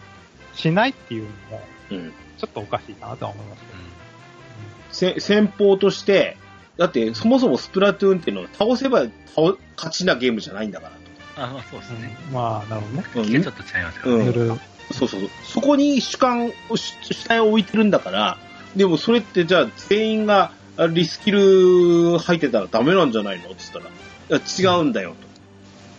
[0.55, 2.13] しないっていうのも、うん。
[2.39, 5.15] ちょっとおかしいかなとは思いますけど。
[5.17, 6.37] せ先方として、
[6.77, 10.91] だってそもそもスプラトゥーンっていうのは倒せば倒勝ちなゲームじゃないんだか
[11.37, 12.17] らあ、まあそうですね。
[12.29, 13.05] うんまあ、なるほどね。
[13.13, 13.21] と。
[13.21, 14.25] うんちょっと違いますよね。
[14.27, 14.61] うん。
[14.93, 15.31] そうそうそう。
[15.45, 18.39] そこに主観を、主主体を置いてるんだから、
[18.77, 20.53] でもそれってじゃあ全員があ
[20.91, 23.45] リスキル入ってたらダメなんじゃないの？
[23.45, 25.15] って言ったら、いや違うんだよ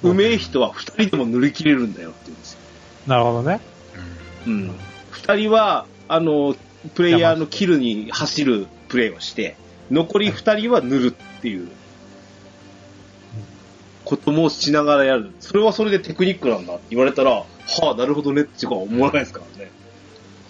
[0.02, 0.10] と。
[0.10, 2.60] うめえ人は二人でも塗り切れるんだよって言うんですよ。
[3.08, 3.60] なるほどね。
[4.46, 4.76] うん。
[5.12, 6.56] 二人は、あの、
[6.94, 9.56] プレイヤーのキルに走るプレイをして、
[9.90, 11.70] 残り二人は塗るっていう
[14.04, 15.32] こともしながらやる。
[15.40, 17.46] それはそれでテクニックなんだって言われたら、は
[17.82, 19.72] あ、なるほどねってしか思わないですからね。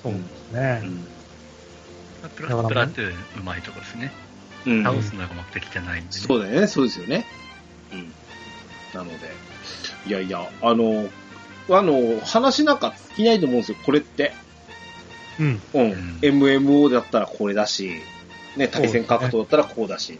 [0.03, 0.83] そうですね。
[2.29, 4.11] プラスプラトゥーンうまいところですね。
[4.65, 4.83] うん。
[4.83, 6.11] 倒すのが目的じゃないんで、ね。
[6.11, 7.25] そうだよね、そうですよね。
[7.91, 8.13] うん。
[8.93, 9.31] なので、
[10.07, 11.09] いやいや、あの、
[11.69, 14.33] あの、話なんか尽きないと思うんですよ、これって。
[15.39, 15.61] うん。
[15.73, 15.89] うん。
[15.89, 17.91] ん MMO だったらこれだし、
[18.55, 20.13] ね、対戦格闘だったらこうだし。
[20.13, 20.15] う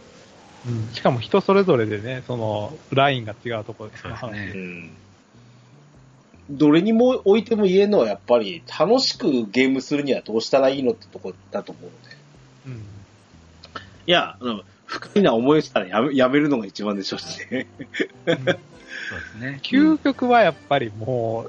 [0.92, 4.90] しかも人それぞれでね、その、ラインが違うところそうですねうん。
[6.50, 12.16] どれにも置いても言えるのはやっぱり、楽しくゲームするにはどうしたらいいのってとこだと思うので。
[12.66, 12.72] うん。
[14.06, 17.66] いや、あの不快な思いをしたらやめ やめるのが一番でしょうね。
[18.24, 19.60] そうですね。
[19.62, 21.46] 究極はやっぱりも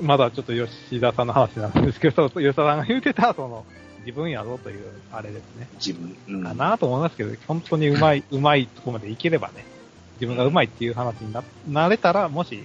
[0.00, 3.66] う、まだちょっと吉田さんの話なんですけど、吉田さんが言ってた、その、
[4.00, 5.68] 自分やぞという、あれですね。
[5.74, 6.16] 自分。
[6.28, 9.64] うんかなと思いますけど、本当にうまい、うまいとこまでいければね、
[10.14, 12.64] 自分がうまいっていう話にななれたら、もし、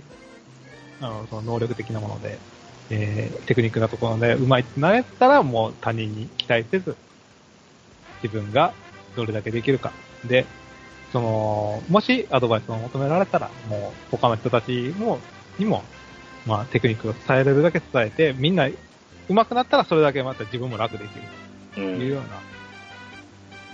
[1.04, 2.40] あの、その能力的なもので、
[2.90, 6.96] えー、テクニックなところでうまいってなれたら、もう他人に期待せず、
[8.24, 8.74] 自分が
[9.16, 9.92] どれだけできるか。
[10.26, 10.46] で、
[11.12, 15.20] その、もしアドバイスを求められたら、もう他の人たちも、
[15.60, 15.84] にも、
[16.46, 18.68] まあテクニックを伝えれるだけ伝えて、みんな
[19.30, 21.22] 上手くなったらそれだけまた自分も楽できる。
[21.76, 22.28] うんいうような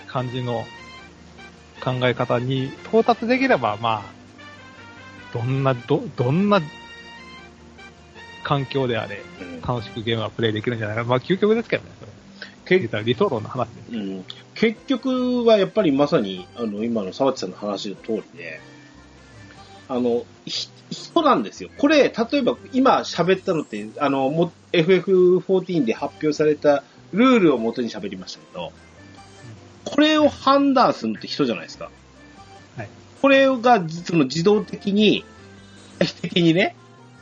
[0.07, 0.63] 感じの
[1.83, 6.61] 考え方に到達できれば、まあ、どんな、ど、どんな
[8.43, 11.09] 環境であれ、うん楽しくゲームはプレイできるんじゃないかな。
[11.09, 12.11] まあ、究極ですけどね、それ。
[12.65, 13.91] け言ったら理想論の話です。
[13.91, 14.25] うん
[14.55, 18.59] 結局はやっぱりまさに、あの、今の沢地さんの話の通りで、
[19.87, 21.69] あの、ひ人なんですよ。
[21.77, 26.83] これ、例えば今喋ったのって、あの、も FF14 で発表された
[27.13, 28.73] ルールを元に喋りましたけど、
[29.85, 31.89] これを判断するのって人じゃないですか。
[32.75, 32.89] はい。
[33.21, 35.23] これが、その自動的に、
[36.21, 36.75] 的にね、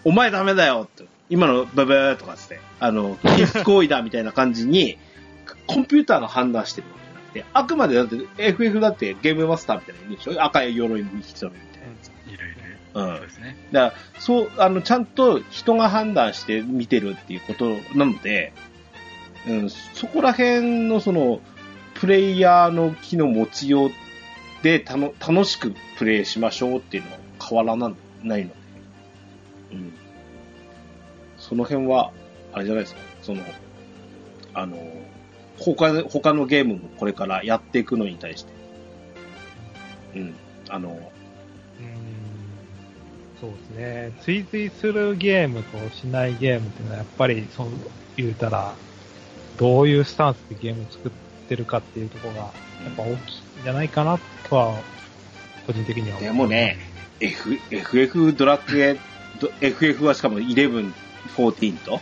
[0.04, 0.88] お前ダメだよ
[1.30, 4.98] 今のブブーとかつって、あの、禁止行為だみたいな感じに、
[5.66, 10.44] コンピューターが判断してるわけじゃなくて、あくまでだって FF だってゲームマスターみたいなのいるでしょ？
[10.44, 12.12] 赤い鎧に人みたいなやつ。
[12.32, 12.52] いろい
[12.94, 13.18] うんろ。
[13.18, 13.58] そうですね。
[13.72, 18.54] だから、そう、あの、ちゃんと人が判断して見てるっていうことなので、
[19.48, 21.42] うん、そこら辺のその、
[21.94, 23.92] プレイヤーの気の持ちよう
[24.62, 27.92] でたの楽しくプレイしましょうっていうのは変わらな
[28.24, 28.56] ないので、
[29.72, 29.94] うん。
[31.48, 32.12] その辺は、
[32.54, 33.44] あれじゃないですか、その、
[34.54, 34.78] あの、
[35.58, 38.52] 他の、他のゲームもこれからやっていくのに対して、
[40.16, 40.36] うん、
[40.70, 42.18] あの、うーん
[43.40, 44.12] そうですね。
[44.22, 47.68] 追随するゲームとしないゲームっていうのは、やっぱり、そう
[48.16, 48.74] 言うたら、
[49.58, 51.12] どういうスタンスでゲームを作っ
[51.48, 52.50] てるかっていうところが、や
[52.92, 53.14] っぱ大きい
[53.62, 54.20] んじゃないかな
[54.50, 54.80] とは、
[55.68, 56.24] 個人的には思う。
[56.24, 56.78] でもね、
[57.20, 58.98] F、FF ドラクエ、
[59.40, 60.94] ど FF はしかも11、
[61.28, 62.00] 14と、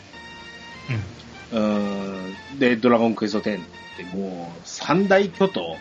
[1.52, 3.66] うーん、で、ドラゴンクエスト10っ
[3.98, 5.78] てもう三大巨頭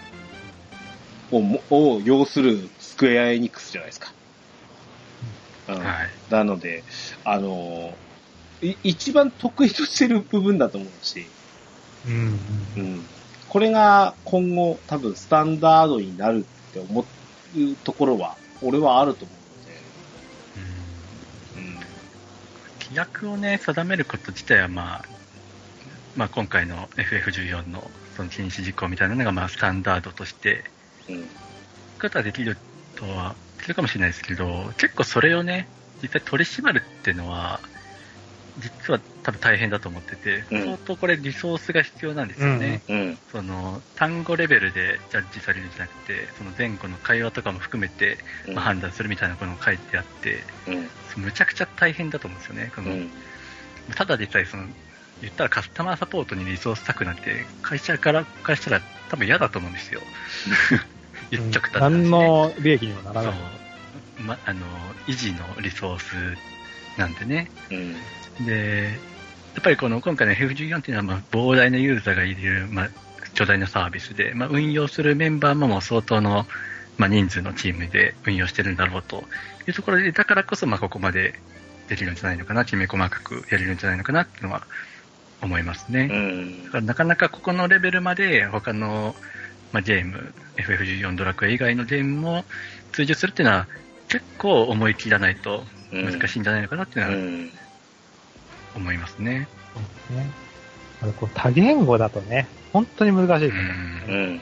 [1.31, 4.13] をもを要するスクエアエニックスじゃないですか。
[5.69, 6.11] うんはい。
[6.31, 6.85] なので、
[7.25, 7.97] あの
[8.61, 11.27] い一番得意としてる部分だと思うし、
[12.07, 12.13] うん。
[12.13, 12.83] うん。
[12.83, 13.07] うん、
[13.49, 17.05] これが今後多分スタンダードになるって思う
[17.83, 19.44] ところは、俺はあると思う
[22.95, 25.05] 役をね、定めること自体はまあ、
[26.17, 30.65] まあ今回の FF14 のその禁止事項みたいなのがまあスタンダードとして、
[31.09, 31.29] うん
[31.99, 32.59] 方できる
[32.97, 35.69] とは、するかもしれないですけど、結構それをね、
[36.03, 37.61] 実際取り締まるっていうのは、
[38.59, 42.83] 実は多分大変だと思ってて、うん相当これリソースが必要なんですよね。
[42.89, 43.19] うん。
[43.33, 48.19] その単語レベルでジャッジされるんじゃなくて、その前後の会話とかも含めて、
[48.55, 50.45] まあ、判断するみたいなことが書いてあって、
[51.17, 51.25] うん。
[51.25, 52.71] むちゃくちゃ大変だと思うんですよね。
[52.77, 53.11] このうん。
[53.95, 54.65] ただでさえその、
[55.23, 60.03] 言ったらカスタマーサポートにリソース割くなんて、会社からからしたら多分嫌だと思うんですよ。
[61.31, 63.39] 言っちゃくたね何の利益にもならそない。
[64.21, 64.67] う、ま、あの、
[65.07, 66.15] 維持のリソース
[66.99, 67.51] なんでね。
[67.71, 68.47] うん。
[68.47, 68.99] で、
[69.61, 72.89] っぱりこの今回の F14 っていうのは、まあ、膨大なユーザーがいる、まあ、
[73.35, 76.47] 巨大なサービスで、まあ、運用するメンバーも相当の、
[76.99, 79.25] まあ、人数のチームで運用してるんだろうと
[79.67, 81.35] いうところで、だからこそ、まあ、ここまで
[81.89, 84.67] できるんじゃないのかな、きめ細かくやれるんじゃないのかなっていうのは
[85.43, 86.09] 思いますね。
[86.11, 89.15] うんだからなかなかここのレベルまで他の、
[89.73, 92.45] まあ、ゲーム、FF14 ドラクエ以外のゲームも
[92.93, 93.69] 追従するっていうのは
[94.09, 97.51] 結構思い切らないと難しいんじゃないのかなっていうのはうん。
[98.75, 99.49] 思いますね。
[99.75, 100.31] そうですね。
[101.03, 103.63] あのこう多言語だとね、本当に難しいですね。
[104.09, 104.41] ううんん。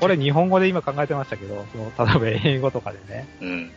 [0.00, 3.72] これ日本語で今考えてましたけど、その例えば英語とかでね、うん。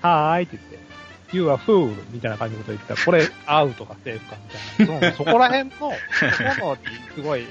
[0.00, 0.88] はーいって言って、
[1.32, 1.94] You are fool!
[2.10, 4.36] みたいな感じのこと言ったら、 これアウトかセーフか
[4.78, 5.12] みたいな。
[5.16, 6.76] そのそこら辺の、そこの、
[7.14, 7.46] すごい、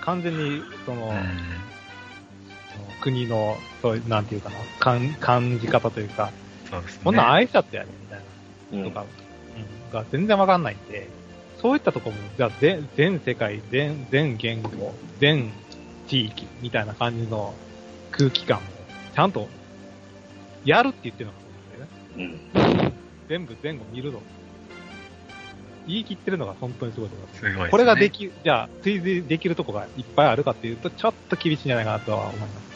[0.00, 1.14] 完全に、その、うん
[2.72, 6.32] その国の、そういう、なんていうかな、感感じ方というか、
[6.70, 7.00] そうですね。
[7.04, 8.24] こんなん愛しちゃってやるみたいな。
[8.72, 9.08] うんとか、うん、
[9.92, 11.08] が全然わかんないんで、
[11.60, 15.52] そういったところも、じゃあ全、全世界、全、全言語、全
[16.06, 17.54] 地域みたいな感じの
[18.12, 18.60] 空気感を、
[19.14, 19.48] ちゃんと、
[20.64, 22.78] やるって言ってるのがそうですよね。
[22.84, 22.92] うん。
[23.28, 24.22] 全部前後見るの。
[25.86, 27.40] 言い切ってるのが本当にすごいと思います。
[27.40, 27.70] すごいですね。
[27.70, 32.68] これができ、じゃあ、追随できるとこがいっぱいあるかっていうと、ちょっと厳しいんじゃないかなとは思います。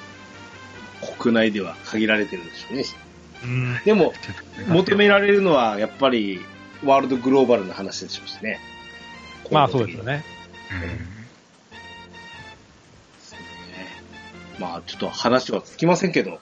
[1.18, 2.84] 国内では限られてるんでしょうね。
[3.44, 3.80] うん。
[3.84, 4.12] でも、
[4.68, 6.40] 求められるのは、やっぱり、
[6.84, 8.60] ワールドグローバルな話でしょうしね。
[9.50, 10.04] まあそうですよ。
[10.04, 10.24] ね。
[13.20, 13.88] そうね
[14.58, 16.40] まあ、ちょっと話はつきませんけど。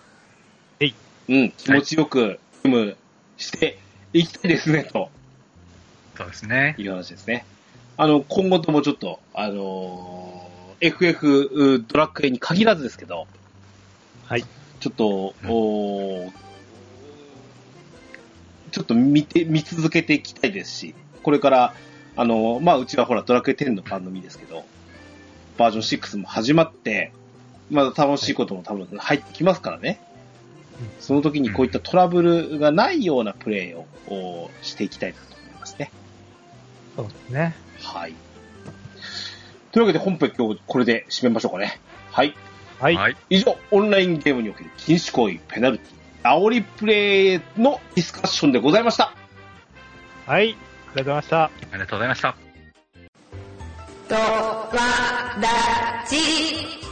[0.80, 0.94] えい。
[1.28, 2.96] うん、気持ちよく、ゲーム
[3.36, 3.78] して
[4.12, 5.10] いきたいですね、と
[6.16, 6.74] そうですね。
[6.78, 7.44] いう話ですね。
[7.96, 10.50] あの、今後ともちょっと、あのー
[10.82, 13.26] FF ドラクエに限らずですけど、
[14.24, 14.44] はい。
[14.80, 16.32] ちょっと、おー
[18.70, 21.74] ちょっと見て、見続けていきたいですし、これから、
[22.16, 24.64] あの、まあ、うちはほら、ドラクエ10の番組ですけど、
[25.58, 27.12] バージョン6も始まって、
[27.70, 30.00] まだ楽しいことも多分入ってきますからね。
[30.98, 35.90] その時にこういったトラブルがないようなプレイをおしていきたいなと思いますね。
[36.96, 37.54] そうですね。
[37.82, 38.14] はい。
[39.72, 41.80] というわけで本編今日これで締めましょうかね。
[42.10, 42.34] はい。
[42.80, 42.96] はい。
[42.96, 43.16] はい。
[43.28, 49.14] 以上、オンラインゲームにおける禁止行為、ペナルティ、煽りプレイのディスカッションでございました。
[50.26, 50.50] はい。
[50.50, 50.56] ありが
[50.94, 51.44] とうございました。
[51.44, 52.36] ありがとうございました。
[54.08, 54.20] とわ
[55.40, 56.89] らじ。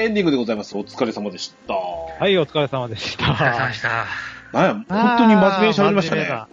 [0.00, 0.76] エンディングでございます。
[0.78, 1.74] お疲れ様でした。
[1.74, 3.32] はい、お疲れ様でした。
[3.32, 4.06] お疲れ様でした。
[4.52, 6.46] なんや、本当に真面目に喋りましたね。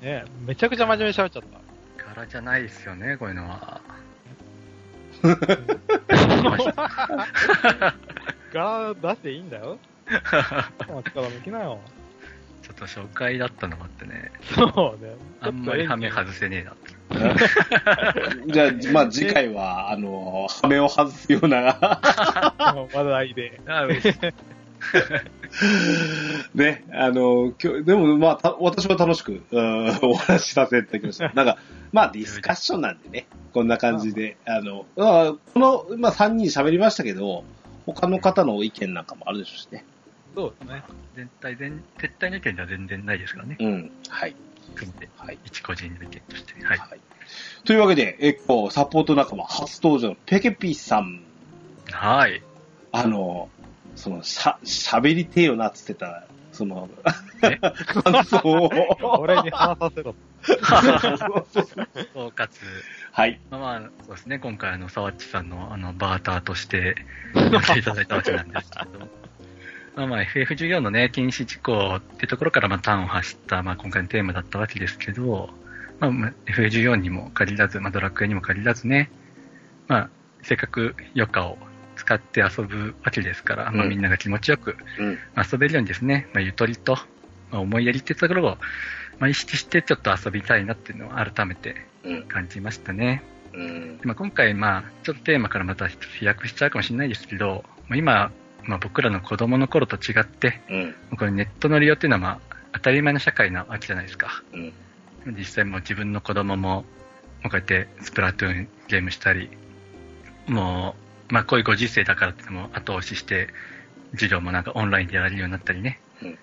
[0.00, 1.58] ねめちゃくちゃ真面目に喋っちゃった。
[2.14, 3.80] 柄じゃないですよね、こういうのは。
[8.52, 9.78] 柄出していいんだよ。
[10.06, 11.80] 力抜きなよ。
[12.72, 15.14] ちょっと初回だったのもあってね、そうね。
[15.40, 16.92] あんまりハメ外せねえなって。
[18.52, 21.76] じゃあ、まあ次回は、あの、ハメを外すような、
[22.92, 23.60] 話題で。
[23.66, 24.18] あ嬉しい。
[26.54, 31.30] ね、あの、今日、でもまあ、た私は楽しく、うんお話しさせていただきました。
[31.34, 31.58] なんか、
[31.92, 37.44] まあディスカッションなんでね、こんな感じで、あの、まあこの、まあ3人喋りましたけど、
[37.84, 39.84] 他の方の意見なんかもあるでしょうしね。
[40.34, 40.84] そうですね。
[41.16, 43.56] 全体、全、撤退の意見では全然ないですからね。
[43.60, 44.36] うん、はい。
[44.74, 45.38] 組んで、はい。
[45.44, 46.64] 一個人の意見として。
[46.64, 46.78] はい。
[46.78, 47.00] はい。
[47.64, 51.22] というわけで、えっと、サポート仲間初登場のペケピーさん。
[51.90, 52.42] はい。
[52.92, 53.48] あの、
[53.96, 56.88] その、しゃ、喋りてえよなっつってた、その、
[57.42, 57.56] え？
[57.56, 58.70] 感想を。
[59.20, 60.14] 俺に話させろ。
[62.12, 62.48] 総括。
[63.12, 63.40] はい。
[63.50, 66.96] まあまあ、そうですね、今回あの、沢地さんのあの、バーターとして、
[67.34, 69.08] やっていただいたわけなんですけど、
[69.94, 75.50] まあまあ、FF14 のね、禁止事項ってところから、まあ、端を走った、まあ、今回のテーマだったわけですけど、
[76.00, 79.10] まあまあ、FF14 にも限らず、まあ、ドラクエにも限らずね、
[79.88, 80.10] まあ、
[80.42, 81.58] せっかく余暇を
[81.96, 85.18] 使って遊ぶわけですから、まあ、うんみんなが気持ちよくうん。
[85.36, 86.94] 遊べるようにですね、まあ、ゆとりと、
[87.50, 88.56] まあ、思いやりってところを、
[89.18, 92.22] まあ、意識してちょっと遊びたいなっていうのを改めてうん。
[92.24, 93.22] 感じましたね。
[93.52, 94.00] うん。
[94.04, 98.32] まあ、今回、まあ、ちょっとテーマからまた飛躍しちゃうかもしれないですけど、まあ、今、
[98.64, 100.76] まあ、僕らの子供の頃と違って、う
[101.14, 101.16] ん。
[101.16, 104.42] このネットの利用っていうのは、まあ、当たり前の社会なわけじゃないですか。
[104.52, 104.72] うん。
[105.36, 106.84] 実際もう自分の子供も、
[107.42, 109.50] こうやってスプラトゥーンゲームしたり、
[110.46, 110.94] も
[111.30, 113.48] う、まあ、こういうご時世だからっても後押しして、
[114.12, 115.98] 授業もなんかオンラインでやられるようになったりね。
[116.22, 116.38] うん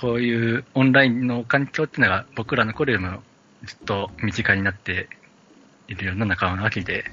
[0.00, 3.22] こういうオンラインの環境っていうのが僕らの頃よりも
[3.64, 5.08] ずっと身近になって
[5.88, 7.04] いるような仲間なわけで、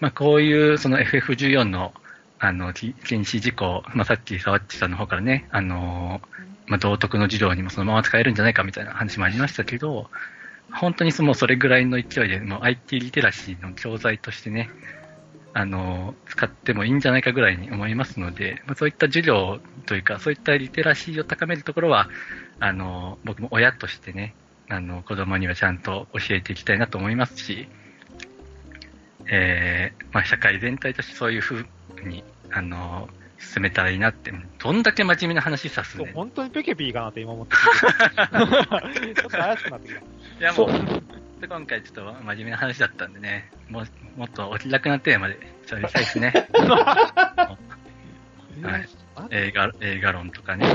[0.00, 1.94] まあ、こういうその FF14 の
[2.38, 6.20] あの禁止事項、まあ、さっき沢っちさんの方からね、あの
[6.66, 10.10] まあ、道徳の授業にもそのまま使えるんじゃないかみたいな話もありましたけど、
[10.72, 14.68] 本当にそのそれぐらいの勢いで、もう IT リテラシーの教材としてね、
[15.54, 22.10] あの、使ってもいいんじゃないかぐらいに思いますので、まあ、そういった授業というか、そういったリテラシーを高めるところは、
[22.60, 24.34] あの、僕も親としてね、
[24.68, 27.68] あの、子供にはちゃんと教えていきたいなと思いますし、
[29.28, 31.66] えー、まあ、社会全体としてそういうふう
[32.04, 33.08] に、あの、
[33.38, 36.10] 進めたらいいなって、どんだけ真面目な話さすね。
[36.14, 37.56] 本当にペケピーかなって今思って
[39.14, 40.00] ちょっと怪しくなってきた。
[40.00, 40.04] い
[40.40, 40.68] やもう、
[41.46, 43.86] 今回ちょっと真面目な話だったんでね、もう、
[44.18, 46.48] もっとお気楽なテーマで喋りたいですね。
[48.62, 50.66] はいあ映画、映画論とかね。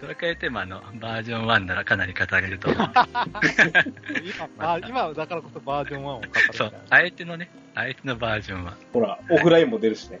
[0.00, 2.88] ドラクエテーマのバージョン1ならかなり語れると思う。
[2.88, 10.20] 今、あ今だからこそバージョン1を語るそうな。、相手のね、相手のバージョンは、ほら、オフラインも出るしね。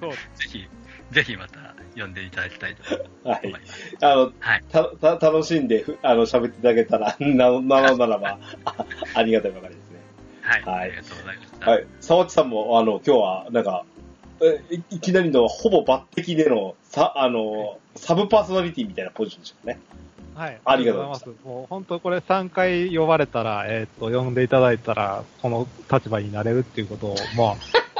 [0.00, 0.16] そうぜ
[0.48, 0.68] ひ、
[1.10, 2.82] ぜひまた読んでいただきたいと
[3.28, 3.60] はい思い。
[3.60, 3.96] ます。
[4.00, 4.64] あの、はい。
[4.70, 4.84] た、
[5.18, 7.50] た、楽しんで、ふあの、喋っていただけたら、 な、な
[7.90, 10.00] のならば、あありがたいばかりですね。
[10.42, 10.62] はい。
[10.62, 11.70] はいありがとうございました。
[11.70, 11.86] はい。
[12.00, 13.99] 沢地さんも、あの、今日は、なんか、え
[14.70, 19.78] いいきなりの、ほぼ抜擢での、さ、あの、サブパーソナリティみたいなポジションでしたね。
[20.34, 20.60] はい。
[20.64, 21.44] ありがとうございます。
[21.44, 27.56] もう本当これ3回呼ばれたら、えっ、と、呼んでいただいたら、この立場になれるっていうことを、まあ、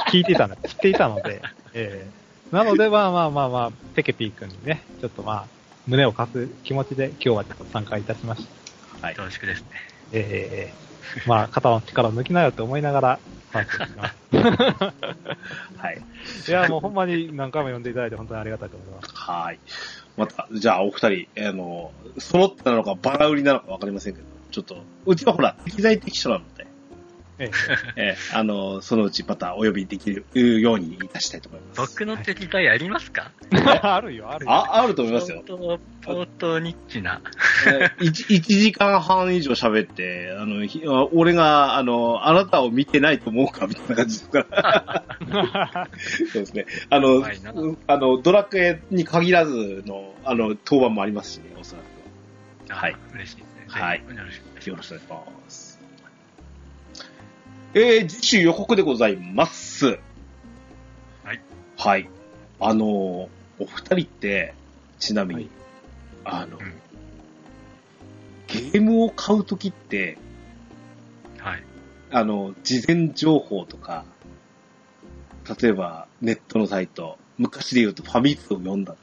[0.09, 1.41] 聞いていたの、 知っていたので、
[1.73, 5.45] えー、なので、まあまあまあまあ、ペケピー君にね、ちょっとまあ、
[5.87, 8.47] 胸を貸す気持ちで今日はちょっと参加いたしまし
[8.99, 9.07] た。
[9.07, 9.15] はい。
[9.15, 9.67] よろしくですね。
[10.13, 13.19] えー、まあ、肩の力を抜きなよって思いながら、
[13.51, 14.15] 参加します。
[15.77, 16.01] はい。
[16.47, 19.09] いや、もうほんまに何回も呼んでいただいて本当にありがたいと思います。
[19.13, 19.59] はい。
[20.17, 26.67] また、じゃあ、お二人、あの、揃ったなのか、バラ売りなのかわかりませんけど、ちょっと、うちはほら、適材適所なので、
[27.41, 27.51] え
[27.95, 31.93] えーあの、そのうちまたお呼びできるようにいたしたいと思います。
[31.93, 33.31] 僕の敵対ありますか？
[33.49, 34.51] ー、 あるよ、あるよ。
[34.51, 35.43] あ、あると思いますよ。
[35.45, 37.21] 相当、相当ニッチな。
[37.99, 45.03] 1, 時間半以上喋って、あの、ひ俺が、あの、あなたを見てないと思うかみたいな感じですから。
[46.31, 46.65] そうですね。
[46.89, 47.25] あの
[47.87, 51.85] あの、ドラクエに限らずの、あの、当番もありますしね、おそらく。
[52.73, 53.15] はいあ。
[53.15, 53.65] 嬉しいですね。
[53.67, 54.83] はいよろしくお願いしま
[55.49, 55.70] す。
[57.73, 59.99] えー、次週予告でございます。
[61.23, 61.41] はい。
[61.77, 62.09] はい。
[62.59, 63.29] あの、お
[63.59, 64.53] 二人って、
[64.99, 65.49] ちなみに、
[66.25, 66.81] あの、うん
[68.51, 70.17] ゲームを買うときって、
[71.37, 71.63] はい。
[72.11, 74.03] あの、事前情報とか、
[75.61, 79.01] 例えばネットのサイト、昔で言うとファミ通を読んだとか、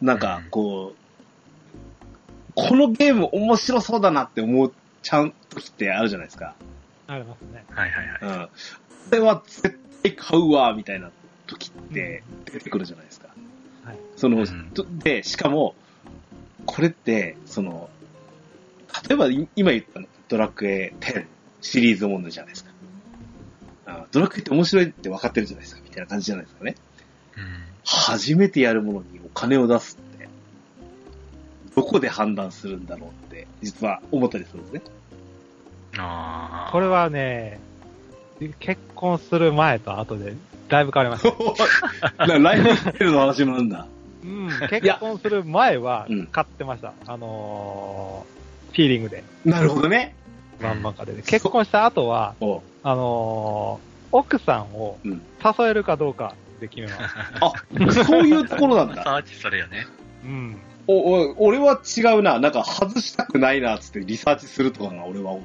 [0.00, 4.70] なんかうんこう、このゲーム面白そうだなって思っ
[5.02, 6.54] ちゃう時ってあるじゃないですか。
[7.12, 7.64] ありますね。
[7.70, 8.38] はいはいはい。
[8.40, 8.46] うん。
[8.46, 8.50] こ
[9.12, 11.10] れは絶対買うわ、みたいな
[11.46, 13.28] 時って出てくるじゃないですか。
[13.84, 13.98] はい。
[14.16, 15.74] その、うんとで、しかも、
[16.64, 17.90] これって、その、
[19.08, 21.26] 例えばい今言ったのドラクエ10
[21.60, 22.70] シリーズものじゃないですか。
[23.86, 26.76] あドラクエって面白いって分かってるじゃないですか、みたいな感じじゃないですかね。
[27.36, 27.44] うん。
[27.84, 30.28] 初めてやるものにお金を出すって、
[31.74, 34.82] どこで判断するんだろうって、実は思ったりするんですね。
[35.98, 36.72] ああ。
[36.72, 37.60] これはね、
[38.58, 40.34] 結婚する前と後で
[40.68, 42.26] だいぶ変わりました。
[42.26, 43.86] なライフスタイルの話もあるんだ。
[44.24, 46.92] うん、結婚する前はうん買ってました。
[47.06, 50.14] あのー、フィーリングで、なるほどね。
[50.62, 51.12] バンバンかで。
[51.22, 57.16] 結婚した後は、あのー、奥さんをうん誘えるかどうかで決めます。
[57.40, 59.02] あ、そういうところなんだ。
[59.02, 59.86] サーチそれよね。
[60.24, 60.56] うん。
[60.86, 62.38] お、お、俺は違うな。
[62.38, 65.42] なんか外したくないな、つってリサーチするとかが俺は多い。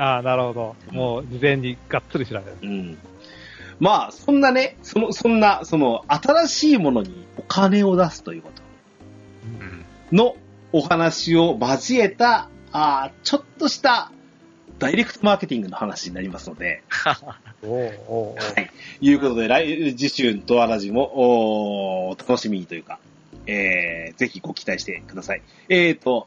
[0.00, 0.76] ああ、なるほど。
[0.92, 2.56] もう事前にがっつり調べる。
[2.62, 2.98] うん。
[3.80, 8.62] まあ、そんなね、その、そんな、その、新しいものにお金を出すということ
[10.10, 10.16] うん。
[10.16, 10.36] の
[10.72, 14.10] お話を交えた、あーちょっとした
[14.78, 16.82] ダイレクトマーケティングの話になりますので、
[17.62, 18.70] おうおうおうはい。
[19.02, 22.98] いうことで、来、次週のドアラジも、おー楽しみにというか、
[23.46, 25.42] えー、ぜひご期待してください。
[25.68, 26.26] えーと、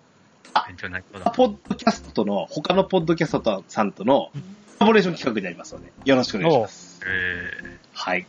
[0.67, 1.31] 勉強になりそうだ。
[1.31, 4.31] ポッドキャストとの、他のポッドキャストさんとの
[4.79, 7.01] コラボレーション企画になりますので、よろしくお願いします。
[7.05, 8.19] えはい。
[8.21, 8.25] ー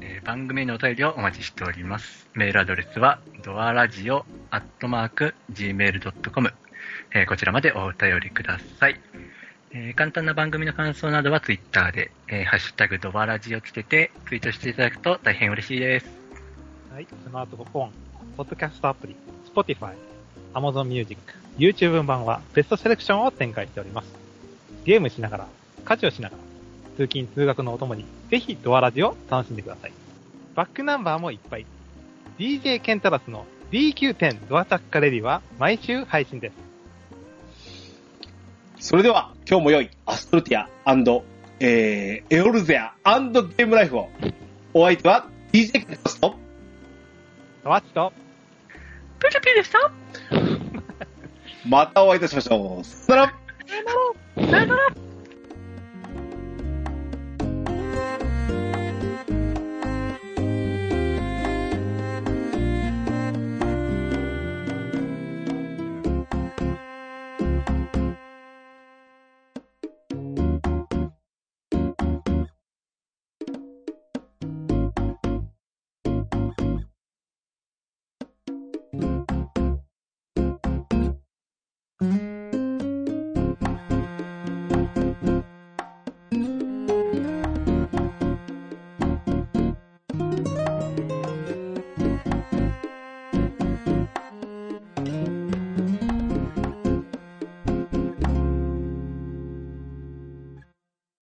[0.00, 2.28] えー番組へのお便りをお待ちしております。
[2.34, 6.52] メールアドレスは、ドアラジオアットマーク gmail.com、
[7.14, 9.00] えーこちらまでお便りください。
[9.72, 16.06] えー簡単な番組の感想などはツイッターで、えーハッシュタグドアラジをつけてツイートしていただくと大変嬉しいです。
[16.92, 17.06] はい。
[17.06, 17.90] スマートフォン、
[18.36, 19.16] ポッドキャストアプリ、
[19.54, 19.94] Spotify、
[20.56, 21.20] Amazon Music、
[21.58, 24.08] YouTube 版はベストセレクションを展開しております。
[24.84, 25.46] ゲームしながら、
[25.84, 26.42] 家事をしながら、
[26.96, 29.92] 通勤通学のお供に、ぜひドアラジを楽しんでください。
[30.54, 31.66] バックナンバーもいっぱい。
[32.38, 36.50] DJ ケンタラスの DQ10 ドアチャッカレディは毎週配信で
[38.78, 38.88] す。
[38.88, 40.70] それでは、今日も良いアストルティア
[41.60, 42.94] えー、エオルゼア
[43.42, 44.08] ゲームライフを。
[44.72, 46.34] お相手は DJ ケンタラスと、
[47.62, 48.10] ドアチと、
[49.18, 49.90] プリピでした
[51.68, 52.84] またお会いいたしましょう。
[52.84, 53.34] さよなら
[53.66, 54.94] さよならさよなら